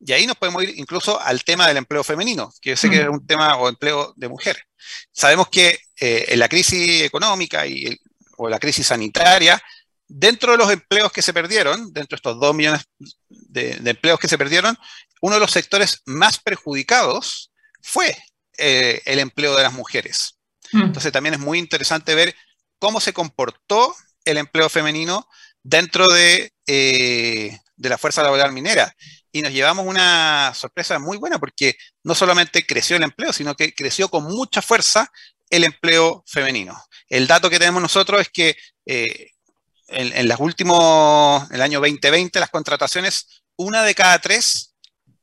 Y 0.00 0.12
ahí 0.12 0.26
nos 0.26 0.36
podemos 0.36 0.62
ir 0.62 0.74
incluso 0.78 1.20
al 1.20 1.44
tema 1.44 1.68
del 1.68 1.76
empleo 1.76 2.02
femenino, 2.02 2.52
que 2.60 2.70
yo 2.70 2.76
sé 2.76 2.88
que 2.88 3.02
es 3.02 3.08
un 3.08 3.26
tema 3.26 3.56
o 3.56 3.68
empleo 3.68 4.14
de 4.16 4.28
mujeres. 4.28 4.62
Sabemos 5.12 5.48
que 5.48 5.78
eh, 6.00 6.24
en 6.28 6.38
la 6.38 6.48
crisis 6.48 7.02
económica 7.02 7.66
y 7.66 7.98
o 8.38 8.48
la 8.48 8.58
crisis 8.58 8.86
sanitaria, 8.86 9.62
dentro 10.08 10.52
de 10.52 10.58
los 10.58 10.70
empleos 10.70 11.12
que 11.12 11.20
se 11.20 11.34
perdieron, 11.34 11.92
dentro 11.92 12.16
de 12.16 12.16
estos 12.16 12.40
dos 12.40 12.54
millones 12.54 12.80
de, 13.28 13.76
de 13.76 13.90
empleos 13.90 14.18
que 14.18 14.28
se 14.28 14.38
perdieron, 14.38 14.76
uno 15.20 15.34
de 15.34 15.40
los 15.40 15.50
sectores 15.50 16.00
más 16.06 16.38
perjudicados 16.38 17.52
fue 17.82 18.16
eh, 18.60 19.02
el 19.06 19.18
empleo 19.18 19.56
de 19.56 19.62
las 19.62 19.72
mujeres. 19.72 20.38
Mm. 20.72 20.82
Entonces 20.82 21.12
también 21.12 21.34
es 21.34 21.40
muy 21.40 21.58
interesante 21.58 22.14
ver 22.14 22.34
cómo 22.78 23.00
se 23.00 23.12
comportó 23.12 23.94
el 24.24 24.36
empleo 24.36 24.68
femenino 24.68 25.26
dentro 25.62 26.06
de, 26.06 26.52
eh, 26.66 27.58
de 27.76 27.88
la 27.88 27.98
fuerza 27.98 28.22
laboral 28.22 28.52
minera. 28.52 28.94
Y 29.32 29.42
nos 29.42 29.52
llevamos 29.52 29.86
una 29.86 30.52
sorpresa 30.54 30.98
muy 30.98 31.16
buena 31.16 31.38
porque 31.38 31.76
no 32.02 32.14
solamente 32.14 32.66
creció 32.66 32.96
el 32.96 33.02
empleo, 33.02 33.32
sino 33.32 33.54
que 33.54 33.74
creció 33.74 34.08
con 34.08 34.24
mucha 34.24 34.60
fuerza 34.60 35.10
el 35.48 35.64
empleo 35.64 36.22
femenino. 36.26 36.80
El 37.08 37.26
dato 37.26 37.48
que 37.48 37.58
tenemos 37.58 37.80
nosotros 37.80 38.20
es 38.20 38.28
que 38.28 38.56
eh, 38.86 39.30
en, 39.88 40.16
en, 40.16 40.28
los 40.28 40.38
últimos, 40.38 41.50
el 41.50 41.62
año 41.62 41.80
2020, 41.80 42.38
las 42.38 42.50
contrataciones, 42.50 43.42
una 43.56 43.82
de 43.82 43.94
cada 43.94 44.18
tres 44.18 44.74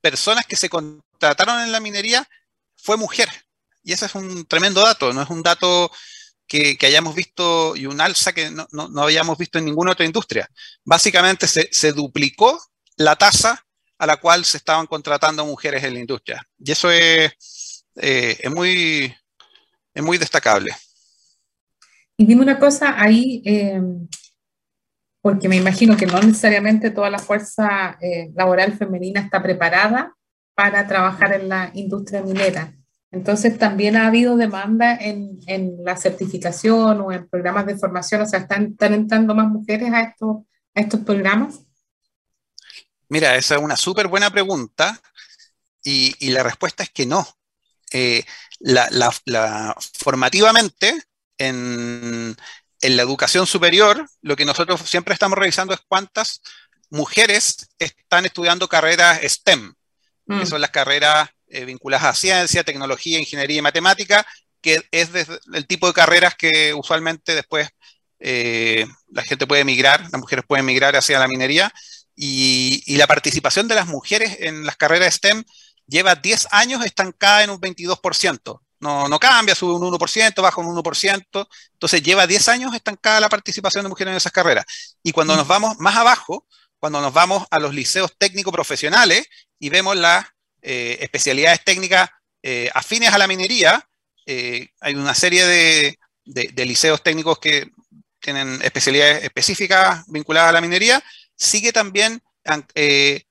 personas 0.01 0.45
que 0.45 0.55
se 0.55 0.69
contrataron 0.69 1.61
en 1.61 1.71
la 1.71 1.79
minería 1.79 2.27
fue 2.87 2.95
mujer. 2.95 3.27
Y 3.83 3.91
ese 3.91 4.05
es 4.05 4.15
un 4.15 4.45
tremendo 4.45 4.79
dato, 4.81 5.11
no 5.11 5.21
es 5.21 5.29
un 5.29 5.43
dato 5.43 5.91
que, 6.47 6.77
hayamos 6.83 7.15
visto 7.15 7.75
y 7.75 7.85
un 7.85 7.99
alza 7.99 8.31
que 8.31 8.49
no, 8.49 9.01
habíamos 9.03 9.37
visto 9.37 9.59
en 9.59 9.65
ninguna 9.65 9.91
otra 9.91 10.05
industria. 10.05 10.49
Básicamente 10.85 11.47
se, 11.47 11.91
duplicó 11.91 12.57
la 12.95 13.17
tasa 13.17 13.61
a 13.97 14.05
la 14.05 14.15
cual 14.17 14.45
se 14.45 14.55
estaban 14.55 14.87
contratando 14.87 15.45
mujeres 15.45 15.83
en 15.83 15.95
la 15.95 15.99
industria. 15.99 16.47
Y 16.57 16.71
eso 16.71 16.89
es, 16.89 17.83
eh, 17.97 18.37
es, 18.39 18.51
muy, 18.51 19.13
es 19.93 20.03
muy 20.03 20.17
destacable. 20.17 20.71
Y 22.15 22.25
dime 22.25 22.43
una 22.43 22.57
cosa 22.57 22.95
ahí, 22.97 23.41
eh, 23.45 23.81
porque 25.21 25.49
me 25.49 25.57
imagino 25.57 25.97
que 25.97 26.05
no 26.05 26.21
necesariamente 26.21 26.91
toda 26.91 27.09
la 27.09 27.19
fuerza 27.19 27.97
eh, 28.01 28.31
laboral 28.33 28.77
femenina 28.77 29.19
está 29.19 29.43
preparada 29.43 30.15
para 30.55 30.87
trabajar 30.87 31.33
en 31.33 31.49
la 31.49 31.71
industria 31.73 32.21
minera. 32.21 32.76
Entonces, 33.11 33.57
también 33.57 33.95
ha 33.95 34.07
habido 34.07 34.35
demanda 34.35 34.95
en, 34.95 35.39
en, 35.47 35.83
la 35.83 35.95
certificación 35.95 36.99
o 37.01 37.11
en 37.11 37.27
programas 37.29 37.65
de 37.65 37.77
formación, 37.77 38.21
o 38.21 38.25
sea, 38.25 38.39
¿están, 38.39 38.71
están 38.71 38.93
entrando 38.93 39.33
más 39.33 39.47
mujeres 39.47 39.93
a 39.93 40.01
estos, 40.01 40.37
a 40.75 40.81
estos 40.81 40.99
programas? 41.01 41.61
Mira, 43.09 43.35
esa 43.37 43.55
es 43.55 43.61
una 43.61 43.77
súper 43.77 44.07
buena 44.07 44.29
pregunta 44.29 44.99
y, 45.81 46.13
y, 46.19 46.31
la 46.31 46.43
respuesta 46.43 46.83
es 46.83 46.89
que 46.89 47.05
no. 47.05 47.25
Eh, 47.91 48.25
la, 48.59 48.89
la, 48.91 49.75
formativamente, 49.93 51.01
en, 51.37 52.35
en 52.81 52.97
la 52.97 53.03
educación 53.03 53.47
superior, 53.47 54.05
lo 54.21 54.35
que 54.35 54.45
nosotros 54.45 54.81
siempre 54.81 55.13
estamos 55.13 55.37
revisando 55.37 55.73
es 55.73 55.79
cuántas 55.87 56.41
mujeres 56.89 57.69
están 57.79 58.25
estudiando 58.25 58.67
carreras 58.67 59.21
STEM, 59.23 59.73
que 60.27 60.33
mm. 60.35 60.45
son 60.45 60.61
las 60.61 60.71
carreras 60.71 61.29
eh, 61.49 61.65
vinculadas 61.65 62.05
a 62.05 62.13
ciencia, 62.13 62.63
tecnología, 62.63 63.19
ingeniería 63.19 63.57
y 63.57 63.61
matemática, 63.61 64.25
que 64.61 64.81
es 64.91 65.09
el 65.53 65.67
tipo 65.67 65.87
de 65.87 65.93
carreras 65.93 66.35
que 66.35 66.73
usualmente 66.73 67.35
después 67.35 67.69
eh, 68.19 68.85
la 69.11 69.23
gente 69.23 69.47
puede 69.47 69.63
migrar, 69.63 70.01
las 70.01 70.19
mujeres 70.19 70.45
pueden 70.47 70.65
migrar 70.65 70.95
hacia 70.95 71.19
la 71.19 71.27
minería, 71.27 71.71
y, 72.19 72.97
la 72.97 73.05
participación 73.05 73.67
de 73.67 73.75
las 73.75 73.87
mujeres 73.87 74.37
en 74.39 74.65
las 74.65 74.75
carreras 74.75 75.13
STEM 75.15 75.43
lleva 75.85 76.15
10 76.15 76.47
años 76.51 76.83
estancada 76.83 77.43
en 77.43 77.51
un 77.51 77.61
22%. 77.61 78.59
No, 78.79 79.07
no 79.07 79.19
cambia, 79.19 79.55
sube 79.55 79.73
un 79.73 79.81
1%, 79.93 80.41
baja 80.41 80.61
un 80.61 80.75
1%. 80.75 81.47
Entonces 81.73 82.01
lleva 82.01 82.27
10 82.27 82.47
años 82.49 82.73
estancada 82.73 83.19
la 83.19 83.29
participación 83.29 83.83
de 83.83 83.89
mujeres 83.89 84.11
en 84.11 84.17
esas 84.17 84.31
carreras. 84.31 84.65
Y 85.03 85.11
cuando 85.11 85.33
mm. 85.33 85.37
nos 85.37 85.47
vamos 85.47 85.77
más 85.77 85.95
abajo, 85.95 86.45
cuando 86.79 87.01
nos 87.01 87.13
vamos 87.13 87.45
a 87.51 87.59
los 87.59 87.73
liceos 87.73 88.11
técnico 88.17 88.51
profesionales 88.51 89.27
y 89.59 89.69
vemos 89.69 89.95
las 89.95 90.25
eh, 90.61 90.97
especialidades 91.01 91.63
técnicas 91.63 92.09
eh, 92.41 92.69
afines 92.73 93.13
a 93.13 93.17
la 93.17 93.27
minería. 93.27 93.87
Eh, 94.25 94.69
hay 94.81 94.95
una 94.95 95.13
serie 95.13 95.45
de, 95.45 96.65
liceos 96.65 97.01
técnicos 97.03 97.39
que 97.39 97.69
tienen 98.19 98.61
especialidades 98.61 99.23
específicas 99.23 100.03
vinculadas 100.07 100.49
a 100.49 100.53
la 100.53 100.61
minería. 100.61 101.03
Sigue 101.35 101.71
también 101.71 102.21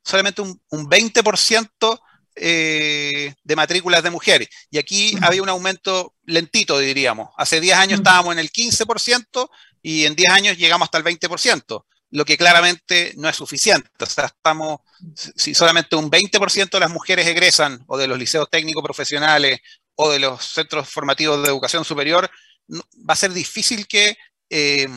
solamente 0.03 0.43
un, 0.43 0.61
20% 0.71 2.01
de 2.35 3.57
matrículas 3.57 4.03
de 4.03 4.11
mujeres. 4.11 4.49
Y 4.71 4.79
aquí 4.79 5.17
había 5.23 5.43
un 5.43 5.49
aumento 5.49 6.15
lentito, 6.25 6.79
diríamos. 6.79 7.31
Hace 7.37 7.61
10 7.61 7.77
años 7.77 7.99
estábamos 7.99 8.33
en 8.33 8.39
el 8.39 8.51
15% 8.51 9.49
y 9.83 10.05
en 10.05 10.15
10 10.15 10.33
años 10.33 10.57
llegamos 10.59 10.87
hasta 10.87 10.99
el 10.99 11.05
20% 11.05 11.85
lo 12.11 12.25
que 12.25 12.37
claramente 12.37 13.13
no 13.17 13.29
es 13.29 13.37
suficiente. 13.37 13.89
O 13.99 14.07
sea, 14.07 14.27
estamos, 14.27 14.81
si 15.15 15.55
solamente 15.55 15.97
un 15.97 16.11
20% 16.11 16.71
de 16.71 16.81
las 16.81 16.91
mujeres 16.91 17.27
egresan 17.27 17.83
o 17.87 17.99
de 17.99 18.07
los 18.07 18.19
liceos 18.19 18.49
técnicos 18.51 18.83
profesionales 18.83 19.61
o 19.95 20.11
de 20.11 20.19
los 20.19 20.45
centros 20.45 20.89
formativos 20.89 21.43
de 21.43 21.49
educación 21.49 21.85
superior, 21.85 22.31
va 22.71 23.15
a 23.15 23.17
ser 23.17 23.33
difícil 23.33 23.87
que 23.87 24.17
eh, 24.51 24.89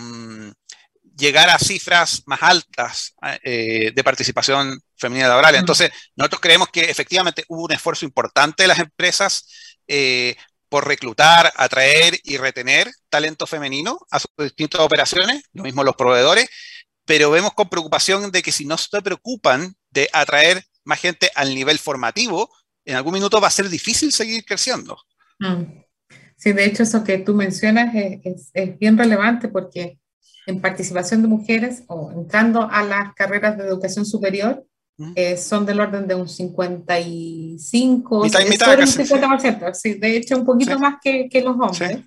llegar 1.19 1.50
a 1.50 1.60
cifras 1.60 2.24
más 2.26 2.41
altas 2.41 3.13
eh, 3.43 3.91
de 3.93 4.04
participación 4.04 4.80
femenina 4.95 5.28
laboral. 5.28 5.56
Entonces, 5.56 5.91
nosotros 6.15 6.41
creemos 6.41 6.69
que 6.69 6.89
efectivamente 6.89 7.43
hubo 7.50 7.65
un 7.65 7.72
esfuerzo 7.72 8.06
importante 8.06 8.63
de 8.63 8.67
las 8.67 8.80
empresas 8.80 9.78
eh, 9.88 10.36
por 10.69 10.88
reclutar, 10.88 11.52
atraer 11.56 12.19
y 12.24 12.38
retener 12.38 12.89
talento 13.10 13.48
femenino 13.48 14.00
a 14.12 14.19
sus 14.19 14.30
distintas 14.38 14.82
operaciones, 14.82 15.43
lo 15.54 15.63
mismo 15.63 15.84
los 15.84 15.95
proveedores, 15.95 16.48
pero 17.10 17.32
vemos 17.32 17.54
con 17.56 17.67
preocupación 17.69 18.30
de 18.30 18.43
que 18.43 18.52
si 18.52 18.65
no 18.65 18.78
se 18.78 19.02
preocupan 19.02 19.74
de 19.89 20.08
atraer 20.13 20.63
más 20.84 21.00
gente 21.00 21.32
al 21.34 21.56
nivel 21.56 21.80
formativo, 21.80 22.52
en 22.86 22.98
algún 22.98 23.13
minuto 23.13 23.41
va 23.41 23.48
a 23.48 23.52
ser 23.52 23.67
difícil 23.67 24.12
seguir 24.12 24.45
creciendo. 24.45 24.95
Mm. 25.39 25.63
Sí, 26.38 26.52
de 26.52 26.65
hecho 26.65 26.84
eso 26.84 27.04
que 27.04 27.17
tú 27.17 27.34
mencionas 27.34 27.95
es, 27.95 28.52
bien 28.78 28.95
relevante 28.95 29.48
porque 29.48 29.98
en 30.45 30.62
participación 30.62 31.24
de 31.24 31.30
mujeres 31.30 31.82
o 31.88 32.12
entrando 32.12 32.69
a 32.69 32.84
las 32.84 33.15
carreras 33.15 33.58
de 33.58 33.63
educación 33.65 34.06
superior 34.06 34.63
eh, 35.15 35.36
son 35.36 35.65
del 35.65 35.80
orden 35.80 36.08
de 36.08 36.13
un 36.13 36.30
55, 36.30 38.24
mitad 38.24 38.39
y 38.41 38.50
mitad, 38.50 38.78
un 38.78 38.86
50%, 38.86 39.74
sí, 39.74 39.95
de 39.95 40.15
hecho 40.15 40.38
un 40.38 40.45
poquito 40.45 40.78
más 40.78 40.98
que, 41.02 41.28
que, 41.28 41.41
los 41.41 41.56
hombres. 41.60 42.02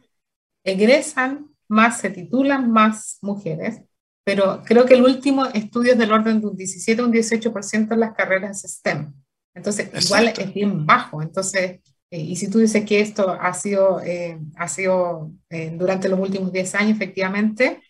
Egresan 0.62 1.49
más, 1.67 1.99
se 1.99 2.09
titulan 2.11 2.71
más 2.71 3.19
mujeres 3.21 3.81
pero 4.25 4.63
creo 4.65 4.87
que 4.87 4.95
el 4.95 5.03
último 5.03 5.47
estudio 5.47 5.93
es 5.93 5.99
del 5.99 6.13
orden 6.13 6.41
de 6.41 6.47
un 6.47 6.57
17 6.57 7.03
o 7.03 7.07
un 7.07 7.13
18% 7.13 7.93
en 7.93 8.01
las 8.01 8.15
carreras 8.15 8.63
STEM. 8.63 9.13
Entonces, 9.55 9.91
igual 10.05 10.29
es 10.29 10.55
bien 10.55 10.87
bajo. 10.87 11.23
Entonces, 11.23 11.81
eh, 12.11 12.21
y 12.21 12.37
si 12.37 12.49
tú 12.49 12.59
dices 12.59 12.85
que 12.85 13.01
esto 13.01 13.31
ha 13.31 13.53
sido, 13.55 14.01
eh, 14.03 14.39
ha 14.57 14.69
sido 14.69 15.33
eh, 15.51 15.73
durante 15.75 16.09
los 16.09 16.21
últimos 16.21 16.53
10 16.53 16.75
años, 16.77 16.97
efectivamente, 16.97 17.81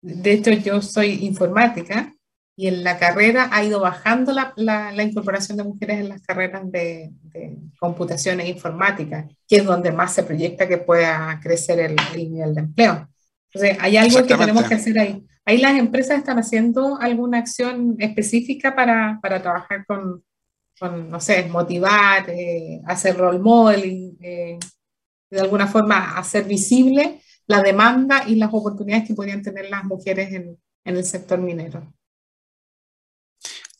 de 0.00 0.32
hecho 0.32 0.50
yo 0.52 0.80
soy 0.80 1.24
informática 1.26 2.14
y 2.56 2.68
en 2.68 2.84
la 2.84 2.98
carrera 2.98 3.48
ha 3.52 3.64
ido 3.64 3.80
bajando 3.80 4.32
la, 4.32 4.52
la, 4.56 5.02
incorporación 5.02 5.56
de 5.56 5.64
mujeres 5.64 6.00
en 6.00 6.08
las 6.10 6.22
carreras 6.22 6.70
de, 6.70 7.10
de, 7.22 7.56
computación 7.78 8.40
e 8.40 8.48
informática, 8.48 9.26
que 9.48 9.56
es 9.56 9.64
donde 9.64 9.90
más 9.90 10.14
se 10.14 10.22
proyecta 10.22 10.68
que 10.68 10.78
pueda 10.78 11.40
crecer 11.42 11.80
el, 11.80 11.96
el 12.14 12.32
nivel 12.32 12.54
de 12.54 12.60
empleo. 12.60 13.08
Entonces, 13.52 13.78
hay 13.80 13.96
algo 13.96 14.24
que 14.26 14.36
tenemos 14.36 14.64
que 14.64 14.74
hacer 14.74 14.98
ahí. 14.98 15.26
¿Ahí 15.44 15.58
las 15.58 15.76
empresas 15.76 16.18
están 16.18 16.38
haciendo 16.38 16.98
alguna 17.00 17.38
acción 17.38 17.96
específica 17.98 18.76
para, 18.76 19.18
para 19.20 19.42
trabajar 19.42 19.84
con, 19.86 20.24
no 20.80 21.20
sé, 21.20 21.44
motivar, 21.44 22.30
eh, 22.30 22.80
hacer 22.86 23.16
role 23.16 23.40
modeling, 23.40 24.16
eh, 24.20 24.58
de 25.30 25.40
alguna 25.40 25.66
forma 25.66 26.16
hacer 26.16 26.44
visible 26.44 27.20
la 27.46 27.60
demanda 27.60 28.24
y 28.26 28.36
las 28.36 28.50
oportunidades 28.52 29.08
que 29.08 29.14
podrían 29.14 29.42
tener 29.42 29.68
las 29.68 29.84
mujeres 29.84 30.32
en, 30.32 30.58
el 30.84 31.04
sector 31.04 31.38
minero. 31.38 31.92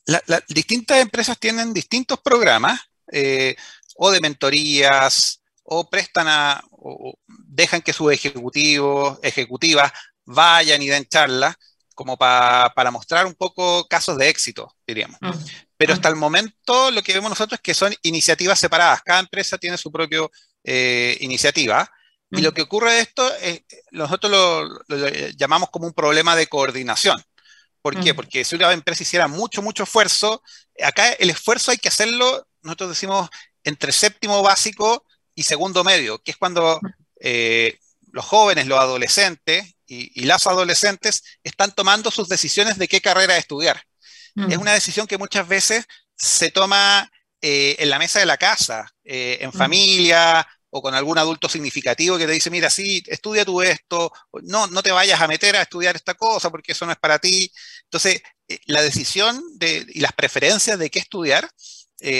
Las 0.04 0.46
distintas 0.48 1.00
empresas 1.00 1.38
tienen 1.38 1.72
distintos 1.72 2.20
programas, 2.20 2.80
eh, 3.10 3.56
o 3.96 4.10
de 4.10 4.20
mentorías, 4.20 5.42
o 5.64 5.88
prestan 5.88 6.26
a, 6.28 6.62
o 6.70 7.14
dejan 7.26 7.82
que 7.82 7.92
sus 7.92 8.12
ejecutivos, 8.12 9.18
ejecutivas 9.22 9.92
vayan 10.32 10.82
y 10.82 10.88
den 10.88 11.06
charlas, 11.06 11.56
como 11.94 12.16
para 12.16 12.90
mostrar 12.90 13.26
un 13.26 13.34
poco 13.34 13.86
casos 13.88 14.16
de 14.18 14.28
éxito, 14.28 14.74
diríamos. 14.86 15.18
Ah. 15.22 15.34
Pero 15.76 15.94
hasta 15.94 16.08
el 16.08 16.16
momento 16.16 16.90
lo 16.90 17.02
que 17.02 17.12
vemos 17.12 17.30
nosotros 17.30 17.58
es 17.58 17.62
que 17.62 17.74
son 17.74 17.94
iniciativas 18.02 18.58
separadas. 18.58 19.02
Cada 19.02 19.20
empresa 19.20 19.58
tiene 19.58 19.76
su 19.76 19.90
propia 19.90 20.20
eh, 20.64 21.16
iniciativa. 21.20 21.90
Y 22.30 22.40
lo 22.40 22.54
que 22.54 22.62
ocurre 22.62 22.92
de 22.92 23.00
esto, 23.00 23.30
es, 23.42 23.62
nosotros 23.90 24.32
lo, 24.88 25.08
llamamos 25.36 25.68
como 25.68 25.86
un 25.86 25.92
problema 25.92 26.34
de 26.34 26.46
coordinación. 26.46 27.22
¿Por 27.82 28.00
qué? 28.00 28.14
Porque 28.14 28.44
si 28.44 28.54
una 28.54 28.72
empresa 28.72 29.02
hiciera 29.02 29.28
mucho, 29.28 29.60
mucho 29.60 29.82
esfuerzo, 29.82 30.42
acá 30.82 31.12
el 31.12 31.28
esfuerzo 31.28 31.72
hay 31.72 31.76
que 31.76 31.88
hacerlo, 31.88 32.46
nosotros 32.62 32.90
decimos, 32.90 33.28
entre 33.64 33.92
séptimo 33.92 34.40
básico 34.42 35.04
y 35.34 35.42
segundo 35.42 35.84
medio, 35.84 36.22
que 36.22 36.30
es 36.30 36.36
cuando 36.38 36.80
eh, 37.20 37.78
los 38.12 38.24
jóvenes, 38.24 38.66
los 38.66 38.78
adolescentes 38.78 39.74
y, 39.92 40.24
las 40.24 40.46
adolescentes 40.46 41.22
están 41.42 41.74
tomando 41.74 42.10
sus 42.10 42.28
decisiones 42.28 42.78
de 42.78 42.88
qué 42.88 43.00
carrera 43.00 43.36
estudiar. 43.36 43.82
Es 44.48 44.56
una 44.56 44.72
decisión 44.72 45.06
que 45.06 45.18
muchas 45.18 45.46
veces 45.46 45.84
se 46.16 46.50
toma 46.50 47.10
eh, 47.42 47.76
en 47.78 47.90
la 47.90 47.98
mesa 47.98 48.18
de 48.18 48.24
la 48.24 48.38
casa, 48.38 48.90
eh, 49.04 49.38
en 49.42 49.52
familia 49.52 50.46
o 50.70 50.80
con 50.80 50.94
algún 50.94 51.18
adulto 51.18 51.50
significativo 51.50 52.16
que 52.16 52.24
te 52.24 52.32
dice, 52.32 52.48
mira, 52.48 52.70
sí, 52.70 53.02
estudia 53.08 53.44
tú 53.44 53.60
esto, 53.60 54.10
no, 54.44 54.68
no 54.68 54.82
te 54.82 54.90
vayas 54.90 55.20
a 55.20 55.28
meter 55.28 55.54
a 55.56 55.62
estudiar 55.62 55.96
esta 55.96 56.14
cosa 56.14 56.48
porque 56.48 56.72
eso 56.72 56.86
no 56.86 56.92
es 56.92 56.98
para 56.98 57.18
ti. 57.18 57.52
Entonces, 57.82 58.22
eh, 58.48 58.58
la 58.64 58.80
decisión 58.80 59.42
de, 59.58 59.84
y 59.86 60.00
las 60.00 60.14
preferencias 60.14 60.78
de 60.78 60.90
qué 60.90 60.98
estudiar 60.98 61.50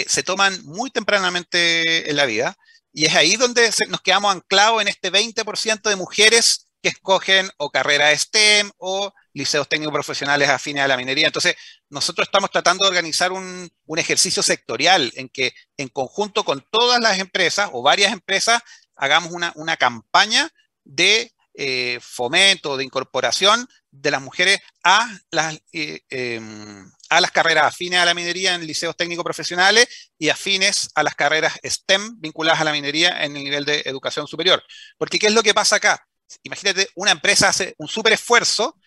se 0.07 0.23
toman 0.23 0.63
muy 0.63 0.91
tempranamente 0.91 2.09
en 2.09 2.15
la 2.15 2.25
vida 2.25 2.55
y 2.93 3.03
es 3.03 3.15
ahí 3.15 3.35
donde 3.35 3.69
nos 3.89 3.99
quedamos 3.99 4.33
anclados 4.33 4.81
en 4.81 4.87
este 4.87 5.11
20% 5.11 5.89
de 5.89 5.95
mujeres 5.97 6.67
que 6.83 6.89
escogen 6.89 7.49
o 7.57 7.71
carrera 7.71 8.15
STEM 8.15 8.69
o 8.77 9.13
liceos 9.31 9.69
técnicos 9.69 9.93
profesionales 9.93 10.49
afines 10.49 10.83
a 10.83 10.87
la 10.89 10.97
minería. 10.97 11.27
Entonces, 11.27 11.55
nosotros 11.89 12.27
estamos 12.27 12.51
tratando 12.51 12.83
de 12.83 12.89
organizar 12.89 13.31
un, 13.31 13.71
ejercicio 13.95 14.43
sectorial 14.43 15.11
en 15.15 15.29
que 15.29 15.53
en 15.77 15.87
conjunto 15.87 16.43
con 16.43 16.65
todas 16.69 16.99
las 16.99 17.19
empresas 17.19 17.69
o 17.71 17.81
varias 17.81 18.11
empresas 18.11 18.61
hagamos 18.97 19.31
una, 19.31 19.77
campaña 19.77 20.51
de 20.83 21.31
eh, 21.53 21.99
fomento, 22.01 22.75
de 22.75 22.83
incorporación 22.83 23.69
de 23.89 24.11
las 24.11 24.21
mujeres 24.21 24.59
a 24.83 25.07
las, 25.31 25.61
eh, 25.71 26.01
em, 26.09 26.91
a 27.09 27.21
las 27.21 27.31
carreras 27.31 27.65
afines 27.65 27.99
a 27.99 28.05
la 28.05 28.13
minería 28.13 28.55
en 28.55 28.67
liceos 28.67 28.97
técnicos 28.97 29.23
profesionales 29.23 29.87
y 30.17 30.29
afines 30.29 30.89
a 30.95 31.03
las 31.03 31.15
carreras 31.15 31.59
STEM 31.63 32.19
vinculadas 32.19 32.59
a 32.59 32.65
la 32.65 32.73
minería 32.73 33.23
en 33.23 33.37
el 33.37 33.43
nivel 33.43 33.63
de 33.63 33.83
educación 33.85 34.27
superior. 34.27 34.61
Porque 34.97 35.17
¿qué 35.17 35.27
es 35.27 35.33
lo 35.33 35.43
que 35.43 35.53
pasa 35.53 35.77
acá? 35.77 36.05
Imagínate, 36.43 36.89
una 36.95 37.11
empresa 37.11 37.49
hace 37.49 37.75
un 37.77 37.87
súper 37.87 38.13
esfuerzo, 38.13 38.77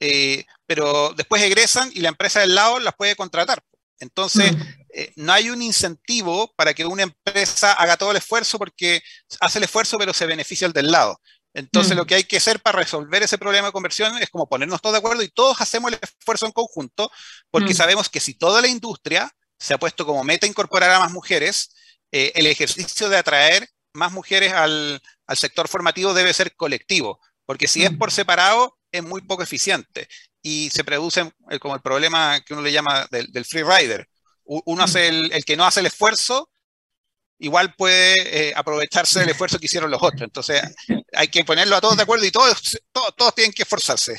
eh, 0.00 0.44
pero 0.66 1.12
después 1.16 1.42
egresan 1.42 1.90
y 1.94 2.00
la 2.00 2.08
empresa 2.08 2.40
del 2.40 2.54
lado 2.54 2.78
las 2.80 2.94
puede 2.94 3.16
contratar. 3.16 3.62
Entonces, 4.00 4.52
mm. 4.52 4.62
eh, 4.94 5.12
no 5.16 5.32
hay 5.32 5.50
un 5.50 5.62
incentivo 5.62 6.52
para 6.56 6.74
que 6.74 6.84
una 6.84 7.04
empresa 7.04 7.72
haga 7.72 7.96
todo 7.96 8.10
el 8.10 8.16
esfuerzo 8.16 8.58
porque 8.58 9.02
hace 9.40 9.58
el 9.58 9.64
esfuerzo 9.64 9.98
pero 9.98 10.12
se 10.12 10.26
beneficia 10.26 10.66
el 10.66 10.72
del 10.72 10.90
lado. 10.90 11.20
Entonces, 11.54 11.94
mm. 11.94 11.98
lo 11.98 12.06
que 12.06 12.16
hay 12.16 12.24
que 12.24 12.38
hacer 12.38 12.60
para 12.60 12.80
resolver 12.80 13.22
ese 13.22 13.38
problema 13.38 13.68
de 13.68 13.72
conversión 13.72 14.18
es 14.18 14.28
como 14.28 14.48
ponernos 14.48 14.82
todos 14.82 14.94
de 14.94 14.98
acuerdo 14.98 15.22
y 15.22 15.28
todos 15.28 15.60
hacemos 15.60 15.92
el 15.92 15.98
esfuerzo 16.02 16.46
en 16.46 16.52
conjunto, 16.52 17.10
porque 17.50 17.72
mm. 17.72 17.76
sabemos 17.76 18.08
que 18.08 18.20
si 18.20 18.34
toda 18.34 18.60
la 18.60 18.68
industria 18.68 19.30
se 19.58 19.72
ha 19.72 19.78
puesto 19.78 20.04
como 20.04 20.24
meta 20.24 20.46
incorporar 20.46 20.90
a 20.90 20.98
más 20.98 21.12
mujeres, 21.12 21.70
eh, 22.10 22.32
el 22.34 22.46
ejercicio 22.46 23.08
de 23.08 23.16
atraer 23.16 23.68
más 23.92 24.12
mujeres 24.12 24.52
al, 24.52 25.00
sector 25.36 25.68
formativo 25.68 26.14
debe 26.14 26.32
ser 26.32 26.54
colectivo, 26.54 27.20
porque 27.46 27.68
si 27.68 27.84
es 27.84 27.90
por 27.90 28.08
mm. 28.08 28.12
separado, 28.12 28.78
es 28.92 29.02
muy 29.02 29.22
poco 29.22 29.42
eficiente 29.42 30.08
y 30.42 30.70
se 30.70 30.84
produce 30.84 31.32
el, 31.48 31.58
como 31.58 31.74
el 31.74 31.80
problema 31.80 32.40
que 32.40 32.52
uno 32.52 32.62
le 32.62 32.72
llama 32.72 33.06
del, 33.10 33.44
free 33.44 33.62
rider. 33.62 34.06
Uno 34.44 34.84
hace 34.84 35.08
el, 35.08 35.44
que 35.44 35.56
no 35.56 35.64
hace 35.64 35.80
el 35.80 35.86
esfuerzo 35.86 36.50
igual 37.38 37.74
puede 37.76 38.48
eh, 38.48 38.52
aprovecharse 38.54 39.20
del 39.20 39.30
esfuerzo 39.30 39.58
que 39.58 39.66
hicieron 39.66 39.90
los 39.90 40.02
otros. 40.02 40.22
Entonces 40.22 40.62
hay 41.12 41.28
que 41.28 41.44
ponerlo 41.44 41.76
a 41.76 41.80
todos 41.80 41.96
de 41.96 42.02
acuerdo 42.02 42.24
y 42.24 42.30
todos, 42.30 42.78
todos, 42.92 43.34
tienen 43.34 43.52
que 43.52 43.62
esforzarse. 43.62 44.16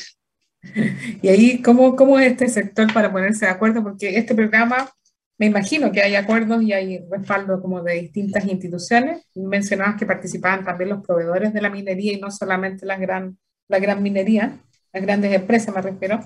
Y 1.21 1.27
ahí, 1.27 1.61
¿cómo, 1.61 1.95
¿cómo 1.95 2.17
es 2.17 2.31
este 2.31 2.49
sector 2.49 2.91
para 2.91 3.11
ponerse 3.11 3.45
de 3.45 3.51
acuerdo? 3.51 3.83
Porque 3.83 4.17
este 4.17 4.33
programa, 4.33 4.91
me 5.37 5.47
imagino 5.47 5.91
que 5.91 6.01
hay 6.01 6.15
acuerdos 6.15 6.63
y 6.63 6.73
hay 6.73 6.99
respaldo 7.09 7.61
como 7.61 7.81
de 7.81 7.93
distintas 7.93 8.45
instituciones. 8.45 9.25
Mencionabas 9.35 9.97
que 9.97 10.05
participaban 10.05 10.63
también 10.63 10.89
los 10.89 11.05
proveedores 11.05 11.53
de 11.53 11.61
la 11.61 11.69
minería 11.69 12.13
y 12.13 12.19
no 12.19 12.31
solamente 12.31 12.85
la 12.85 12.97
gran, 12.97 13.37
la 13.67 13.79
gran 13.79 14.01
minería, 14.01 14.57
las 14.93 15.03
grandes 15.03 15.33
empresas 15.33 15.75
me 15.75 15.81
refiero. 15.81 16.19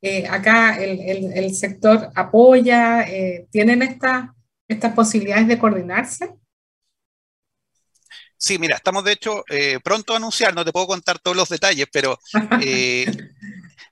Eh, 0.00 0.26
acá 0.28 0.76
el, 0.76 1.32
el, 1.32 1.54
sector 1.54 2.10
apoya, 2.14 3.02
eh, 3.02 3.46
tienen 3.50 3.82
estas 3.82 4.34
estas 4.68 4.94
posibilidades 4.94 5.48
de 5.48 5.58
coordinarse? 5.58 6.34
Sí, 8.36 8.58
mira, 8.58 8.76
estamos 8.76 9.04
de 9.04 9.12
hecho 9.12 9.44
eh, 9.48 9.78
pronto 9.82 10.12
a 10.12 10.16
anunciar, 10.16 10.54
no 10.54 10.64
te 10.64 10.72
puedo 10.72 10.86
contar 10.86 11.18
todos 11.18 11.36
los 11.36 11.48
detalles, 11.48 11.86
pero 11.92 12.18
eh, 12.62 13.06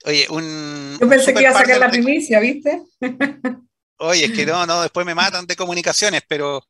oye, 0.05 0.27
un... 0.31 0.99
Yo 1.01 1.09
pensé 1.09 1.33
que 1.33 1.43
iba 1.43 1.51
a 1.51 1.55
sacar 1.55 1.79
la 1.79 1.91
primicia, 1.91 2.41
¿viste? 2.41 2.83
oye, 4.03 4.27
es 4.27 4.33
que 4.33 4.47
no, 4.47 4.67
no, 4.67 4.83
después 4.83 5.07
me 5.07 5.15
matan 5.15 5.47
de 5.47 5.57
comunicaciones, 5.57 6.23
pero 6.29 6.67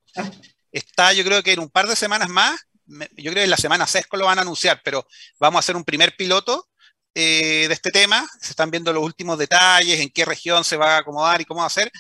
está 0.71 1.12
yo 1.12 1.25
creo 1.25 1.42
que 1.42 1.53
en 1.53 1.61
un 1.61 1.71
par 1.71 1.87
de 1.87 1.97
semanas 1.97 2.29
más, 2.29 2.61
yo 2.87 3.31
creo 3.31 3.35
que 3.35 3.45
en 3.45 3.51
la 3.51 3.57
semana 3.57 3.87
sesco 3.87 4.16
lo 4.16 4.27
van 4.27 4.38
a 4.38 4.42
anunciar, 4.42 4.81
pero 4.85 5.07
vamos 5.38 5.59
a 5.59 5.61
hacer 5.61 5.77
un 5.77 5.85
primer 5.85 6.16
piloto 6.16 6.68
eh, 7.14 7.66
de 7.68 7.75
este 7.75 7.90
tema, 7.90 8.27
se 8.40 8.51
están 8.51 8.71
viendo 8.71 8.92
los 8.92 9.03
últimos 9.03 9.38
detalles, 9.38 10.01
en 10.01 10.11
qué 10.11 10.25
región 10.25 10.64
se 10.64 10.77
va 10.77 10.97
a 10.97 10.99
acomodar 10.99 11.40
y 11.40 11.45
cómo 11.45 11.61
va 11.61 11.66
a 11.66 11.71
ser 11.71 11.90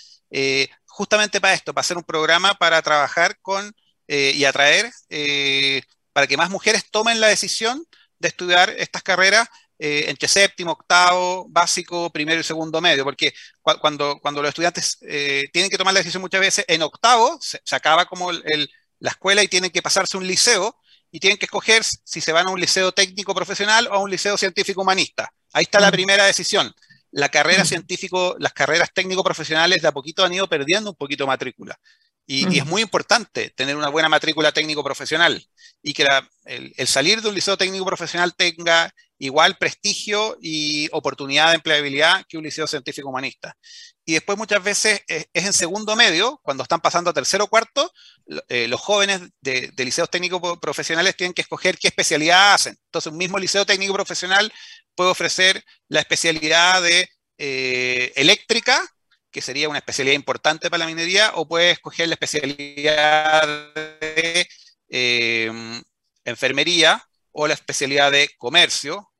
justamente 0.92 1.40
para 1.40 1.54
esto, 1.54 1.72
para 1.72 1.80
hacer 1.80 1.96
un 1.96 2.04
programa 2.04 2.54
para 2.54 2.82
trabajar 2.82 3.38
con 3.40 3.72
eh, 4.08 4.32
y 4.34 4.44
atraer, 4.44 4.90
eh, 5.08 5.82
para 6.12 6.26
que 6.26 6.36
más 6.36 6.50
mujeres 6.50 6.84
tomen 6.90 7.18
la 7.18 7.28
decisión 7.28 7.82
de 8.18 8.28
estudiar 8.28 8.70
estas 8.70 9.02
carreras 9.02 9.48
eh, 9.78 10.04
entre 10.08 10.28
séptimo, 10.28 10.72
octavo, 10.72 11.46
básico, 11.48 12.10
primero 12.10 12.40
y 12.40 12.44
segundo 12.44 12.80
medio, 12.80 13.04
porque 13.04 13.32
cuando, 13.80 14.18
cuando 14.20 14.42
los 14.42 14.50
estudiantes 14.50 14.98
tienen 15.52 15.70
que 15.70 15.78
tomar 15.78 15.94
la 15.94 16.00
decisión 16.00 16.20
muchas 16.20 16.40
veces 16.40 16.64
en 16.68 16.82
octavo, 16.82 17.38
se, 17.40 17.58
acaba 17.74 18.06
como 18.06 18.30
la 18.32 19.10
escuela 19.10 19.42
y 19.42 19.48
tienen 19.48 19.70
que 19.70 19.82
pasarse 19.82 20.16
un 20.16 20.26
liceo 20.26 20.76
y 21.12 21.20
tienen 21.20 21.38
que 21.38 21.44
escoger 21.44 21.84
si 21.84 22.20
se 22.20 22.32
van 22.32 22.48
a 22.48 22.50
un 22.50 22.58
liceo 22.58 22.90
técnico 22.90 23.34
profesional 23.34 23.86
o 23.88 23.94
a 23.94 23.98
un 23.98 24.10
liceo 24.10 24.36
científico 24.38 24.80
humanista. 24.80 25.32
Ahí 25.52 25.64
está 25.64 25.78
la 25.78 25.92
primera 25.92 26.24
decisión. 26.24 26.74
La 27.10 27.28
carrera 27.28 27.66
científico, 27.66 28.34
las 28.38 28.54
carreras 28.54 28.90
técnico-profesionales 28.94 29.82
de 29.82 29.88
a 29.88 29.92
poquito 29.92 30.24
han 30.24 30.32
ido 30.32 30.48
perdiendo 30.48 30.90
un 30.90 30.96
poquito 30.96 31.26
matrícula. 31.26 31.78
Y, 32.26 32.58
es 32.58 32.64
muy 32.64 32.80
importante 32.80 33.50
tener 33.50 33.76
una 33.76 33.90
buena 33.90 34.08
matrícula 34.08 34.52
técnico-profesional 34.52 35.46
y 35.82 35.92
que 35.92 36.06
el, 36.44 36.86
salir 36.86 37.20
de 37.20 37.28
un 37.28 37.34
liceo 37.34 37.56
técnico-profesional 37.56 38.34
tenga 38.34 38.94
igual 39.18 39.56
prestigio 39.56 40.36
y 40.40 40.88
oportunidad 40.92 41.50
de 41.50 41.56
empleabilidad 41.56 42.24
que 42.28 42.38
un 42.38 42.44
liceo 42.44 42.66
científico-humanista. 42.66 43.56
Y 44.04 44.14
después 44.14 44.36
muchas 44.36 44.62
veces 44.62 45.02
es, 45.06 45.26
en 45.32 45.52
segundo 45.52 45.94
medio, 45.94 46.40
cuando 46.42 46.64
están 46.64 46.80
pasando 46.80 47.10
a 47.10 47.14
tercero 47.14 47.44
o 47.44 47.48
cuarto, 47.48 47.92
eh, 48.48 48.66
los 48.66 48.80
jóvenes 48.80 49.20
de, 49.40 49.72
liceos 49.76 50.10
técnico-profesionales 50.10 51.16
tienen 51.16 51.34
que 51.34 51.42
escoger 51.42 51.78
qué 51.78 51.88
especialidad 51.88 52.54
hacen. 52.54 52.76
Entonces, 52.86 53.12
un 53.12 53.18
mismo 53.18 53.38
liceo 53.38 53.64
técnico-profesional 53.64 54.52
puede 54.94 55.10
ofrecer 55.10 55.64
la 55.88 56.00
especialidad 56.00 56.82
de 56.82 57.08
eh, 57.38 58.12
eléctrica, 58.16 58.80
que 59.30 59.40
sería 59.40 59.68
una 59.68 59.78
especialidad 59.78 60.14
importante 60.14 60.68
para 60.68 60.80
la 60.80 60.86
minería, 60.86 61.32
o 61.34 61.46
puede 61.46 61.70
escoger 61.70 62.08
la 62.08 62.14
especialidad 62.14 63.72
de 63.74 64.48
em, 64.92 65.82
enfermería 66.24 67.02
o 67.32 67.46
la 67.46 67.54
especialidad 67.54 68.12
de 68.12 68.30
comercio. 68.36 69.10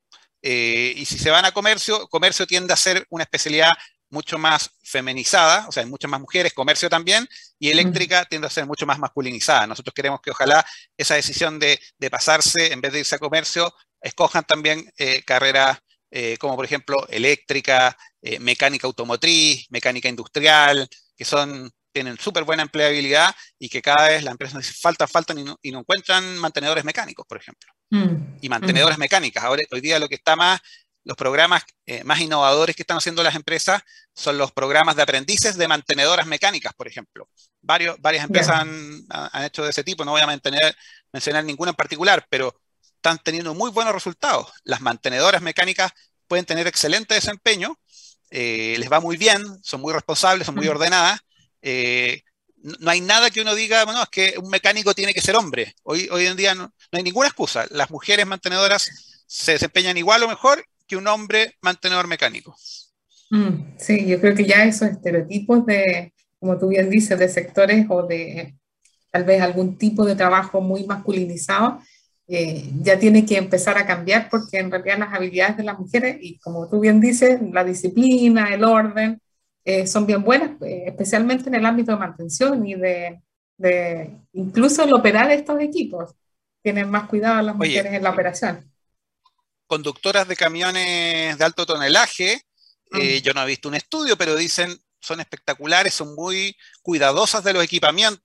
Eh, 0.41 0.93
y 0.95 1.05
si 1.05 1.17
se 1.17 1.31
van 1.31 1.45
a 1.45 1.51
comercio, 1.51 2.07
comercio 2.07 2.45
tiende 2.45 2.73
a 2.73 2.77
ser 2.77 3.05
una 3.09 3.23
especialidad 3.23 3.71
mucho 4.09 4.37
más 4.37 4.69
feminizada, 4.83 5.67
o 5.67 5.71
sea, 5.71 5.81
hay 5.81 5.89
muchas 5.89 6.11
más 6.11 6.21
mujeres, 6.21 6.53
comercio 6.53 6.87
también, 6.89 7.27
y 7.57 7.71
eléctrica 7.71 8.25
tiende 8.25 8.45
a 8.47 8.51
ser 8.51 8.67
mucho 8.67 8.85
más 8.85 8.99
masculinizada. 8.99 9.65
Nosotros 9.65 9.93
queremos 9.95 10.21
que 10.21 10.29
ojalá 10.29 10.63
esa 10.95 11.15
decisión 11.15 11.57
de, 11.57 11.79
de 11.97 12.09
pasarse, 12.11 12.71
en 12.71 12.81
vez 12.81 12.93
de 12.93 12.99
irse 12.99 13.15
a 13.15 13.19
comercio, 13.19 13.73
escojan 14.01 14.43
también 14.43 14.91
eh, 14.97 15.23
carreras 15.23 15.79
eh, 16.15 16.37
como 16.37 16.55
por 16.55 16.63
ejemplo 16.63 17.07
eléctrica, 17.09 17.97
eh, 18.21 18.37
mecánica 18.39 18.85
automotriz, 18.85 19.65
mecánica 19.71 20.07
industrial, 20.07 20.87
que 21.17 21.25
son 21.25 21.71
tienen 21.93 22.17
súper 22.17 22.43
buena 22.43 22.63
empleabilidad 22.63 23.33
y 23.57 23.69
que 23.69 23.81
cada 23.81 24.09
vez 24.09 24.23
la 24.23 24.31
empresa 24.31 24.57
dice 24.57 24.73
falta, 24.73 25.07
faltan 25.07 25.39
y 25.39 25.43
no, 25.43 25.57
y 25.61 25.71
no 25.71 25.79
encuentran 25.79 26.37
mantenedores 26.39 26.83
mecánicos, 26.83 27.25
por 27.27 27.37
ejemplo. 27.37 27.71
Mm, 27.91 28.37
y 28.41 28.49
mantenedores 28.49 28.97
mm. 28.97 29.01
mecánicas. 29.01 29.43
Ahora, 29.43 29.61
hoy 29.71 29.81
día 29.81 29.99
lo 29.99 30.09
que 30.09 30.15
está 30.15 30.35
más, 30.35 30.59
los 31.05 31.15
programas 31.15 31.63
eh, 31.85 32.03
más 32.03 32.19
innovadores 32.19 32.75
que 32.75 32.83
están 32.83 32.97
haciendo 32.97 33.23
las 33.23 33.35
empresas 33.35 33.81
son 34.13 34.37
los 34.37 34.51
programas 34.51 34.95
de 34.95 35.03
aprendices 35.03 35.57
de 35.57 35.67
mantenedoras 35.67 36.25
mecánicas, 36.25 36.73
por 36.73 36.87
ejemplo. 36.87 37.29
Varios, 37.61 37.97
varias 38.01 38.25
empresas 38.25 38.59
han, 38.59 39.05
han, 39.09 39.43
hecho 39.43 39.63
de 39.63 39.69
ese 39.69 39.83
tipo, 39.83 40.03
no 40.03 40.11
voy 40.11 40.21
a 40.21 40.27
mantener, 40.27 40.75
mencionar 41.11 41.43
ninguna 41.43 41.71
en 41.71 41.75
particular, 41.75 42.25
pero 42.29 42.59
están 42.95 43.19
teniendo 43.19 43.53
muy 43.53 43.69
buenos 43.69 43.93
resultados. 43.93 44.51
Las 44.63 44.81
mantenedoras 44.81 45.41
mecánicas 45.41 45.91
pueden 46.27 46.45
tener 46.45 46.67
excelente 46.67 47.13
desempeño, 47.13 47.77
eh, 48.29 48.75
les 48.79 48.91
va 48.91 48.99
muy 48.99 49.17
bien, 49.17 49.43
son 49.61 49.81
muy 49.81 49.93
responsables, 49.93 50.45
son 50.45 50.55
muy 50.55 50.67
ordenadas. 50.67 51.19
Eh, 51.63 52.21
no 52.79 52.91
hay 52.91 53.01
nada 53.01 53.29
que 53.29 53.41
uno 53.41 53.55
diga, 53.55 53.83
bueno, 53.85 54.03
es 54.03 54.09
que 54.09 54.35
un 54.37 54.49
mecánico 54.49 54.93
tiene 54.93 55.13
que 55.13 55.21
ser 55.21 55.35
hombre. 55.35 55.73
Hoy, 55.83 56.07
en 56.11 56.37
día 56.37 56.53
no, 56.53 56.73
hay 56.91 57.03
ninguna 57.03 57.27
excusa. 57.27 57.65
Las 57.71 57.89
mujeres 57.89 58.27
mantenedoras 58.27 59.23
se 59.25 59.53
desempeñan 59.53 59.97
igual 59.97 60.23
o 60.23 60.27
mejor 60.27 60.63
que 60.87 60.95
un 60.95 61.07
hombre 61.07 61.55
mantenedor 61.61 62.07
mecánico. 62.07 62.55
Mm, 63.31 63.77
sí, 63.77 64.05
yo 64.05 64.19
creo 64.21 64.35
que 64.35 64.45
ya 64.45 64.63
esos 64.63 64.89
estereotipos 64.89 65.65
de, 65.65 66.13
como 66.39 66.57
tú 66.57 66.67
bien 66.67 66.89
dices, 66.89 67.17
de 67.17 67.27
sectores 67.27 67.85
o 67.89 68.03
de 68.03 68.55
tal 69.09 69.23
vez 69.23 69.41
algún 69.41 69.77
tipo 69.77 70.05
de 70.05 70.15
trabajo 70.15 70.61
muy 70.61 70.85
masculinizado, 70.85 71.79
eh, 72.27 72.71
ya 72.81 72.97
tiene 72.97 73.25
que 73.25 73.37
empezar 73.37 73.77
a 73.77 73.85
cambiar 73.85 74.29
porque 74.29 74.57
en 74.57 74.71
realidad 74.71 74.99
las 74.99 75.13
habilidades 75.13 75.57
de 75.57 75.63
las 75.63 75.77
mujeres, 75.77 76.17
y 76.21 76.39
como 76.39 76.69
tú 76.69 76.79
bien 76.79 77.01
dices, 77.01 77.39
la 77.51 77.63
disciplina, 77.63 78.53
el 78.53 78.63
orden, 78.63 79.21
eh, 79.65 79.87
son 79.87 80.05
bien 80.05 80.23
buenas, 80.23 80.61
eh, 80.61 80.83
especialmente 80.87 81.49
en 81.49 81.55
el 81.55 81.65
ámbito 81.65 81.91
de 81.91 81.97
mantención 81.97 82.65
y 82.65 82.75
de, 82.75 83.21
de, 83.57 84.19
incluso 84.33 84.83
el 84.83 84.93
operar 84.93 85.31
estos 85.31 85.59
equipos. 85.61 86.11
Tienen 86.61 86.89
más 86.89 87.07
cuidado 87.09 87.41
las 87.41 87.55
mujeres 87.55 87.93
en 87.93 88.03
la 88.03 88.11
operación. 88.11 88.71
Conductoras 89.67 90.27
de 90.27 90.35
camiones 90.35 91.37
de 91.37 91.43
alto 91.43 91.65
tonelaje, 91.65 92.41
ah. 92.91 92.99
yo 93.21 93.33
no 93.33 93.43
he 93.43 93.47
visto 93.47 93.67
un 93.67 93.75
estudio, 93.75 94.17
pero 94.17 94.35
dicen 94.35 94.77
son 94.99 95.19
espectaculares, 95.19 95.93
son 95.93 96.15
muy 96.15 96.55
cuidadosas 96.81 97.43
de 97.43 97.51
los 97.51 97.61
equipamientos 97.61 98.23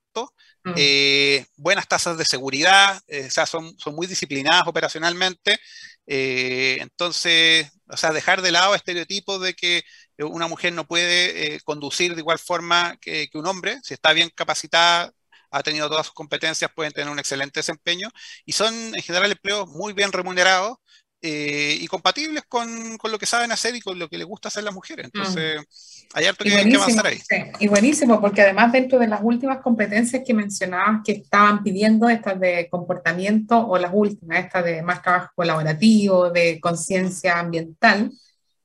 Mm. 0.65 0.75
Eh, 0.77 1.47
buenas 1.57 1.89
tasas 1.89 2.19
de 2.19 2.25
seguridad, 2.25 3.01
eh, 3.07 3.27
o 3.29 3.31
sea, 3.31 3.47
son, 3.47 3.79
son 3.79 3.95
muy 3.95 4.07
disciplinadas 4.07 4.67
operacionalmente. 4.67 5.59
Eh, 6.07 6.79
entonces, 6.81 7.71
o 7.89 7.97
sea, 7.97 8.13
dejar 8.13 8.43
de 8.43 8.53
lado 8.53 8.75
estereotipos 8.75 9.41
de 9.41 9.55
que 9.55 9.83
una 10.19 10.49
mujer 10.49 10.73
no 10.73 10.87
puede 10.87 11.61
conducir 11.61 12.15
de 12.15 12.21
igual 12.21 12.39
forma 12.39 12.97
que, 13.01 13.29
que, 13.29 13.39
un 13.39 13.47
hombre, 13.47 13.79
si 13.83 13.95
está 13.95 14.13
bien 14.13 14.31
capacitada, 14.35 15.13
ha 15.51 15.63
tenido 15.63 15.89
todas 15.89 16.07
sus 16.07 16.15
competencias, 16.15 16.71
pueden 16.75 16.93
tener 16.93 17.11
un 17.11 17.19
excelente 17.19 17.61
desempeño 17.61 18.11
y 18.45 18.53
son 18.53 18.75
en 18.75 19.03
general 19.03 19.31
empleos 19.31 19.69
muy 19.69 19.93
bien 19.93 20.13
remunerados 20.13 20.77
eh, 21.21 21.77
y 21.81 21.87
compatibles 21.89 22.45
con, 22.49 22.97
con, 22.97 23.11
lo 23.11 23.19
que 23.19 23.27
saben 23.27 23.51
hacer 23.51 23.75
y 23.75 23.81
con 23.81 23.99
lo 23.99 24.09
que 24.09 24.19
les 24.19 24.27
gusta 24.27 24.49
hacer 24.49 24.63
las 24.63 24.75
mujeres. 24.75 25.07
Mm. 25.07 25.11
Entonces, 25.17 26.07
hay 26.15 26.27
harto 26.27 26.45
que, 26.45 26.51
que, 26.51 26.77
avanzar 26.77 27.07
ahí. 27.09 27.19
y 27.59 27.67
buenísimo, 27.67 28.21
porque 28.21 28.43
además 28.43 28.71
dentro 28.71 29.01
de 29.01 29.09
las 29.09 29.21
últimas 29.21 29.59
competencias 29.59 30.23
que 30.25 30.33
mencionabas 30.33 31.01
que 31.05 31.13
estaban 31.13 31.65
pidiendo, 31.65 32.09
estas 32.09 32.39
de 32.39 32.69
comportamiento 32.71 33.59
o 33.67 33.79
las 33.79 33.91
últimas, 33.93 34.45
estas 34.45 34.65
de 34.65 34.81
más 34.83 35.03
trabajo 35.03 35.33
colaborativo, 35.35 36.31
de 36.31 36.61
conciencia 36.61 37.41
ambiental, 37.41 38.13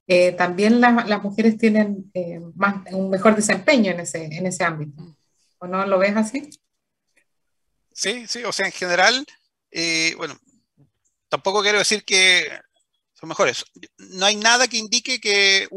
eh, 0.07 0.33
también 0.33 0.81
las 0.81 1.23
mujeres 1.23 1.57
tienen 1.57 2.11
eh, 2.13 2.39
más, 2.55 2.85
un 2.91 3.09
mejor 3.09 3.35
desempeño 3.35 3.91
en 3.91 4.01
ese, 4.01 4.25
en 4.25 4.45
ese 4.45 4.63
ámbito. 4.63 5.15
¿O 5.59 5.67
no 5.67 5.85
lo 5.85 5.97
ves 5.99 6.15
así? 6.15 6.49
Sí, 7.91 8.27
sí, 8.27 8.43
o 8.43 8.51
sea, 8.51 8.65
en 8.65 8.71
general, 8.73 9.25
bueno, 10.17 10.37
tampoco 11.29 11.61
quiero 11.61 11.79
decir 11.79 12.03
que 12.03 12.47
son 13.23 13.29
mejores. 13.29 13.63
No 13.97 14.25
hay 14.25 14.35
nada 14.35 14.67
que 14.67 14.77
indique 14.77 15.21
que, 15.21 15.67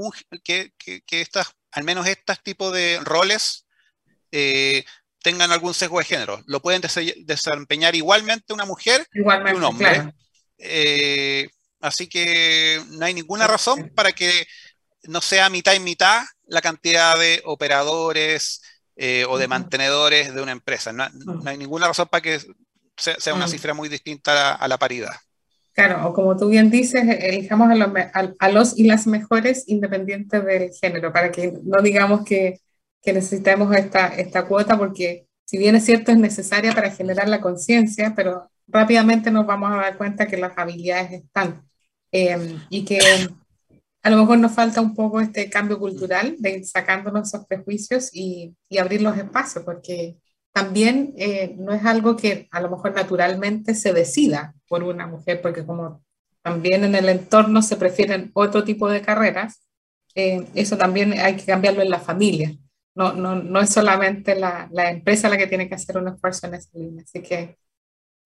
que, 0.42 1.20
estas, 1.20 1.54
al 1.70 1.84
menos 1.84 2.06
estos 2.06 2.42
tipos 2.42 2.72
de 2.72 2.98
roles 3.04 3.66
eh, 4.32 4.84
tengan 5.22 5.52
algún 5.52 5.72
sesgo 5.72 6.00
de 6.00 6.04
género. 6.04 6.42
Lo 6.46 6.60
pueden 6.60 6.82
desempeñar 7.24 7.94
igualmente 7.94 8.52
una 8.52 8.64
mujer 8.64 9.06
y 9.12 9.20
un 9.20 9.62
hombre. 9.64 10.12
Eh, 10.58 11.48
así 11.80 12.08
que 12.08 12.80
no 12.90 13.04
hay 13.04 13.14
ninguna 13.14 13.46
razón 13.46 13.90
para 13.94 14.12
que 14.12 14.46
no 15.04 15.20
sea 15.20 15.50
mitad 15.50 15.74
y 15.74 15.80
mitad 15.80 16.22
la 16.46 16.60
cantidad 16.60 17.18
de 17.18 17.42
operadores 17.44 18.62
eh, 18.96 19.24
o 19.28 19.38
de 19.38 19.48
mantenedores 19.48 20.34
de 20.34 20.42
una 20.42 20.52
empresa. 20.52 20.92
No, 20.92 21.06
hay 21.44 21.58
ninguna 21.58 21.88
razón 21.88 22.08
para 22.10 22.22
que 22.22 22.40
sea, 22.96 23.34
una 23.34 23.48
cifra 23.48 23.74
muy 23.74 23.88
distinta 23.88 24.54
a 24.54 24.68
la 24.68 24.78
paridad. 24.78 25.12
Claro, 25.76 26.08
o 26.08 26.14
como 26.14 26.34
tú 26.38 26.48
bien 26.48 26.70
dices, 26.70 27.02
elijamos 27.06 27.68
a 27.70 28.48
los, 28.48 28.78
y 28.78 28.84
las 28.84 29.06
mejores 29.06 29.64
independientes 29.66 30.42
del 30.42 30.70
género, 30.72 31.12
para 31.12 31.30
que 31.30 31.52
no 31.64 31.82
digamos 31.82 32.24
que, 32.24 32.60
que 33.02 33.12
necesitamos 33.12 33.76
esta, 33.76 34.06
esta 34.08 34.46
cuota, 34.46 34.78
porque 34.78 35.26
si 35.44 35.58
bien 35.58 35.76
es 35.76 35.84
cierto, 35.84 36.12
es 36.12 36.16
necesaria 36.16 36.72
para 36.72 36.90
generar 36.90 37.28
la 37.28 37.42
conciencia, 37.42 38.14
pero 38.16 38.50
rápidamente 38.68 39.30
nos 39.30 39.46
vamos 39.46 39.72
a 39.72 39.76
dar 39.76 39.96
cuenta 39.96 40.26
que 40.26 40.36
las 40.36 40.56
habilidades 40.56 41.12
están. 41.12 41.62
Em, 42.12 42.60
y 42.70 42.84
que 42.84 42.98
a 44.02 44.10
lo 44.10 44.16
mejor 44.18 44.38
nos 44.38 44.52
falta 44.52 44.80
un 44.80 44.94
poco 44.94 45.20
este 45.20 45.50
cambio 45.50 45.78
cultural 45.78 46.36
de 46.38 46.58
ir 46.58 46.66
sacándonos 46.66 47.28
esos 47.28 47.46
prejuicios 47.46 48.10
y, 48.12 48.54
y 48.68 48.78
abrir 48.78 49.02
los 49.02 49.16
espacios, 49.18 49.64
porque 49.64 50.16
también 50.52 51.12
eh, 51.18 51.54
no 51.58 51.74
es 51.74 51.84
algo 51.84 52.16
que 52.16 52.48
a 52.50 52.60
lo 52.60 52.70
mejor 52.70 52.94
naturalmente 52.94 53.74
se 53.74 53.92
decida 53.92 54.54
por 54.68 54.82
una 54.84 55.06
mujer, 55.06 55.42
porque 55.42 55.66
como 55.66 56.02
también 56.40 56.84
en 56.84 56.94
el 56.94 57.08
entorno 57.10 57.60
se 57.60 57.76
prefieren 57.76 58.30
otro 58.32 58.64
tipo 58.64 58.88
de 58.88 59.02
carreras, 59.02 59.66
eh, 60.14 60.46
eso 60.54 60.78
también 60.78 61.12
hay 61.12 61.36
que 61.36 61.44
cambiarlo 61.44 61.82
en 61.82 61.90
la 61.90 61.98
familia. 61.98 62.56
No, 62.94 63.12
no, 63.12 63.34
no 63.34 63.60
es 63.60 63.68
solamente 63.70 64.34
la, 64.34 64.66
la, 64.72 64.90
empresa 64.90 65.28
la 65.28 65.36
que 65.36 65.46
tiene 65.46 65.68
que 65.68 65.74
hacer 65.74 65.98
un 65.98 66.08
esfuerzo 66.08 66.46
en 66.46 66.54
esa 66.54 66.70
línea. 66.72 67.04
Así 67.04 67.20
que, 67.20 67.58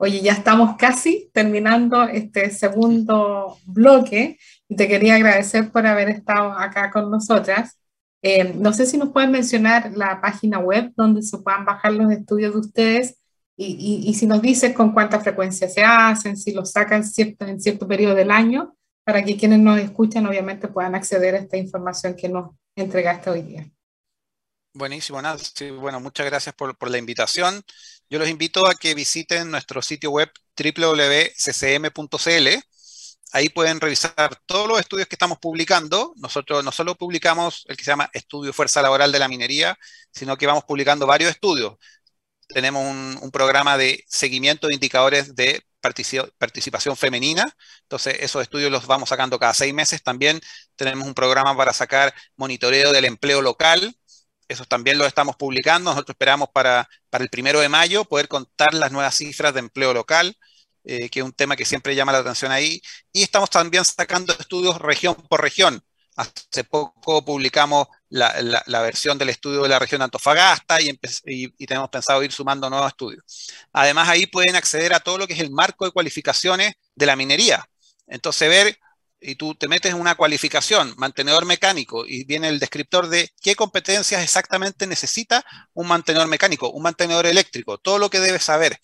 oye, 0.02 0.22
ya 0.22 0.32
estamos 0.32 0.76
casi 0.78 1.30
terminando 1.34 2.04
este 2.04 2.50
segundo 2.50 3.58
bloque 3.66 4.38
y 4.66 4.74
te 4.74 4.88
quería 4.88 5.16
agradecer 5.16 5.70
por 5.70 5.86
haber 5.86 6.08
estado 6.08 6.52
acá 6.52 6.90
con 6.90 7.10
nosotras. 7.10 7.78
Eh, 8.22 8.54
no 8.54 8.72
sé 8.72 8.86
si 8.86 8.96
nos 8.96 9.10
pueden 9.10 9.30
mencionar 9.30 9.92
la 9.94 10.22
página 10.22 10.58
web 10.58 10.90
donde 10.96 11.20
se 11.22 11.36
puedan 11.36 11.66
bajar 11.66 11.92
los 11.92 12.10
estudios 12.10 12.54
de 12.54 12.60
ustedes 12.60 13.18
y, 13.58 14.14
si 14.14 14.26
nos 14.26 14.40
dices 14.40 14.74
con 14.74 14.92
cuánta 14.92 15.20
frecuencia 15.20 15.68
se 15.68 15.82
hacen, 15.82 16.38
si 16.38 16.52
los 16.52 16.70
sacan 16.70 17.04
en 17.40 17.60
cierto 17.60 17.86
periodo 17.86 18.14
del 18.14 18.30
año, 18.30 18.74
para 19.04 19.22
que 19.22 19.36
quienes 19.36 19.58
nos 19.58 19.78
escuchan 19.78 20.24
obviamente 20.24 20.68
puedan 20.68 20.94
acceder 20.94 21.34
a 21.34 21.38
esta 21.40 21.58
información 21.58 22.16
que 22.16 22.30
nos 22.30 22.52
entregaste 22.74 23.28
hoy 23.28 23.42
día. 23.42 23.70
Buenísimo, 24.72 25.20
Nancy. 25.20 25.72
Bueno, 25.72 26.00
muchas 26.00 26.24
gracias 26.24 26.54
por 26.54 26.90
la 26.90 26.96
invitación. 26.96 27.62
Yo 28.10 28.18
los 28.18 28.28
invito 28.28 28.66
a 28.66 28.74
que 28.74 28.94
visiten 28.94 29.50
nuestro 29.50 29.80
sitio 29.82 30.10
web 30.10 30.30
www.ccm.cl 30.56 32.48
ahí 33.32 33.48
pueden 33.48 33.80
revisar 33.80 34.40
todos 34.46 34.68
los 34.68 34.80
estudios 34.80 35.08
que 35.08 35.14
estamos 35.14 35.38
publicando. 35.38 36.12
Nosotros 36.16 36.64
no 36.64 36.72
solo 36.72 36.94
publicamos 36.96 37.64
el 37.68 37.76
que 37.76 37.84
se 37.84 37.90
llama 37.90 38.10
Estudio 38.12 38.52
Fuerza 38.52 38.82
Laboral 38.82 39.12
de 39.12 39.18
la 39.18 39.28
Minería, 39.28 39.78
sino 40.12 40.36
que 40.36 40.46
vamos 40.46 40.64
publicando 40.64 41.06
varios 41.06 41.30
estudios. 41.30 41.74
Tenemos 42.48 42.82
un, 42.84 43.30
programa 43.30 43.76
de 43.78 44.04
seguimiento 44.08 44.66
de 44.66 44.74
indicadores 44.74 45.36
de 45.36 45.62
participación 45.80 46.96
femenina. 46.96 47.56
Entonces, 47.82 48.16
esos 48.20 48.42
estudios 48.42 48.72
los 48.72 48.86
vamos 48.86 49.08
sacando 49.08 49.38
cada 49.38 49.54
seis 49.54 49.72
meses. 49.72 50.02
También 50.02 50.40
tenemos 50.76 51.06
un 51.06 51.14
programa 51.14 51.56
para 51.56 51.72
sacar 51.72 52.12
monitoreo 52.36 52.92
del 52.92 53.04
empleo 53.04 53.40
local. 53.40 53.96
Esos 54.50 54.66
también 54.66 54.98
los 54.98 55.06
estamos 55.06 55.36
publicando. 55.36 55.90
Nosotros 55.90 56.14
esperamos 56.14 56.48
para, 56.52 56.88
para 57.08 57.22
el 57.22 57.30
primero 57.30 57.60
de 57.60 57.68
mayo 57.68 58.04
poder 58.04 58.26
contar 58.26 58.74
las 58.74 58.90
nuevas 58.90 59.14
cifras 59.14 59.54
de 59.54 59.60
empleo 59.60 59.94
local. 59.94 60.36
Eh, 60.82 61.10
que 61.10 61.20
es 61.20 61.24
un 61.24 61.32
tema 61.32 61.56
que 61.56 61.64
siempre 61.64 61.94
llama 61.94 62.10
la 62.10 62.18
atención 62.18 62.50
ahí. 62.50 62.80
Y 63.12 63.22
estamos 63.22 63.48
también 63.48 63.84
sacando 63.84 64.32
estudios 64.32 64.78
región 64.78 65.14
por 65.14 65.40
región. 65.40 65.80
Hace 66.16 66.64
poco 66.64 67.24
publicamos 67.24 67.86
la, 68.08 68.34
la, 68.66 68.82
versión 68.82 69.16
del 69.16 69.28
estudio 69.28 69.62
de 69.62 69.68
la 69.68 69.78
región 69.78 70.00
de 70.00 70.06
Antofagasta 70.06 70.80
y, 70.80 70.98
y, 71.24 71.66
tenemos 71.66 71.88
pensado 71.88 72.22
ir 72.24 72.32
sumando 72.32 72.68
nuevos 72.68 72.88
estudios. 72.88 73.22
Además, 73.72 74.08
ahí 74.08 74.26
pueden 74.26 74.56
acceder 74.56 74.92
a 74.92 75.00
todo 75.00 75.16
lo 75.18 75.26
que 75.26 75.34
es 75.34 75.40
el 75.40 75.50
marco 75.50 75.84
de 75.84 75.92
cualificaciones 75.92 76.72
de 76.94 77.06
la 77.06 77.16
minería. 77.16 77.64
Entonces, 78.06 78.48
ver, 78.48 78.78
y 79.20 79.34
tú 79.36 79.54
te 79.54 79.68
metes 79.68 79.92
en 79.92 80.00
una 80.00 80.14
cualificación, 80.14 80.94
mantenedor 80.96 81.44
mecánico, 81.44 82.06
y 82.06 82.24
viene 82.24 82.48
el 82.48 82.58
descriptor 82.58 83.08
de 83.08 83.30
qué 83.40 83.54
competencias 83.54 84.22
exactamente 84.22 84.86
necesita 84.86 85.44
un 85.74 85.88
mantenedor 85.88 86.28
mecánico, 86.28 86.70
un 86.70 86.82
mantenedor 86.82 87.26
eléctrico, 87.26 87.78
todo 87.78 87.98
lo 87.98 88.10
que 88.10 88.20
debes 88.20 88.44
saber. 88.44 88.78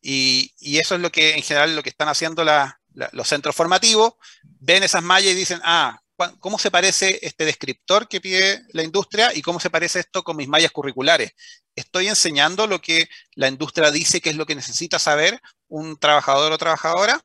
Y, 0.00 0.52
eso 0.78 0.94
es 0.94 1.00
lo 1.00 1.10
que 1.10 1.34
en 1.34 1.42
general 1.42 1.74
lo 1.76 1.82
que 1.82 1.90
están 1.90 2.08
haciendo 2.08 2.44
los 2.44 3.28
centros 3.28 3.56
formativos, 3.56 4.14
ven 4.42 4.82
esas 4.82 5.02
mallas 5.02 5.32
y 5.32 5.34
dicen, 5.34 5.60
ah, 5.64 6.00
cómo 6.40 6.58
se 6.58 6.70
parece 6.70 7.18
este 7.22 7.44
descriptor 7.44 8.08
que 8.08 8.20
pide 8.20 8.62
la 8.72 8.82
industria 8.82 9.32
y 9.34 9.42
cómo 9.42 9.60
se 9.60 9.70
parece 9.70 10.00
esto 10.00 10.22
con 10.24 10.36
mis 10.36 10.48
mallas 10.48 10.72
curriculares. 10.72 11.32
Estoy 11.74 12.08
enseñando 12.08 12.66
lo 12.66 12.80
que 12.80 13.08
la 13.34 13.48
industria 13.48 13.90
dice 13.90 14.20
que 14.20 14.30
es 14.30 14.36
lo 14.36 14.46
que 14.46 14.54
necesita 14.54 14.98
saber 14.98 15.40
un 15.68 15.98
trabajador 15.98 16.52
o 16.52 16.58
trabajadora 16.58 17.20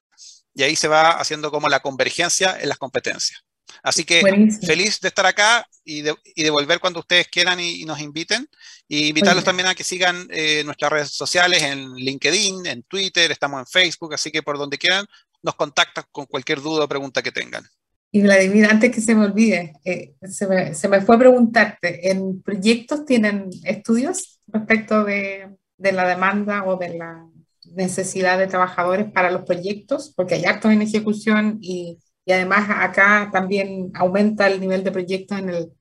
y 0.53 0.63
ahí 0.63 0.75
se 0.75 0.87
va 0.87 1.11
haciendo 1.11 1.51
como 1.51 1.69
la 1.69 1.79
convergencia 1.79 2.57
en 2.59 2.69
las 2.69 2.77
competencias. 2.77 3.43
Así 3.83 4.03
que 4.03 4.21
feliz 4.65 4.99
de 4.99 5.07
estar 5.07 5.25
acá 5.25 5.65
y 5.83 6.01
de, 6.01 6.49
volver 6.49 6.79
cuando 6.79 6.99
ustedes 6.99 7.27
quieran 7.27 7.59
y, 7.59 7.83
nos 7.85 7.99
inviten. 7.99 8.47
Y 8.87 9.07
invitarlos 9.07 9.43
también 9.43 9.67
a 9.67 9.75
que 9.75 9.83
sigan 9.83 10.27
eh, 10.29 10.63
nuestras 10.65 10.91
redes 10.91 11.11
sociales 11.11 11.63
en 11.63 11.93
LinkedIn, 11.95 12.65
en 12.65 12.83
Twitter, 12.83 13.31
estamos 13.31 13.59
en 13.59 13.65
Facebook, 13.65 14.13
así 14.13 14.31
que 14.31 14.43
por 14.43 14.57
donde 14.57 14.77
quieran 14.77 15.05
nos 15.41 15.55
contactan 15.55 16.03
con 16.11 16.25
cualquier 16.25 16.61
duda 16.61 16.83
o 16.83 16.89
pregunta 16.89 17.21
que 17.21 17.31
tengan. 17.31 17.63
Y 18.11 18.21
Vladimir, 18.21 18.65
antes 18.65 18.93
que 18.93 19.01
se 19.01 19.15
me 19.15 19.25
olvide, 19.25 19.73
eh, 19.85 20.13
se, 20.29 20.45
me, 20.45 20.75
se, 20.75 20.89
me, 20.89 21.01
fue 21.01 21.15
a 21.15 21.19
preguntarte, 21.19 22.11
¿en 22.11 22.41
proyectos 22.41 23.05
tienen 23.05 23.49
estudios 23.63 24.39
respecto 24.47 25.05
de, 25.05 25.49
de 25.77 25.91
la 25.93 26.05
demanda 26.05 26.65
o 26.65 26.75
de 26.75 26.97
la 26.97 27.25
necesidad 27.73 28.37
de 28.37 28.47
trabajadores 28.47 29.11
para 29.11 29.31
los 29.31 29.43
proyectos? 29.43 30.13
Porque 30.15 30.35
hay 30.35 30.45
actos 30.45 30.71
en 30.71 30.81
ejecución 30.81 31.57
y 31.61 31.99
y 32.25 32.31
además 32.31 32.69
acá 32.69 33.29
también 33.31 33.91
aumenta 33.95 34.47
el 34.47 34.59
nivel 34.59 34.83
de 34.83 34.91
proyectos 34.91 35.39
en 35.39 35.49
el, 35.49 35.71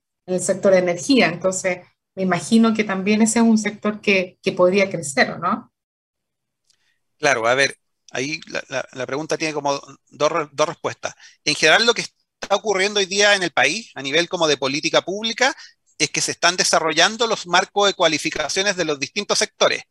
sector 0.40 0.72
de 0.72 0.78
energía. 0.78 1.26
Entonces, 1.26 1.78
me 2.14 2.22
imagino 2.22 2.72
que 2.72 2.84
también 2.84 3.20
ese 3.20 3.40
es 3.40 3.44
un 3.44 3.58
sector 3.58 4.00
que, 4.00 4.38
que 4.42 4.52
podría 4.52 4.88
crecer, 4.88 5.32
¿o 5.32 5.38
no? 5.38 5.72
Claro, 7.18 7.48
a 7.48 7.54
ver, 7.54 7.76
ahí 8.12 8.40
la, 8.46 8.86
la, 8.92 9.06
pregunta 9.06 9.36
tiene 9.36 9.52
como 9.52 9.72
dos, 10.08 10.48
dos, 10.52 10.68
respuestas. 10.68 11.14
En 11.44 11.56
general, 11.56 11.84
lo 11.84 11.94
que 11.94 12.02
está 12.02 12.54
ocurriendo 12.54 13.00
hoy 13.00 13.06
día 13.06 13.34
en 13.34 13.42
el 13.42 13.50
país, 13.50 13.90
a 13.96 14.02
nivel 14.02 14.28
como 14.28 14.46
de 14.46 14.56
política 14.56 15.02
pública, 15.02 15.52
es 15.98 16.10
que 16.10 16.20
se 16.20 16.30
están 16.30 16.56
desarrollando 16.56 17.26
los 17.26 17.48
marcos 17.48 17.88
de 17.88 17.94
cualificaciones 17.94 18.76
de 18.76 18.84
los 18.84 19.00
distintos 19.00 19.38
sectores 19.38 19.82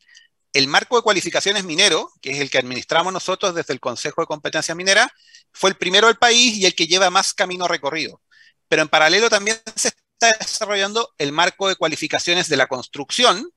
el 0.54 0.68
marco 0.68 0.96
de 0.96 1.04
cualificaciones 1.04 1.64
minero, 1.64 2.12
que 2.22 2.32
es 2.32 2.40
el 2.40 2.50
que 2.50 2.58
administramos 2.58 3.14
nosotros 3.14 3.54
desde 3.54 3.74
el 3.74 3.80
Consejo 3.80 4.22
de 4.22 4.28
Competencia 4.28 4.76
Minera, 4.76 5.12
fue 5.52 5.70
el 5.70 5.78
primero 5.78 6.08
del 6.08 6.18
país 6.18 6.56
y 6.56 6.66
el 6.66 6.76
que 6.76 6.88
lleva 6.88 7.10
más 7.10 7.34
camino 7.34 7.68
recorrido. 7.68 8.22
Pero 8.68 8.82
en 8.82 8.88
paralelo 8.90 9.30
también 9.30 9.60
se 9.76 9.90
está 9.90 10.36
desarrollando 10.40 11.14
el 11.18 11.32
marco 11.32 11.68
de 11.68 11.76
cualificaciones 11.76 12.50
de 12.50 12.58
la 12.58 12.68
construcción. 12.68 13.50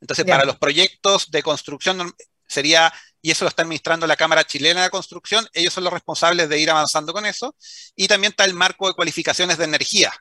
Entonces, 0.00 0.24
para 0.26 0.44
los 0.44 0.56
proyectos 0.56 1.30
de 1.30 1.42
construcción 1.42 2.14
sería, 2.46 2.92
y 3.22 3.30
eso 3.30 3.44
lo 3.44 3.48
está 3.48 3.62
administrando 3.62 4.06
la 4.06 4.16
Cámara 4.16 4.44
Chilena 4.44 4.82
de 4.82 4.90
Construcción, 4.90 5.46
ellos 5.54 5.72
son 5.72 5.84
los 5.84 5.92
responsables 5.92 6.48
de 6.48 6.58
ir 6.58 6.70
avanzando 6.70 7.12
con 7.12 7.24
eso. 7.24 7.56
Y 7.96 8.06
también 8.06 8.32
está 8.32 8.44
el 8.44 8.54
marco 8.54 8.86
de 8.86 8.94
cualificaciones 8.94 9.56
de 9.56 9.64
energía. 9.64 10.12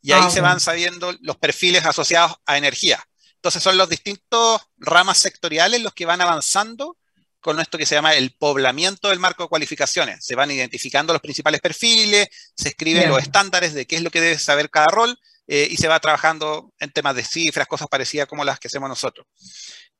Y 0.00 0.12
ahí 0.12 0.22
ah, 0.24 0.30
se 0.30 0.40
van 0.40 0.60
sabiendo 0.60 1.12
los 1.22 1.36
perfiles 1.36 1.84
asociados 1.84 2.36
a 2.46 2.56
energía. 2.56 3.04
Entonces 3.46 3.62
son 3.62 3.78
los 3.78 3.88
distintos 3.88 4.60
ramas 4.76 5.18
sectoriales 5.18 5.80
los 5.80 5.94
que 5.94 6.04
van 6.04 6.20
avanzando 6.20 6.96
con 7.38 7.60
esto 7.60 7.78
que 7.78 7.86
se 7.86 7.94
llama 7.94 8.14
el 8.14 8.34
poblamiento 8.34 9.08
del 9.08 9.20
marco 9.20 9.44
de 9.44 9.48
cualificaciones. 9.48 10.26
Se 10.26 10.34
van 10.34 10.50
identificando 10.50 11.12
los 11.12 11.22
principales 11.22 11.60
perfiles, 11.60 12.26
se 12.56 12.70
escriben 12.70 13.08
los 13.08 13.22
estándares 13.22 13.72
de 13.72 13.86
qué 13.86 13.94
es 13.94 14.02
lo 14.02 14.10
que 14.10 14.20
debe 14.20 14.36
saber 14.40 14.68
cada 14.68 14.88
rol 14.88 15.16
eh, 15.46 15.68
y 15.70 15.76
se 15.76 15.86
va 15.86 16.00
trabajando 16.00 16.72
en 16.80 16.90
temas 16.90 17.14
de 17.14 17.22
cifras, 17.22 17.68
cosas 17.68 17.86
parecidas 17.86 18.26
como 18.26 18.44
las 18.44 18.58
que 18.58 18.66
hacemos 18.66 18.88
nosotros. 18.88 19.28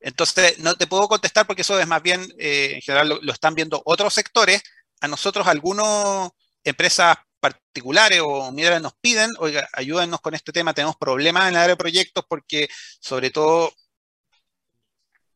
Entonces, 0.00 0.58
no 0.58 0.74
te 0.74 0.88
puedo 0.88 1.06
contestar 1.06 1.46
porque 1.46 1.62
eso 1.62 1.78
es 1.78 1.86
más 1.86 2.02
bien, 2.02 2.26
eh, 2.40 2.72
en 2.74 2.80
general, 2.80 3.08
lo, 3.08 3.22
lo, 3.22 3.32
están 3.32 3.54
viendo 3.54 3.80
otros 3.84 4.12
sectores. 4.12 4.60
A 5.00 5.06
nosotros, 5.06 5.46
algunas 5.46 6.30
empresas 6.64 7.16
particulares 7.50 8.20
o 8.22 8.50
mineras 8.50 8.82
nos 8.82 8.94
piden, 8.94 9.30
oiga, 9.38 9.68
ayúdenos 9.72 10.20
con 10.20 10.34
este 10.34 10.52
tema, 10.52 10.74
tenemos 10.74 10.96
problemas 10.96 11.44
en 11.44 11.50
el 11.50 11.56
área 11.56 11.68
de 11.68 11.76
proyectos 11.76 12.24
porque 12.28 12.68
sobre 13.00 13.30
todo, 13.30 13.72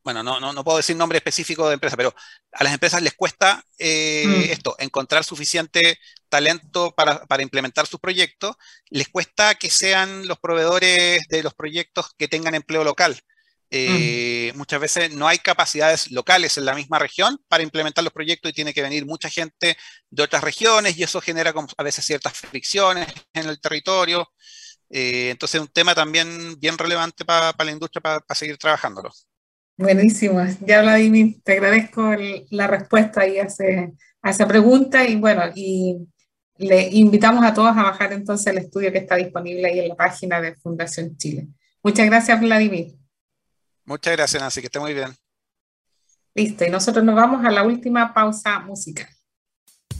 bueno, 0.03 0.23
no, 0.23 0.39
no, 0.39 0.51
no 0.51 0.63
puedo 0.63 0.77
decir 0.77 0.95
nombre 0.95 1.17
específico 1.17 1.67
de 1.67 1.75
empresa, 1.75 1.95
pero 1.95 2.13
a 2.51 2.63
las 2.63 2.73
empresas 2.73 3.01
les 3.01 3.13
cuesta 3.13 3.63
eh, 3.77 4.25
mm. 4.27 4.51
esto, 4.51 4.75
encontrar 4.79 5.23
suficiente 5.23 5.99
talento 6.27 6.93
para, 6.95 7.25
para, 7.25 7.43
implementar 7.43 7.85
sus 7.87 7.99
proyectos, 7.99 8.55
les 8.89 9.07
cuesta 9.09 9.55
que 9.55 9.69
sean 9.69 10.27
los 10.27 10.39
proveedores 10.39 11.21
de 11.29 11.43
los 11.43 11.53
proyectos 11.53 12.07
que 12.17 12.27
tengan 12.27 12.55
empleo 12.55 12.83
local. 12.83 13.21
Eh, 13.73 14.51
muchas 14.55 14.81
veces 14.81 15.15
no 15.15 15.29
hay 15.29 15.37
capacidades 15.37 16.11
locales 16.11 16.57
en 16.57 16.65
la 16.65 16.75
misma 16.75 16.99
región 16.99 17.39
para 17.47 17.63
implementar 17.63 18.03
los 18.03 18.11
proyectos 18.11 18.51
y 18.51 18.53
tiene 18.53 18.73
que 18.73 18.81
venir 18.81 19.05
mucha 19.05 19.29
gente 19.29 19.77
de 20.09 20.23
otras 20.23 20.43
regiones 20.43 20.97
y 20.97 21.03
eso 21.03 21.21
genera 21.21 21.53
a 21.77 21.83
veces 21.83 22.03
ciertas 22.03 22.33
fricciones 22.33 23.07
en 23.33 23.47
el 23.47 23.61
territorio. 23.61 24.29
Eh, 24.89 25.29
entonces 25.29 25.55
es 25.55 25.61
un 25.61 25.71
tema 25.71 25.95
también 25.95 26.59
bien 26.59 26.77
relevante 26.77 27.23
para 27.23 27.55
la 27.63 27.71
industria 27.71 28.01
para 28.01 28.35
seguir 28.35 28.57
trabajándolo. 28.57 29.09
Buenísimo. 29.77 30.45
Ya 30.59 30.81
Vladimir, 30.81 31.41
te 31.41 31.53
agradezco 31.53 32.13
la 32.49 32.67
respuesta 32.67 33.21
ahí 33.21 33.39
a, 33.39 33.47
a 34.21 34.29
esa 34.29 34.47
pregunta 34.47 35.07
y 35.07 35.15
bueno, 35.15 35.43
y 35.55 35.95
le 36.57 36.89
invitamos 36.89 37.43
a 37.45 37.53
todos 37.53 37.69
a 37.69 37.83
bajar 37.83 38.11
entonces 38.11 38.47
el 38.47 38.57
estudio 38.57 38.91
que 38.91 38.99
está 38.99 39.15
disponible 39.15 39.65
ahí 39.65 39.79
en 39.79 39.87
la 39.87 39.95
página 39.95 40.41
de 40.41 40.55
Fundación 40.57 41.15
Chile. 41.15 41.47
Muchas 41.81 42.05
gracias, 42.05 42.39
Vladimir. 42.39 43.00
Muchas 43.85 44.15
gracias, 44.15 44.41
Nancy, 44.41 44.61
que 44.61 44.67
esté 44.67 44.79
muy 44.79 44.93
bien. 44.93 45.15
Listo, 46.33 46.65
y 46.65 46.69
nosotros 46.69 47.03
nos 47.03 47.15
vamos 47.15 47.45
a 47.45 47.51
la 47.51 47.63
última 47.63 48.13
pausa 48.13 48.59
musical. 48.59 49.07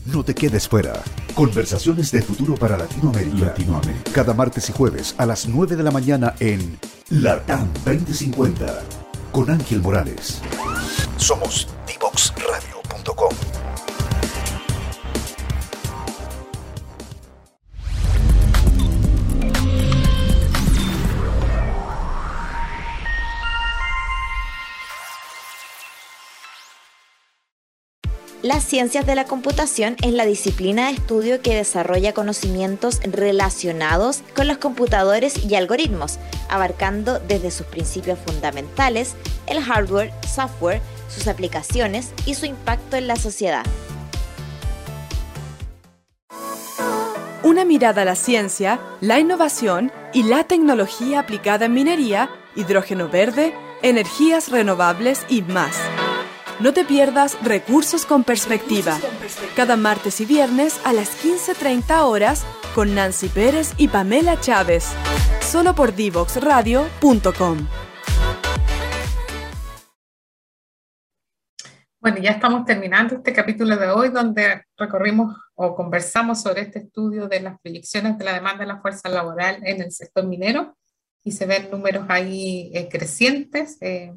No 0.06 0.24
te 0.24 0.34
quedes 0.34 0.68
fuera. 0.68 0.94
Conversaciones 1.36 2.12
de 2.12 2.22
futuro 2.22 2.56
para 2.56 2.78
Latinoamérica. 2.78 3.48
Latinoamérica. 3.48 4.12
Cada 4.12 4.34
martes 4.34 4.70
y 4.70 4.74
jueves 4.74 5.14
a 5.18 5.26
las 5.26 5.48
9 5.48 5.76
de 5.76 5.84
la 5.84 5.92
mañana 5.92 6.34
en 6.40 6.80
Latam 7.10 7.72
2050 7.86 8.82
con 9.32 9.50
Ángel 9.50 9.82
Morales. 9.82 10.42
Somos 11.18 11.68
divoxradio.com. 11.88 13.31
Las 28.42 28.64
ciencias 28.64 29.06
de 29.06 29.14
la 29.14 29.26
computación 29.26 29.98
es 30.02 30.14
la 30.14 30.26
disciplina 30.26 30.88
de 30.88 30.94
estudio 30.94 31.44
que 31.44 31.54
desarrolla 31.54 32.12
conocimientos 32.14 33.00
relacionados 33.04 34.24
con 34.36 34.48
los 34.48 34.58
computadores 34.58 35.46
y 35.46 35.54
algoritmos, 35.54 36.18
abarcando 36.50 37.20
desde 37.20 37.52
sus 37.52 37.68
principios 37.68 38.18
fundamentales, 38.26 39.14
el 39.46 39.62
hardware, 39.62 40.12
software, 40.28 40.82
sus 41.08 41.28
aplicaciones 41.28 42.14
y 42.26 42.34
su 42.34 42.48
impacto 42.48 42.98
en 42.98 43.06
la 43.06 43.16
sociedad. 43.16 43.64
Una 47.44 47.64
mirada 47.64 48.02
a 48.02 48.06
la 48.06 48.16
ciencia, 48.16 48.80
la 49.02 49.20
innovación 49.20 49.92
y 50.14 50.24
la 50.24 50.46
tecnología 50.46 51.20
aplicada 51.20 51.66
en 51.66 51.74
minería, 51.74 52.32
hidrógeno 52.56 53.08
verde, 53.08 53.54
energías 53.84 54.50
renovables 54.50 55.28
y 55.30 55.44
más. 55.44 55.76
No 56.62 56.74
te 56.74 56.86
pierdas 56.86 57.44
Recursos 57.44 58.06
con 58.06 58.24
Perspectiva, 58.24 59.00
cada 59.56 59.78
martes 59.78 60.22
y 60.22 60.28
viernes 60.28 60.80
a 60.86 60.94
las 60.94 61.10
15.30 61.26 62.04
horas 62.04 62.46
con 62.76 62.94
Nancy 62.94 63.30
Pérez 63.30 63.74
y 63.78 63.88
Pamela 63.88 64.40
Chávez, 64.40 64.86
solo 65.42 65.74
por 65.74 65.96
divoxradio.com. 65.96 67.68
Bueno, 72.00 72.18
ya 72.20 72.30
estamos 72.30 72.64
terminando 72.66 73.16
este 73.16 73.34
capítulo 73.34 73.76
de 73.76 73.90
hoy 73.90 74.10
donde 74.10 74.64
recorrimos 74.78 75.36
o 75.56 75.76
conversamos 75.76 76.44
sobre 76.44 76.62
este 76.62 76.78
estudio 76.78 77.28
de 77.28 77.40
las 77.40 77.60
proyecciones 77.60 78.20
de 78.20 78.24
la 78.24 78.34
demanda 78.34 78.60
de 78.60 78.68
la 78.68 78.82
fuerza 78.82 79.10
laboral 79.10 79.64
en 79.66 79.82
el 79.82 79.92
sector 79.92 80.28
minero 80.28 80.78
y 81.24 81.32
se 81.32 81.48
ven 81.48 81.72
números 81.72 82.06
ahí 82.08 82.70
eh, 82.76 82.88
crecientes. 82.88 83.80
Eh, 83.82 84.14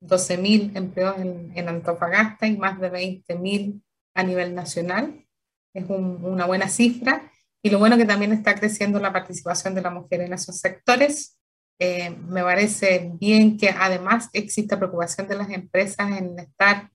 12.000 0.00 0.76
empleos 0.76 1.16
en, 1.18 1.68
Antofagasta 1.68 2.46
y 2.46 2.56
más 2.56 2.80
de 2.80 2.90
20.000 2.90 3.82
a 4.14 4.22
nivel 4.22 4.54
nacional. 4.54 5.26
Es 5.74 5.84
una 5.88 6.46
buena 6.46 6.68
cifra. 6.68 7.30
Y 7.62 7.70
lo 7.70 7.78
bueno 7.78 7.96
que 7.96 8.04
también 8.04 8.32
está 8.32 8.54
creciendo 8.54 9.00
la 9.00 9.12
participación 9.12 9.74
de 9.74 9.82
la 9.82 9.90
mujer 9.90 10.20
en 10.20 10.32
esos 10.32 10.58
sectores. 10.58 11.38
Eh, 11.80 12.10
me 12.10 12.42
parece 12.42 13.12
bien 13.14 13.56
que 13.56 13.70
además 13.70 14.28
exista 14.32 14.78
preocupación 14.78 15.28
de 15.28 15.36
las 15.36 15.50
empresas 15.50 16.10
en 16.18 16.38
estar 16.38 16.90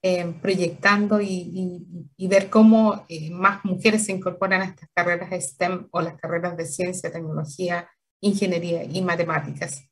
eh, 0.00 0.32
proyectando 0.40 1.20
y, 1.20 1.84
ver 2.28 2.48
cómo 2.50 3.04
eh, 3.08 3.30
más 3.32 3.64
mujeres 3.64 4.04
se 4.04 4.12
incorporan 4.12 4.62
a 4.62 4.66
estas 4.66 4.88
carreras 4.94 5.32
STEM 5.44 5.88
o 5.90 6.00
las 6.00 6.14
carreras 6.16 6.56
de 6.56 6.66
ciencia, 6.66 7.10
tecnología, 7.10 7.88
ingeniería 8.20 8.84
y 8.84 9.02
matemáticas. 9.02 9.87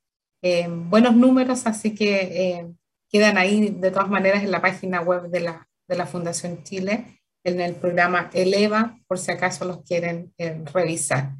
Eh, 0.48 0.68
buenos 0.68 1.16
números, 1.16 1.66
así 1.66 1.92
que 1.92 2.20
eh, 2.20 2.72
quedan 3.10 3.36
ahí 3.36 3.68
de 3.68 3.90
todas 3.90 4.08
maneras 4.08 4.44
en 4.44 4.52
la 4.52 4.62
página 4.62 5.00
web 5.00 5.28
de 5.28 5.40
la, 5.40 5.68
de 5.88 5.96
la 5.96 6.06
Fundación 6.06 6.62
Chile 6.62 7.20
en 7.42 7.60
el 7.60 7.74
programa 7.74 8.30
Eleva, 8.32 8.96
por 9.08 9.18
si 9.18 9.32
acaso 9.32 9.64
los 9.64 9.82
quieren 9.82 10.32
eh, 10.38 10.62
revisar. 10.72 11.34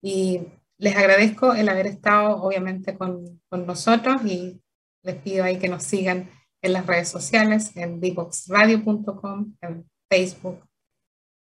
Y 0.00 0.42
les 0.78 0.94
agradezco 0.94 1.54
el 1.54 1.68
haber 1.68 1.88
estado, 1.88 2.40
obviamente, 2.40 2.96
con, 2.96 3.42
con, 3.48 3.66
nosotros 3.66 4.24
y 4.24 4.62
les 5.02 5.16
pido 5.16 5.42
ahí 5.42 5.58
que 5.58 5.68
nos 5.68 5.82
sigan 5.82 6.30
en 6.62 6.72
las 6.72 6.86
redes 6.86 7.08
sociales, 7.08 7.76
en 7.76 8.00
divoxradio.com, 8.00 9.56
en 9.60 9.90
Facebook, 10.08 10.64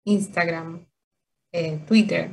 Instagram, 0.05 0.87
Twitter, 1.85 2.31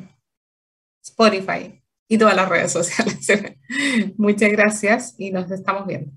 Spotify 1.02 1.82
y 2.08 2.18
todas 2.18 2.36
las 2.36 2.48
redes 2.48 2.72
sociales. 2.72 3.26
Muchas 4.16 4.50
gracias 4.52 5.14
y 5.18 5.30
nos 5.30 5.50
estamos 5.50 5.86
viendo. 5.86 6.12